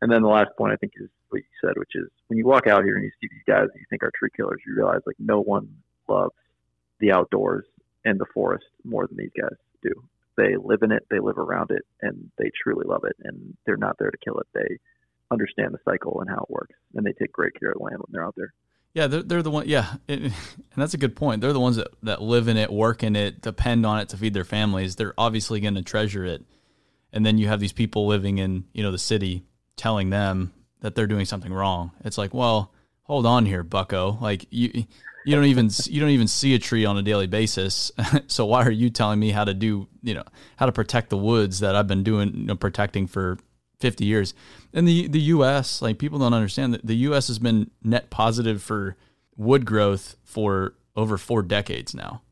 and 0.03 0.11
then 0.11 0.23
the 0.23 0.29
last 0.29 0.51
point 0.59 0.73
I 0.73 0.77
think 0.77 0.95
is 0.97 1.09
what 1.31 1.39
you 1.39 1.45
said, 1.61 1.79
which 1.79 1.95
is 1.95 2.09
when 2.27 2.37
you 2.37 2.45
walk 2.45 2.67
out 2.67 2.85
here 2.85 2.97
and 2.97 3.05
you 3.05 3.11
see 3.21 3.29
these 3.31 3.47
guys 3.47 3.69
that 3.73 3.79
you 3.79 3.87
think 3.89 4.03
are 4.03 4.11
tree 4.19 4.31
killers, 4.37 4.61
you 4.67 4.75
realize 4.75 5.01
like 5.07 5.17
no 5.21 5.41
one 5.41 5.69
loves 6.09 6.35
the 6.99 7.13
outdoors 7.13 7.65
and 8.05 8.19
the 8.19 8.27
forest 8.35 8.67
more 8.85 9.07
than 9.07 9.17
these 9.17 9.31
guys 9.41 9.57
do. 9.81 9.93
They 10.37 10.57
live 10.57 10.83
in 10.83 10.91
it, 10.91 11.07
they 11.09 11.21
live 11.21 11.39
around 11.39 11.71
it, 11.71 11.83
and 12.01 12.33
they 12.37 12.51
truly 12.63 12.85
love 12.85 13.05
it. 13.05 13.15
And 13.23 13.57
they're 13.65 13.77
not 13.77 13.97
there 14.01 14.11
to 14.11 14.19
kill 14.25 14.39
it. 14.39 14.47
They 14.53 14.79
understand 15.31 15.73
the 15.73 15.79
cycle 15.85 16.21
and 16.21 16.29
how 16.29 16.47
it 16.49 16.51
works, 16.51 16.75
and 16.95 17.07
they 17.07 17.13
take 17.13 17.31
great 17.31 17.59
care 17.61 17.71
of 17.71 17.79
the 17.79 17.85
land 17.85 17.99
when 17.99 18.11
they're 18.11 18.27
out 18.27 18.35
there. 18.37 18.53
Yeah, 18.95 19.07
they're, 19.07 19.23
they're 19.23 19.43
the 19.43 19.53
one. 19.53 19.69
Yeah, 19.69 19.95
it, 20.09 20.21
and 20.21 20.33
that's 20.77 20.95
a 20.95 20.99
good 20.99 21.15
point. 21.15 21.43
They're 21.43 21.53
the 21.53 21.61
ones 21.61 21.77
that, 21.77 21.89
that 22.03 22.21
live 22.21 22.49
in 22.49 22.57
it, 22.57 22.73
work 22.73 23.05
in 23.05 23.15
it, 23.15 23.41
depend 23.41 23.87
on 23.87 24.01
it 24.01 24.09
to 24.09 24.17
feed 24.17 24.35
their 24.35 24.45
families. 24.45 24.97
They're 24.97 25.15
obviously 25.17 25.61
going 25.61 25.77
to 25.77 25.83
treasure 25.83 26.25
it. 26.25 26.43
And 27.13 27.25
then 27.25 27.39
you 27.39 27.47
have 27.47 27.61
these 27.61 27.75
people 27.75 28.09
living 28.09 28.39
in 28.39 28.65
you 28.73 28.83
know 28.83 28.91
the 28.91 28.99
city 28.99 29.45
telling 29.77 30.11
them 30.11 30.53
that 30.81 30.95
they're 30.95 31.07
doing 31.07 31.25
something 31.25 31.53
wrong. 31.53 31.93
It's 32.05 32.19
like, 32.19 32.35
well, 32.35 32.73
hold 33.05 33.27
on 33.27 33.47
here, 33.47 33.63
Bucko. 33.63 34.19
Like 34.21 34.47
you, 34.51 34.85
you 35.25 35.35
don't 35.35 35.47
even 35.47 35.71
you 35.87 36.01
don't 36.01 36.11
even 36.11 36.29
see 36.29 36.55
a 36.55 36.59
tree 36.59 36.85
on 36.85 36.97
a 36.99 37.03
daily 37.03 37.27
basis. 37.27 37.93
so 38.27 38.47
why 38.47 38.65
are 38.65 38.71
you 38.71 38.91
telling 38.91 39.21
me 39.21 39.31
how 39.31 39.45
to 39.45 39.55
do 39.55 39.89
you 40.03 40.15
know 40.15 40.25
how 40.57 40.67
to 40.67 40.73
protect 40.73 41.11
the 41.11 41.17
woods 41.17 41.61
that 41.61 41.75
I've 41.75 41.87
been 41.87 42.03
doing 42.03 42.35
you 42.35 42.45
know, 42.47 42.57
protecting 42.57 43.07
for 43.07 43.39
50 43.81 44.05
years? 44.05 44.35
And 44.73 44.87
the 44.87 45.09
the 45.09 45.21
U.S. 45.21 45.83
like 45.83 45.99
people 45.99 46.19
don't 46.19 46.35
understand 46.35 46.75
that 46.75 46.87
the 46.87 46.97
U.S. 46.97 47.29
has 47.29 47.39
been 47.39 47.71
net 47.83 48.11
positive 48.11 48.63
for 48.63 48.97
wood 49.37 49.65
growth 49.65 50.17
for 50.25 50.75
over 50.97 51.17
four 51.17 51.43
decades 51.43 51.95
now. 51.95 52.23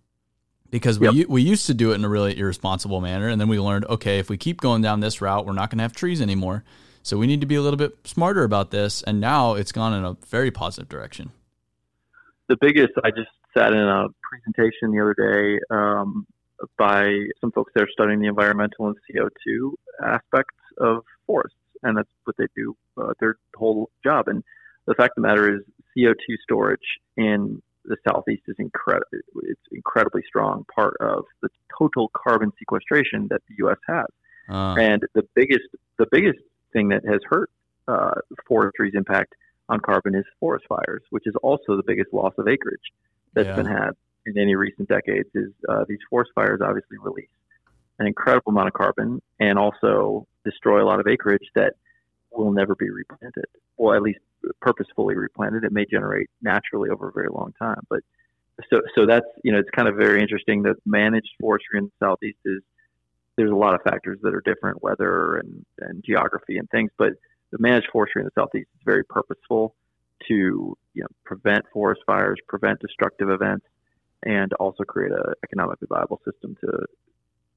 Because 0.71 1.01
we 1.01 1.11
yep. 1.11 1.29
we 1.29 1.43
used 1.43 1.67
to 1.67 1.75
do 1.75 1.91
it 1.91 1.97
in 1.97 2.05
a 2.05 2.09
really 2.09 2.39
irresponsible 2.39 3.01
manner, 3.01 3.27
and 3.27 3.41
then 3.41 3.49
we 3.49 3.59
learned, 3.59 3.87
okay, 3.87 4.21
if 4.21 4.31
we 4.31 4.37
keep 4.37 4.61
going 4.61 4.83
down 4.83 5.01
this 5.01 5.21
route, 5.21 5.45
we're 5.45 5.53
not 5.53 5.69
going 5.69 5.79
to 5.79 5.83
have 5.83 5.93
trees 5.93 6.23
anymore. 6.23 6.63
So 7.03 7.17
we 7.17 7.27
need 7.27 7.41
to 7.41 7.47
be 7.47 7.55
a 7.55 7.63
little 7.63 7.77
bit 7.77 7.97
smarter 8.05 8.45
about 8.45 8.71
this. 8.71 9.03
And 9.03 9.21
now 9.21 9.55
it's 9.55 9.73
gone 9.73 9.95
in 9.95 10.05
a 10.05 10.17
very 10.27 10.51
positive 10.51 10.89
direction. 10.89 11.31
The 12.49 12.57
biggest, 12.61 12.93
I 13.05 13.11
just 13.11 13.31
sat 13.57 13.73
in 13.73 13.79
a 13.79 14.09
presentation 14.23 14.93
the 14.93 15.01
other 15.01 15.15
day 15.15 15.61
um, 15.71 16.27
by 16.79 17.11
some 17.41 17.53
folks 17.53 17.73
that 17.75 17.83
are 17.83 17.89
studying 17.93 18.21
the 18.21 18.29
environmental 18.29 18.89
and 18.89 18.97
CO2 19.11 19.73
aspects 20.05 20.57
of 20.79 21.05
forests. 21.27 21.57
And 21.83 21.97
that's 21.97 22.09
what 22.25 22.37
they 22.37 22.47
do, 22.55 22.77
uh, 23.01 23.15
their 23.21 23.37
whole 23.57 23.91
job. 24.05 24.29
And 24.29 24.45
the 24.87 24.95
fact 24.95 25.17
of 25.17 25.23
the 25.23 25.29
matter 25.29 25.57
is, 25.57 25.63
CO2 25.97 26.37
storage 26.43 26.79
in 27.17 27.61
the 27.85 27.97
southeast 28.09 28.43
is 28.47 28.57
incredible. 28.59 29.07
It's 29.43 29.61
incredibly 29.73 30.23
strong 30.27 30.65
part 30.73 30.97
of 31.01 31.25
the 31.43 31.49
total 31.77 32.11
carbon 32.15 32.53
sequestration 32.59 33.27
that 33.31 33.43
the 33.49 33.55
U.S. 33.59 33.79
has. 33.89 34.07
Uh. 34.49 34.77
And 34.79 35.03
the 35.15 35.27
biggest, 35.35 35.65
the 35.99 36.07
biggest 36.11 36.39
thing 36.73 36.89
that 36.89 37.05
has 37.05 37.21
hurt 37.29 37.51
uh, 37.89 38.15
forestry's 38.47 38.95
impact 38.95 39.35
on 39.69 39.81
carbon 39.81 40.15
is 40.15 40.25
forest 40.39 40.67
fires, 40.69 41.03
which 41.11 41.27
is 41.27 41.35
also 41.43 41.77
the 41.77 41.83
biggest 41.87 42.13
loss 42.13 42.35
of 42.39 42.49
acreage 42.49 42.81
that's 43.35 43.47
yeah. 43.47 43.57
been 43.57 43.67
had 43.67 43.91
in 44.27 44.39
any 44.39 44.55
recent 44.55 44.89
decades. 44.89 45.29
Is 45.35 45.51
uh, 45.69 45.85
these 45.89 45.99
forest 46.09 46.33
fires 46.35 46.61
obviously 46.63 46.99
release 46.99 47.29
an 47.99 48.07
incredible 48.07 48.51
amount 48.53 48.69
of 48.69 48.75
carbon 48.75 49.21
and 49.39 49.59
also 49.59 50.27
destroy 50.45 50.83
a 50.83 50.87
lot 50.87 51.01
of 51.01 51.07
acreage 51.07 51.47
that 51.55 51.75
will 52.33 52.53
never 52.53 52.75
be 52.75 52.91
replanted, 52.91 53.45
or 53.77 53.95
at 53.95 54.03
least 54.03 54.21
purposefully 54.61 55.15
replanted. 55.17 55.65
It 55.65 55.73
may 55.73 55.85
generate 55.85 56.29
naturally 56.43 56.91
over 56.91 57.09
a 57.09 57.13
very 57.13 57.29
long 57.31 57.53
time, 57.59 57.83
but 57.89 58.01
so 58.71 58.81
so 58.95 59.07
that's 59.07 59.27
you 59.45 59.53
know 59.53 59.59
it's 59.59 59.71
kind 59.71 59.89
of 59.89 59.97
very 59.97 60.21
interesting 60.21 60.63
that 60.63 60.77
managed 60.85 61.31
forestry 61.41 61.79
in 61.79 61.85
the 61.87 62.07
southeast 62.07 62.39
is 62.45 62.63
there's 63.37 63.51
a 63.51 63.57
lot 63.57 63.75
of 63.75 63.83
factors 63.83 64.19
that 64.23 64.35
are 64.35 64.43
different, 64.43 64.83
weather 64.83 65.37
and, 65.37 65.65
and 65.81 66.05
geography 66.05 66.59
and 66.59 66.69
things. 66.71 66.91
But 66.99 67.15
the 67.51 67.59
managed 67.59 67.89
forestry 67.93 68.23
in 68.23 68.27
the 68.27 68.41
southeast 68.41 68.69
is 68.75 68.83
very 68.85 69.05
purposeful 69.05 69.75
to 70.29 70.77
you 70.95 71.03
know 71.03 71.09
prevent 71.25 71.65
forest 71.73 72.03
fires, 72.07 72.39
prevent 72.49 72.81
destructive 72.81 73.31
events, 73.31 73.67
and 74.25 74.53
also 74.55 74.85
create 74.85 75.13
an 75.13 75.35
economically 75.45 75.87
viable 75.89 76.21
system 76.25 76.57
to 76.61 76.85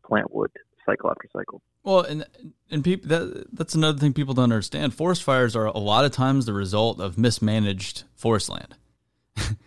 plant 0.06 0.34
wood 0.34 0.52
cycle 0.86 1.10
after 1.10 1.28
cycle. 1.32 1.62
Well, 1.84 2.02
and 2.02 2.26
and 2.72 2.84
people 2.84 3.10
that 3.10 3.48
that's 3.54 3.76
another 3.76 4.00
thing 4.00 4.14
people 4.14 4.34
don't 4.34 4.44
understand. 4.44 4.94
Forest 4.94 5.24
fires 5.24 5.56
are 5.56 5.66
a 5.66 5.78
lot 5.78 6.06
of 6.06 6.12
times 6.12 6.46
the 6.46 6.54
result 6.54 7.00
of 7.00 7.18
mismanaged 7.18 8.04
forest 8.16 8.50
land. 8.50 8.76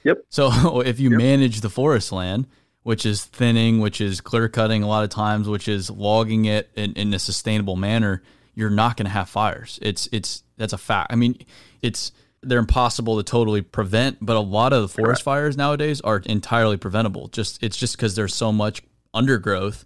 Yep. 0.04 0.18
so 0.28 0.80
if 0.84 0.98
you 1.00 1.10
yep. 1.10 1.18
manage 1.18 1.60
the 1.60 1.70
forest 1.70 2.12
land, 2.12 2.46
which 2.86 3.04
is 3.04 3.24
thinning, 3.24 3.80
which 3.80 4.00
is 4.00 4.20
clear 4.20 4.48
cutting 4.48 4.84
a 4.84 4.86
lot 4.86 5.02
of 5.02 5.10
times, 5.10 5.48
which 5.48 5.66
is 5.66 5.90
logging 5.90 6.44
it 6.44 6.70
in, 6.76 6.92
in 6.92 7.12
a 7.12 7.18
sustainable 7.18 7.74
manner, 7.74 8.22
you're 8.54 8.70
not 8.70 8.96
going 8.96 9.06
to 9.06 9.10
have 9.10 9.28
fires. 9.28 9.80
It's 9.82 10.08
it's 10.12 10.44
that's 10.56 10.72
a 10.72 10.78
fact. 10.78 11.12
I 11.12 11.16
mean, 11.16 11.36
it's 11.82 12.12
they're 12.42 12.60
impossible 12.60 13.16
to 13.16 13.24
totally 13.24 13.60
prevent, 13.60 14.18
but 14.24 14.36
a 14.36 14.40
lot 14.40 14.72
of 14.72 14.82
the 14.82 14.88
forest 14.88 15.24
Correct. 15.24 15.24
fires 15.24 15.56
nowadays 15.56 16.00
are 16.02 16.22
entirely 16.26 16.76
preventable. 16.76 17.26
Just 17.26 17.60
it's 17.60 17.76
just 17.76 17.96
because 17.96 18.14
there's 18.14 18.36
so 18.36 18.52
much 18.52 18.84
undergrowth 19.12 19.84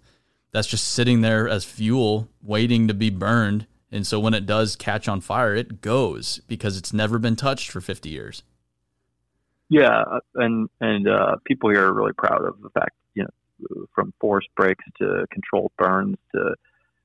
that's 0.51 0.67
just 0.67 0.87
sitting 0.87 1.21
there 1.21 1.49
as 1.49 1.65
fuel 1.65 2.29
waiting 2.39 2.87
to 2.87 2.93
be 2.93 3.09
burned. 3.09 3.65
And 3.91 4.05
so 4.05 4.19
when 4.19 4.35
it 4.35 4.45
does 4.45 4.75
catch 4.75 5.07
on 5.07 5.21
fire, 5.21 5.55
it 5.55 5.81
goes 5.81 6.39
because 6.47 6.77
it's 6.77 6.93
never 6.93 7.17
been 7.17 7.35
touched 7.35 7.71
for 7.71 7.81
50 7.81 8.09
years. 8.09 8.43
Yeah, 9.71 10.03
and 10.35 10.67
and 10.81 11.07
uh, 11.07 11.37
people 11.45 11.69
here 11.69 11.85
are 11.87 11.93
really 11.93 12.11
proud 12.11 12.43
of 12.43 12.61
the 12.61 12.69
fact, 12.71 12.91
you 13.13 13.23
know, 13.23 13.85
from 13.95 14.13
forest 14.19 14.49
breaks 14.57 14.83
to 14.97 15.25
controlled 15.31 15.71
burns 15.77 16.17
to, 16.35 16.55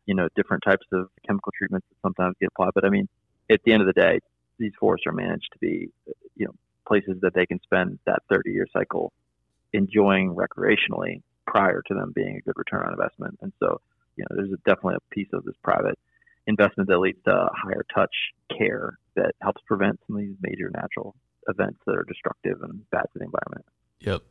you 0.06 0.16
know, 0.16 0.28
different 0.34 0.64
types 0.66 0.84
of 0.92 1.08
chemical 1.24 1.52
treatments 1.56 1.86
that 1.88 1.96
sometimes 2.02 2.34
get 2.40 2.48
applied. 2.48 2.72
But 2.74 2.84
I 2.84 2.88
mean, 2.88 3.08
at 3.48 3.60
the 3.64 3.72
end 3.72 3.82
of 3.82 3.86
the 3.86 3.92
day, 3.92 4.18
these 4.58 4.72
forests 4.80 5.06
are 5.06 5.12
managed 5.12 5.48
to 5.52 5.58
be, 5.60 5.90
you 6.34 6.46
know, 6.46 6.54
places 6.88 7.20
that 7.22 7.34
they 7.34 7.46
can 7.46 7.60
spend 7.62 8.00
that 8.04 8.24
30 8.28 8.50
year 8.50 8.66
cycle 8.72 9.12
enjoying 9.72 10.34
recreationally 10.34 11.22
prior 11.46 11.82
to 11.86 11.94
them 11.94 12.10
being 12.16 12.36
a 12.36 12.40
good 12.40 12.54
return 12.56 12.82
on 12.82 12.90
investment. 12.90 13.38
And 13.42 13.52
so, 13.60 13.80
you 14.16 14.24
know, 14.28 14.36
there's 14.36 14.50
a, 14.50 14.56
definitely 14.68 14.96
a 14.96 15.14
piece 15.14 15.28
of 15.32 15.44
this 15.44 15.54
private 15.62 15.96
investment 16.48 16.88
that 16.88 16.98
leads 16.98 17.22
to 17.26 17.48
higher 17.54 17.84
touch 17.94 18.14
care 18.58 18.98
that 19.14 19.36
helps 19.40 19.62
prevent 19.68 20.00
some 20.08 20.16
of 20.16 20.22
these 20.22 20.34
major 20.40 20.68
natural 20.74 21.14
events 21.48 21.78
that 21.86 21.96
are 21.96 22.04
destructive 22.04 22.62
and 22.62 22.88
bad 22.90 23.02
to 23.02 23.18
the 23.18 23.24
environment. 23.24 23.64
Yep, 24.00 24.22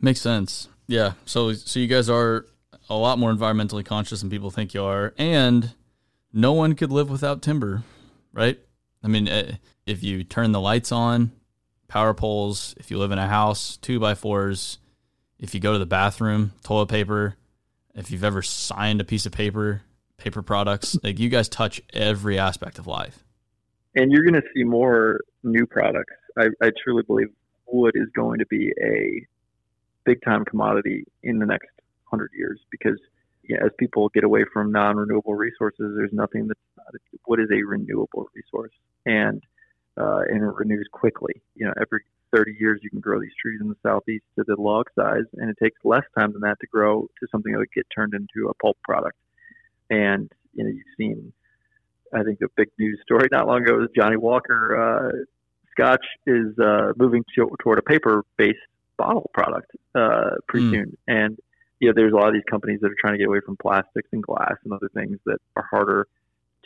makes 0.00 0.20
sense. 0.20 0.68
Yeah, 0.86 1.12
so 1.24 1.52
so 1.52 1.78
you 1.78 1.86
guys 1.86 2.08
are 2.08 2.46
a 2.88 2.94
lot 2.94 3.18
more 3.18 3.32
environmentally 3.32 3.84
conscious 3.84 4.20
than 4.20 4.30
people 4.30 4.50
think 4.50 4.74
you 4.74 4.82
are, 4.82 5.14
and 5.16 5.74
no 6.32 6.52
one 6.52 6.74
could 6.74 6.90
live 6.90 7.10
without 7.10 7.42
timber, 7.42 7.82
right? 8.32 8.58
I 9.02 9.08
mean, 9.08 9.28
eh, 9.28 9.56
if 9.86 10.02
you 10.02 10.24
turn 10.24 10.52
the 10.52 10.60
lights 10.60 10.92
on, 10.92 11.32
power 11.90 12.14
poles. 12.14 12.74
If 12.78 12.90
you 12.90 12.98
live 12.98 13.10
in 13.10 13.18
a 13.18 13.26
house, 13.26 13.76
two 13.76 14.00
by 14.00 14.14
fours. 14.14 14.78
If 15.38 15.54
you 15.54 15.60
go 15.60 15.72
to 15.74 15.78
the 15.78 15.86
bathroom, 15.86 16.52
toilet 16.62 16.86
paper. 16.86 17.36
If 17.94 18.10
you've 18.10 18.24
ever 18.24 18.40
signed 18.40 19.00
a 19.00 19.04
piece 19.04 19.26
of 19.26 19.32
paper, 19.32 19.82
paper 20.16 20.42
products, 20.42 20.96
like 21.02 21.18
you 21.18 21.28
guys 21.28 21.48
touch 21.48 21.82
every 21.92 22.38
aspect 22.38 22.78
of 22.78 22.86
life. 22.86 23.24
And 23.96 24.12
you're 24.12 24.22
going 24.22 24.40
to 24.40 24.48
see 24.54 24.62
more 24.62 25.20
new 25.42 25.66
products 25.66 26.14
I, 26.38 26.46
I 26.62 26.70
truly 26.82 27.02
believe 27.02 27.28
wood 27.66 27.94
is 27.94 28.08
going 28.14 28.38
to 28.40 28.46
be 28.46 28.72
a 28.82 29.26
big 30.04 30.22
time 30.22 30.44
commodity 30.44 31.04
in 31.22 31.38
the 31.38 31.46
next 31.46 31.68
hundred 32.04 32.30
years 32.36 32.60
because 32.70 32.98
as 33.62 33.70
people 33.78 34.08
get 34.10 34.24
away 34.24 34.44
from 34.52 34.72
non 34.72 34.96
renewable 34.96 35.34
resources, 35.34 35.92
there's 35.96 36.12
nothing 36.12 36.46
that's 36.46 36.60
not, 36.76 36.86
wood 37.26 37.40
is 37.40 37.48
a 37.50 37.62
renewable 37.62 38.28
resource 38.34 38.72
and 39.06 39.42
uh, 39.96 40.20
and 40.28 40.42
it 40.42 40.54
renews 40.54 40.88
quickly. 40.92 41.42
You 41.54 41.66
know, 41.66 41.72
every 41.80 42.02
30 42.32 42.56
years 42.58 42.80
you 42.82 42.90
can 42.90 43.00
grow 43.00 43.20
these 43.20 43.34
trees 43.40 43.60
in 43.60 43.68
the 43.68 43.76
southeast 43.82 44.24
to 44.36 44.44
the 44.46 44.54
log 44.56 44.86
size, 44.94 45.24
and 45.34 45.50
it 45.50 45.56
takes 45.62 45.78
less 45.84 46.04
time 46.16 46.32
than 46.32 46.42
that 46.42 46.60
to 46.60 46.66
grow 46.66 47.02
to 47.20 47.26
something 47.30 47.52
that 47.52 47.58
would 47.58 47.72
get 47.74 47.86
turned 47.94 48.14
into 48.14 48.48
a 48.48 48.54
pulp 48.54 48.78
product. 48.84 49.16
And 49.90 50.30
you 50.54 50.64
know, 50.64 50.70
you've 50.70 50.84
seen, 50.96 51.32
I 52.14 52.22
think 52.22 52.38
the 52.38 52.48
big 52.56 52.68
news 52.78 53.00
story 53.02 53.28
not 53.30 53.46
long 53.46 53.62
ago 53.62 53.76
was 53.76 53.88
Johnnie 53.96 54.16
Walker 54.16 54.76
uh, 54.76 55.24
Scotch 55.80 56.06
is 56.26 56.58
uh, 56.58 56.92
moving 56.96 57.24
to, 57.34 57.50
toward 57.62 57.78
a 57.78 57.82
paper-based 57.82 58.58
bottle 58.96 59.30
product 59.32 59.70
uh, 59.94 60.30
pretty 60.46 60.66
mm. 60.66 60.70
soon, 60.72 60.96
and 61.08 61.38
you 61.80 61.88
know, 61.88 61.94
there's 61.96 62.12
a 62.12 62.16
lot 62.16 62.28
of 62.28 62.34
these 62.34 62.44
companies 62.48 62.78
that 62.82 62.88
are 62.88 62.96
trying 63.00 63.14
to 63.14 63.18
get 63.18 63.26
away 63.26 63.40
from 63.44 63.56
plastics 63.56 64.08
and 64.12 64.22
glass 64.22 64.54
and 64.64 64.72
other 64.72 64.90
things 64.94 65.18
that 65.24 65.38
are 65.56 65.66
harder 65.70 66.06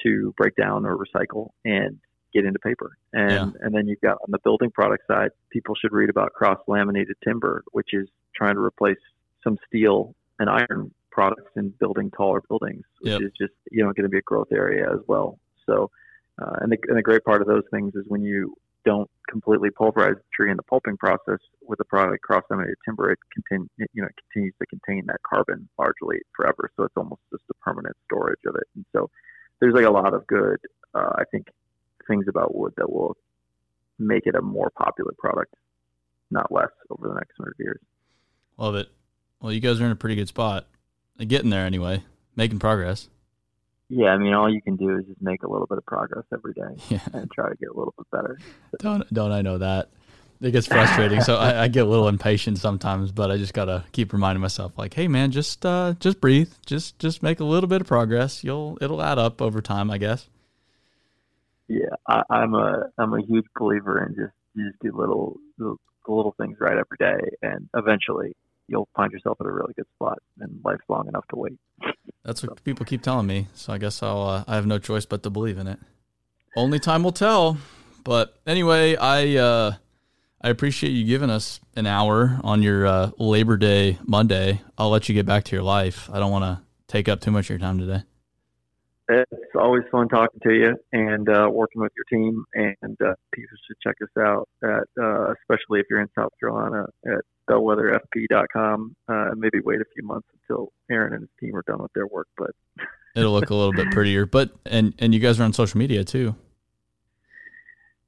to 0.03 0.35
break 0.37 0.57
down 0.57 0.85
or 0.85 0.97
recycle 0.97 1.51
and 1.65 2.01
get 2.35 2.45
into 2.45 2.59
paper. 2.59 2.99
And 3.13 3.53
yeah. 3.53 3.61
and 3.61 3.75
then 3.75 3.87
you've 3.87 4.01
got 4.01 4.19
on 4.23 4.31
the 4.31 4.41
building 4.41 4.71
product 4.71 5.05
side, 5.07 5.31
people 5.51 5.77
should 5.77 5.93
read 5.93 6.11
about 6.11 6.33
cross 6.33 6.59
laminated 6.67 7.17
timber, 7.25 7.63
which 7.71 7.91
is 7.93 8.09
trying 8.35 8.55
to 8.55 8.61
replace 8.61 8.99
some 9.45 9.57
steel 9.69 10.15
and 10.41 10.51
iron 10.51 10.93
products 11.13 11.53
in 11.55 11.73
building 11.79 12.11
taller 12.11 12.43
buildings, 12.49 12.85
which 13.01 13.13
yep. 13.13 13.23
is 13.23 13.31
just 13.39 13.55
you 13.71 13.85
know 13.85 13.93
going 13.93 14.03
to 14.03 14.09
be 14.09 14.19
a 14.19 14.23
growth 14.23 14.49
area 14.53 14.93
as 14.93 15.01
well. 15.07 15.39
So, 15.65 15.91
uh, 16.43 16.57
and 16.61 16.73
the 16.73 16.79
and 16.89 16.99
the 16.99 17.03
great 17.03 17.25
part 17.25 17.41
of 17.41 17.47
those 17.47 17.63
things 17.71 17.95
is 17.95 18.05
when 18.09 18.23
you 18.23 18.57
don't 18.85 19.11
completely 19.29 19.71
pulverize 19.71 20.17
the 20.17 20.23
tree 20.35 20.51
in 20.51 20.57
the 20.57 20.63
pulping 20.63 20.97
process 20.97 21.39
with 21.67 21.79
the 21.79 21.85
product 21.85 22.23
cross-laminated 22.23 22.77
timber, 22.85 23.11
it 23.11 23.19
continue, 23.33 23.69
you 23.79 24.03
know, 24.03 24.09
it 24.09 24.15
continues 24.31 24.55
to 24.61 24.67
contain 24.67 25.05
that 25.07 25.21
carbon 25.29 25.69
largely 25.79 26.19
forever. 26.37 26.71
So 26.77 26.85
it's 26.85 26.97
almost 26.97 27.23
just 27.31 27.45
a 27.51 27.55
permanent 27.55 27.97
storage 28.05 28.41
of 28.47 28.55
it. 28.57 28.65
And 28.75 28.85
so 28.93 29.11
there's 29.61 29.75
like 29.75 29.87
a 29.87 29.91
lot 29.91 30.13
of 30.15 30.27
good, 30.27 30.59
uh, 30.95 31.13
I 31.17 31.25
think, 31.31 31.49
things 32.07 32.27
about 32.29 32.55
wood 32.55 32.75
that 32.77 32.91
will 32.91 33.17
make 33.99 34.27
it 34.27 34.35
a 34.35 34.43
more 34.43 34.71
popular 34.71 35.13
product, 35.19 35.55
not 36.31 36.53
less, 36.53 36.71
over 36.91 37.09
the 37.09 37.15
next 37.15 37.33
hundred 37.39 37.57
years. 37.59 37.81
Love 38.59 38.75
it. 38.75 38.89
Well, 39.41 39.53
you 39.53 39.61
guys 39.61 39.81
are 39.81 39.87
in 39.87 39.93
a 39.93 39.97
pretty 39.97 40.17
good 40.17 40.29
spot. 40.29 40.67
Getting 41.19 41.51
there 41.51 41.65
anyway, 41.65 42.03
making 42.37 42.59
progress. 42.59 43.09
Yeah, 43.89 44.09
I 44.09 44.19
mean, 44.19 44.33
all 44.33 44.53
you 44.53 44.63
can 44.63 44.77
do 44.77 44.97
is 44.99 45.05
just 45.07 45.21
make 45.21 45.43
a 45.43 45.51
little 45.51 45.67
bit 45.67 45.79
of 45.79 45.87
progress 45.87 46.25
every 46.33 46.55
day 46.55 46.75
yeah. 46.89 47.01
and 47.13 47.31
try 47.31 47.49
to 47.49 47.57
get 47.57 47.69
a 47.69 47.77
little 47.77 47.95
bit 47.97 48.11
better. 48.11 48.39
Don't 48.79 49.13
don't 49.13 49.33
I 49.33 49.43
know 49.43 49.59
that? 49.59 49.91
It 50.41 50.51
gets 50.51 50.67
frustrating, 50.67 51.21
so 51.23 51.37
I, 51.37 51.63
I, 51.63 51.69
get 51.69 51.87
a 51.87 51.89
little 51.89 52.09
impatient 52.09 52.59
sometimes. 52.59 53.13
But 53.13 53.31
I 53.31 53.37
just 53.39 53.55
gotta 53.55 53.85
keep 53.93 54.13
reminding 54.13 54.43
myself, 54.43 54.77
like, 54.77 54.93
hey, 54.93 55.09
man, 55.09 55.31
just 55.31 55.65
uh, 55.65 55.95
just 56.01 56.21
breathe, 56.21 56.53
just 56.67 56.99
just 56.99 57.23
make 57.23 57.41
a 57.41 57.45
little 57.45 57.69
bit 57.69 57.81
of 57.81 57.87
progress. 57.87 58.43
You'll 58.43 58.77
it'll 58.81 59.01
add 59.01 59.19
up 59.19 59.41
over 59.41 59.63
time, 59.63 59.91
I 59.91 59.99
guess. 59.99 60.29
Yeah, 61.69 61.95
I, 62.07 62.23
I'm 62.29 62.55
a 62.55 62.91
I'm 62.99 63.15
a 63.15 63.23
huge 63.23 63.47
believer 63.59 64.05
in 64.05 64.15
just 64.17 64.35
you 64.55 64.69
just 64.69 64.83
do 64.83 64.93
little 64.95 65.39
the 65.57 65.77
little 66.07 66.35
things 66.39 66.59
right 66.61 66.77
every 66.77 66.99
day, 66.99 67.37
and 67.41 67.69
eventually 67.75 68.35
you'll 68.69 68.89
find 68.97 69.13
yourself 69.13 69.39
at 69.41 69.47
a 69.47 69.53
really 69.53 69.73
good 69.75 69.87
spot, 69.95 70.19
and 70.41 70.61
life's 70.65 70.85
long 70.89 71.09
enough 71.09 71.27
to 71.29 71.37
wait. 71.37 71.59
That's 72.25 72.43
what 72.43 72.59
so. 72.59 72.63
people 72.65 72.87
keep 72.87 73.03
telling 73.03 73.27
me, 73.27 73.49
so 73.55 73.73
I 73.73 73.79
guess 73.79 74.03
I'll 74.03 74.23
uh, 74.23 74.45
I 74.47 74.55
have 74.55 74.67
no 74.67 74.79
choice 74.79 75.07
but 75.07 75.23
to 75.23 75.31
believe 75.31 75.59
in 75.59 75.67
it. 75.67 75.79
Only 76.57 76.79
time 76.79 77.03
will 77.03 77.13
tell. 77.13 77.59
But 78.05 78.37
anyway, 78.47 78.97
I 78.97 79.37
uh, 79.37 79.73
I 80.41 80.51
appreciate 80.51 80.91
you 80.91 81.05
giving 81.05 81.31
us 81.31 81.59
an 81.75 81.87
hour 81.87 82.39
on 82.45 82.63
your 82.63 82.87
uh, 82.87 83.11
Labor 83.19 83.57
Day 83.57 83.99
Monday. 84.05 84.61
I'll 84.77 84.91
let 84.91 85.09
you 85.09 85.15
get 85.15 85.27
back 85.27 85.45
to 85.45 85.57
your 85.57 85.63
life. 85.63 86.11
I 86.13 86.19
don't 86.19 86.31
want 86.31 86.45
to 86.45 86.63
take 86.87 87.09
up 87.09 87.21
too 87.21 87.31
much 87.31 87.47
of 87.47 87.51
your 87.51 87.59
time 87.59 87.79
today. 87.79 88.03
It's 89.09 89.55
always 89.55 89.83
fun 89.91 90.09
talking 90.09 90.41
to 90.43 90.53
you 90.53 90.77
and 90.93 91.29
uh, 91.29 91.49
working 91.51 91.83
with 91.83 91.93
your 91.97 92.05
team. 92.11 92.45
And 92.55 92.97
uh, 93.03 93.15
people 93.33 93.57
should 93.67 93.77
check 93.83 93.97
us 94.03 94.09
out 94.19 94.49
at, 94.63 95.03
uh, 95.03 95.33
especially 95.33 95.81
if 95.81 95.87
you're 95.91 96.01
in 96.01 96.09
South 96.15 96.33
Carolina, 96.41 96.87
at 97.07 97.25
bellwetherfp.com. 97.49 98.97
Uh, 99.09 99.31
and 99.31 99.41
maybe 99.41 99.61
wait 99.65 99.81
a 99.81 99.85
few 99.95 100.05
months 100.05 100.29
until 100.41 100.73
Aaron 100.91 101.13
and 101.15 101.23
his 101.23 101.31
team 101.41 101.57
are 101.57 101.65
done 101.67 101.83
with 101.83 101.93
their 101.93 102.07
work, 102.07 102.29
but 102.37 102.51
it'll 103.17 103.33
look 103.33 103.51
a 103.51 103.55
little 103.55 103.73
bit 103.73 103.91
prettier. 103.91 104.27
But 104.27 104.51
and 104.67 104.95
and 104.99 105.15
you 105.15 105.21
guys 105.21 105.41
are 105.41 105.45
on 105.45 105.53
social 105.53 105.79
media 105.79 106.05
too. 106.05 106.35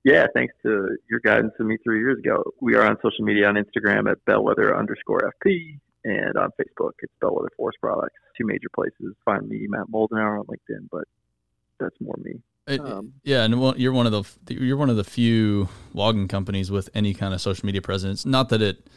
Yeah, 0.05 0.26
thanks 0.34 0.55
to 0.62 0.97
your 1.11 1.18
guidance 1.18 1.53
to 1.57 1.64
me 1.64 1.78
three 1.82 1.99
years 1.99 2.18
ago. 2.18 2.45
We 2.61 2.76
are 2.76 2.87
on 2.87 2.97
social 3.03 3.24
media 3.24 3.49
on 3.49 3.57
Instagram 3.57 4.09
at 4.09 4.24
bellwether 4.24 4.76
underscore 4.76 5.32
FP 5.45 5.80
and 6.05 6.37
on 6.37 6.51
Facebook 6.61 6.93
it's 7.01 7.12
Bellwether 7.20 7.51
Forest 7.57 7.78
Products. 7.80 8.14
Two 8.39 8.47
major 8.47 8.68
places. 8.72 9.14
Find 9.24 9.49
me, 9.49 9.66
Matt 9.68 9.87
Moldenhauer 9.93 10.39
on 10.39 10.47
LinkedIn, 10.47 10.89
but 10.91 11.05
that's 11.80 11.97
more 12.01 12.14
me. 12.22 12.41
Um, 12.68 13.14
yeah, 13.22 13.45
and 13.45 13.78
you're 13.78 13.93
one 13.93 14.07
of 14.07 14.12
the 14.12 14.55
you're 14.55 14.76
one 14.76 14.91
of 14.91 14.97
the 14.97 15.05
few 15.05 15.68
logging 15.95 16.26
companies 16.26 16.70
with 16.70 16.89
any 16.95 17.14
kind 17.14 17.32
of 17.34 17.41
social 17.41 17.66
media 17.66 17.82
presence. 17.82 18.24
Not 18.24 18.49
that 18.49 18.62
it 18.62 18.89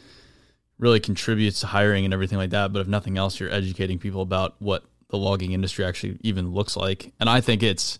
really 0.80 0.98
contributes 0.98 1.60
to 1.60 1.66
hiring 1.66 2.04
and 2.04 2.14
everything 2.14 2.38
like 2.38 2.50
that. 2.50 2.72
But 2.72 2.80
if 2.80 2.88
nothing 2.88 3.18
else, 3.18 3.38
you're 3.38 3.52
educating 3.52 3.98
people 3.98 4.22
about 4.22 4.56
what 4.58 4.84
the 5.08 5.18
logging 5.18 5.52
industry 5.52 5.84
actually 5.84 6.18
even 6.22 6.52
looks 6.52 6.76
like. 6.76 7.12
And 7.20 7.28
I 7.28 7.40
think 7.40 7.62
it's 7.62 7.98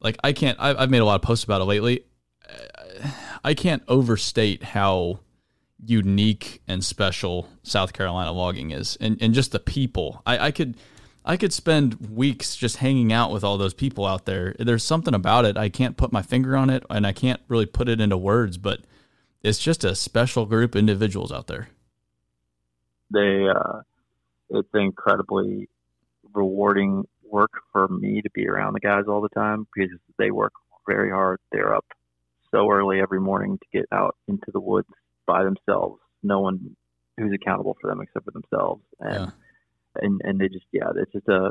like 0.00 0.16
I 0.22 0.32
can't. 0.32 0.58
I've 0.60 0.90
made 0.90 0.98
a 0.98 1.04
lot 1.04 1.16
of 1.16 1.22
posts 1.22 1.44
about 1.44 1.60
it 1.60 1.64
lately. 1.64 2.04
I 3.44 3.54
can't 3.54 3.82
overstate 3.88 4.62
how 4.62 5.20
unique 5.84 6.62
and 6.68 6.82
special 6.84 7.48
South 7.62 7.92
Carolina 7.92 8.32
logging 8.32 8.70
is, 8.70 8.96
and 9.00 9.20
and 9.20 9.34
just 9.34 9.52
the 9.52 9.58
people. 9.58 10.22
I, 10.24 10.46
I 10.46 10.50
could. 10.50 10.76
I 11.26 11.38
could 11.38 11.54
spend 11.54 12.10
weeks 12.10 12.54
just 12.54 12.76
hanging 12.76 13.10
out 13.10 13.32
with 13.32 13.44
all 13.44 13.56
those 13.56 13.72
people 13.72 14.04
out 14.04 14.26
there. 14.26 14.54
There's 14.58 14.84
something 14.84 15.14
about 15.14 15.46
it. 15.46 15.56
I 15.56 15.70
can't 15.70 15.96
put 15.96 16.12
my 16.12 16.20
finger 16.20 16.54
on 16.54 16.68
it 16.68 16.84
and 16.90 17.06
I 17.06 17.12
can't 17.12 17.40
really 17.48 17.64
put 17.64 17.88
it 17.88 17.98
into 17.98 18.18
words, 18.18 18.58
but 18.58 18.80
it's 19.42 19.58
just 19.58 19.84
a 19.84 19.94
special 19.94 20.44
group 20.44 20.74
of 20.74 20.80
individuals 20.80 21.32
out 21.32 21.46
there 21.46 21.70
they 23.12 23.46
uh, 23.48 23.80
it's 24.50 24.68
incredibly 24.74 25.68
rewarding 26.32 27.06
work 27.24 27.52
for 27.72 27.88
me 27.88 28.22
to 28.22 28.30
be 28.30 28.48
around 28.48 28.74
the 28.74 28.80
guys 28.80 29.04
all 29.08 29.20
the 29.20 29.28
time 29.30 29.66
because 29.74 29.90
they 30.18 30.30
work 30.30 30.52
very 30.86 31.10
hard. 31.10 31.40
They're 31.52 31.74
up 31.74 31.86
so 32.50 32.70
early 32.70 33.00
every 33.00 33.20
morning 33.20 33.58
to 33.58 33.78
get 33.78 33.86
out 33.92 34.16
into 34.28 34.50
the 34.52 34.60
woods 34.60 34.88
by 35.26 35.42
themselves. 35.42 36.00
No 36.22 36.40
one 36.40 36.76
who's 37.16 37.32
accountable 37.32 37.76
for 37.80 37.88
them 37.88 38.00
except 38.00 38.24
for 38.24 38.30
themselves. 38.30 38.82
And 39.00 39.14
yeah. 39.14 39.30
and, 40.02 40.20
and 40.24 40.40
they 40.40 40.48
just 40.48 40.66
yeah, 40.72 40.90
it's 40.96 41.12
just 41.12 41.28
a, 41.28 41.50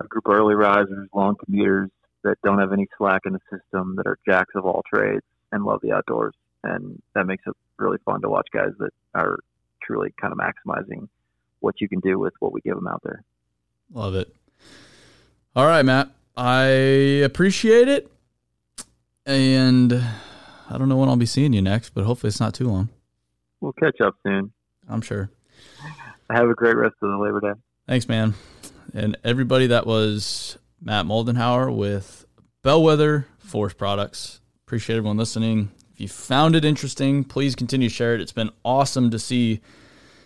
a 0.00 0.06
group 0.08 0.26
of 0.26 0.34
early 0.34 0.54
risers, 0.54 1.08
long 1.14 1.36
commuters 1.44 1.90
that 2.24 2.38
don't 2.44 2.58
have 2.58 2.72
any 2.72 2.88
slack 2.98 3.22
in 3.24 3.32
the 3.32 3.40
system, 3.50 3.96
that 3.96 4.06
are 4.06 4.18
jacks 4.26 4.54
of 4.54 4.64
all 4.64 4.82
trades 4.92 5.24
and 5.50 5.64
love 5.64 5.80
the 5.82 5.92
outdoors. 5.92 6.34
And 6.62 7.00
that 7.14 7.26
makes 7.26 7.42
it 7.46 7.54
really 7.78 7.98
fun 8.04 8.22
to 8.22 8.28
watch 8.28 8.46
guys 8.52 8.70
that 8.78 8.92
are 9.14 9.38
truly 9.86 10.12
kind 10.20 10.32
of 10.32 10.38
maximizing 10.38 11.08
what 11.60 11.80
you 11.80 11.88
can 11.88 12.00
do 12.00 12.18
with 12.18 12.34
what 12.40 12.52
we 12.52 12.60
give 12.60 12.74
them 12.74 12.86
out 12.86 13.02
there. 13.02 13.22
Love 13.92 14.14
it. 14.14 14.34
All 15.54 15.66
right, 15.66 15.84
Matt. 15.84 16.10
I 16.36 16.62
appreciate 17.24 17.88
it. 17.88 18.10
And 19.26 19.92
I 19.92 20.78
don't 20.78 20.88
know 20.88 20.96
when 20.96 21.08
I'll 21.08 21.16
be 21.16 21.26
seeing 21.26 21.52
you 21.52 21.62
next, 21.62 21.90
but 21.90 22.04
hopefully 22.04 22.28
it's 22.28 22.40
not 22.40 22.54
too 22.54 22.68
long. 22.68 22.88
We'll 23.60 23.72
catch 23.74 24.00
up 24.00 24.16
soon. 24.24 24.52
I'm 24.88 25.02
sure. 25.02 25.30
Have 26.30 26.48
a 26.48 26.54
great 26.54 26.76
rest 26.76 26.96
of 27.02 27.10
the 27.10 27.18
Labor 27.18 27.40
Day. 27.40 27.60
Thanks, 27.86 28.08
man. 28.08 28.34
And 28.94 29.16
everybody, 29.22 29.68
that 29.68 29.86
was 29.86 30.58
Matt 30.80 31.06
Moldenhauer 31.06 31.74
with 31.74 32.26
Bellwether 32.62 33.26
Forest 33.38 33.76
Products. 33.76 34.40
Appreciate 34.66 34.96
everyone 34.96 35.18
listening. 35.18 35.70
You 36.02 36.08
found 36.08 36.56
it 36.56 36.64
interesting, 36.64 37.22
please 37.22 37.54
continue 37.54 37.88
to 37.88 37.94
share 37.94 38.12
it. 38.12 38.20
It's 38.20 38.32
been 38.32 38.50
awesome 38.64 39.12
to 39.12 39.20
see 39.20 39.60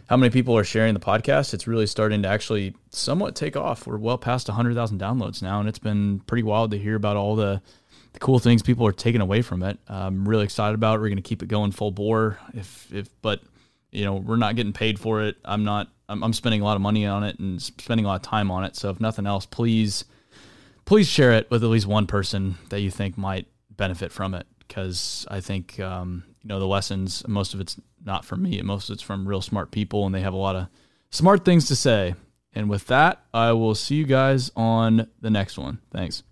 how 0.09 0.17
many 0.17 0.31
people 0.31 0.57
are 0.57 0.65
sharing 0.65 0.95
the 0.95 1.01
podcast. 1.01 1.53
It's 1.53 1.67
really 1.67 1.87
starting 1.87 2.23
to 2.23 2.29
actually 2.29 2.75
somewhat 2.89 3.37
take 3.37 3.59
off. 3.59 3.87
We're 3.87 3.99
well 3.99 4.17
past 4.17 4.49
100,000 4.49 4.99
downloads 4.99 5.43
now, 5.43 5.61
and 5.61 5.69
it's 5.69 5.79
been 5.79 6.21
pretty 6.21 6.45
wild 6.45 6.71
to 6.71 6.79
hear 6.79 6.95
about 6.95 7.19
all 7.19 7.37
the, 7.37 7.61
the 8.15 8.19
cool 8.21 8.39
things 8.39 8.63
people 8.63 8.87
are 8.87 8.93
taking 8.93 9.21
away 9.21 9.43
from 9.43 9.63
it. 9.63 9.79
I'm 9.87 10.27
really 10.27 10.45
excited 10.45 10.75
about 10.75 10.95
it. 10.95 11.01
We're 11.03 11.09
going 11.09 11.17
to 11.17 11.23
keep 11.23 11.43
it 11.43 11.49
going 11.49 11.73
full 11.73 11.91
bore. 11.91 12.39
If, 12.55 12.91
if, 12.91 13.11
but 13.21 13.43
you 13.93 14.07
know, 14.07 14.15
we're 14.15 14.37
not 14.37 14.57
getting 14.57 14.73
paid 14.73 14.99
for 14.99 15.25
it. 15.25 15.37
I'm 15.45 15.65
not, 15.65 15.89
I'm, 16.09 16.25
I'm 16.25 16.33
spending 16.33 16.63
a 16.63 16.65
lot 16.65 16.77
of 16.77 16.81
money 16.81 17.05
on 17.05 17.23
it 17.23 17.39
and 17.39 17.61
spending 17.61 18.07
a 18.07 18.09
lot 18.09 18.17
of 18.17 18.23
time 18.23 18.51
on 18.51 18.65
it. 18.65 18.77
So 18.77 18.89
if 18.89 18.99
nothing 18.99 19.27
else, 19.27 19.45
please, 19.45 20.07
please 20.87 21.07
share 21.07 21.33
it 21.33 21.51
with 21.51 21.63
at 21.63 21.69
least 21.69 21.87
one 21.87 22.07
person 22.07 22.57
that 22.71 22.81
you 22.81 22.91
think 22.91 23.19
might 23.19 23.47
benefit 23.77 24.11
from 24.11 24.33
it 24.33 24.47
because 24.77 25.27
I 25.31 25.41
think 25.41 25.81
um, 25.81 26.23
you 26.43 26.49
know 26.49 26.61
the 26.61 26.67
lessons. 26.67 27.27
Most 27.27 27.55
of 27.55 27.61
it's 27.61 27.81
not 28.05 28.27
from 28.27 28.43
me. 28.43 28.61
Most 28.61 28.91
of 28.91 28.95
it's 28.95 29.03
from 29.03 29.27
real 29.27 29.41
smart 29.41 29.71
people, 29.71 30.05
and 30.05 30.15
they 30.15 30.21
have 30.21 30.35
a 30.35 30.39
lot 30.39 30.55
of 30.55 30.67
smart 31.11 31.47
things 31.47 31.67
to 31.69 31.77
say. 31.77 32.15
And 32.53 32.69
with 32.69 32.87
that, 32.89 33.25
I 33.33 33.53
will 33.53 33.75
see 33.75 33.95
you 33.97 34.05
guys 34.05 34.51
on 34.55 35.09
the 35.21 35.31
next 35.31 35.59
one. 35.59 35.79
Thanks. 35.91 36.23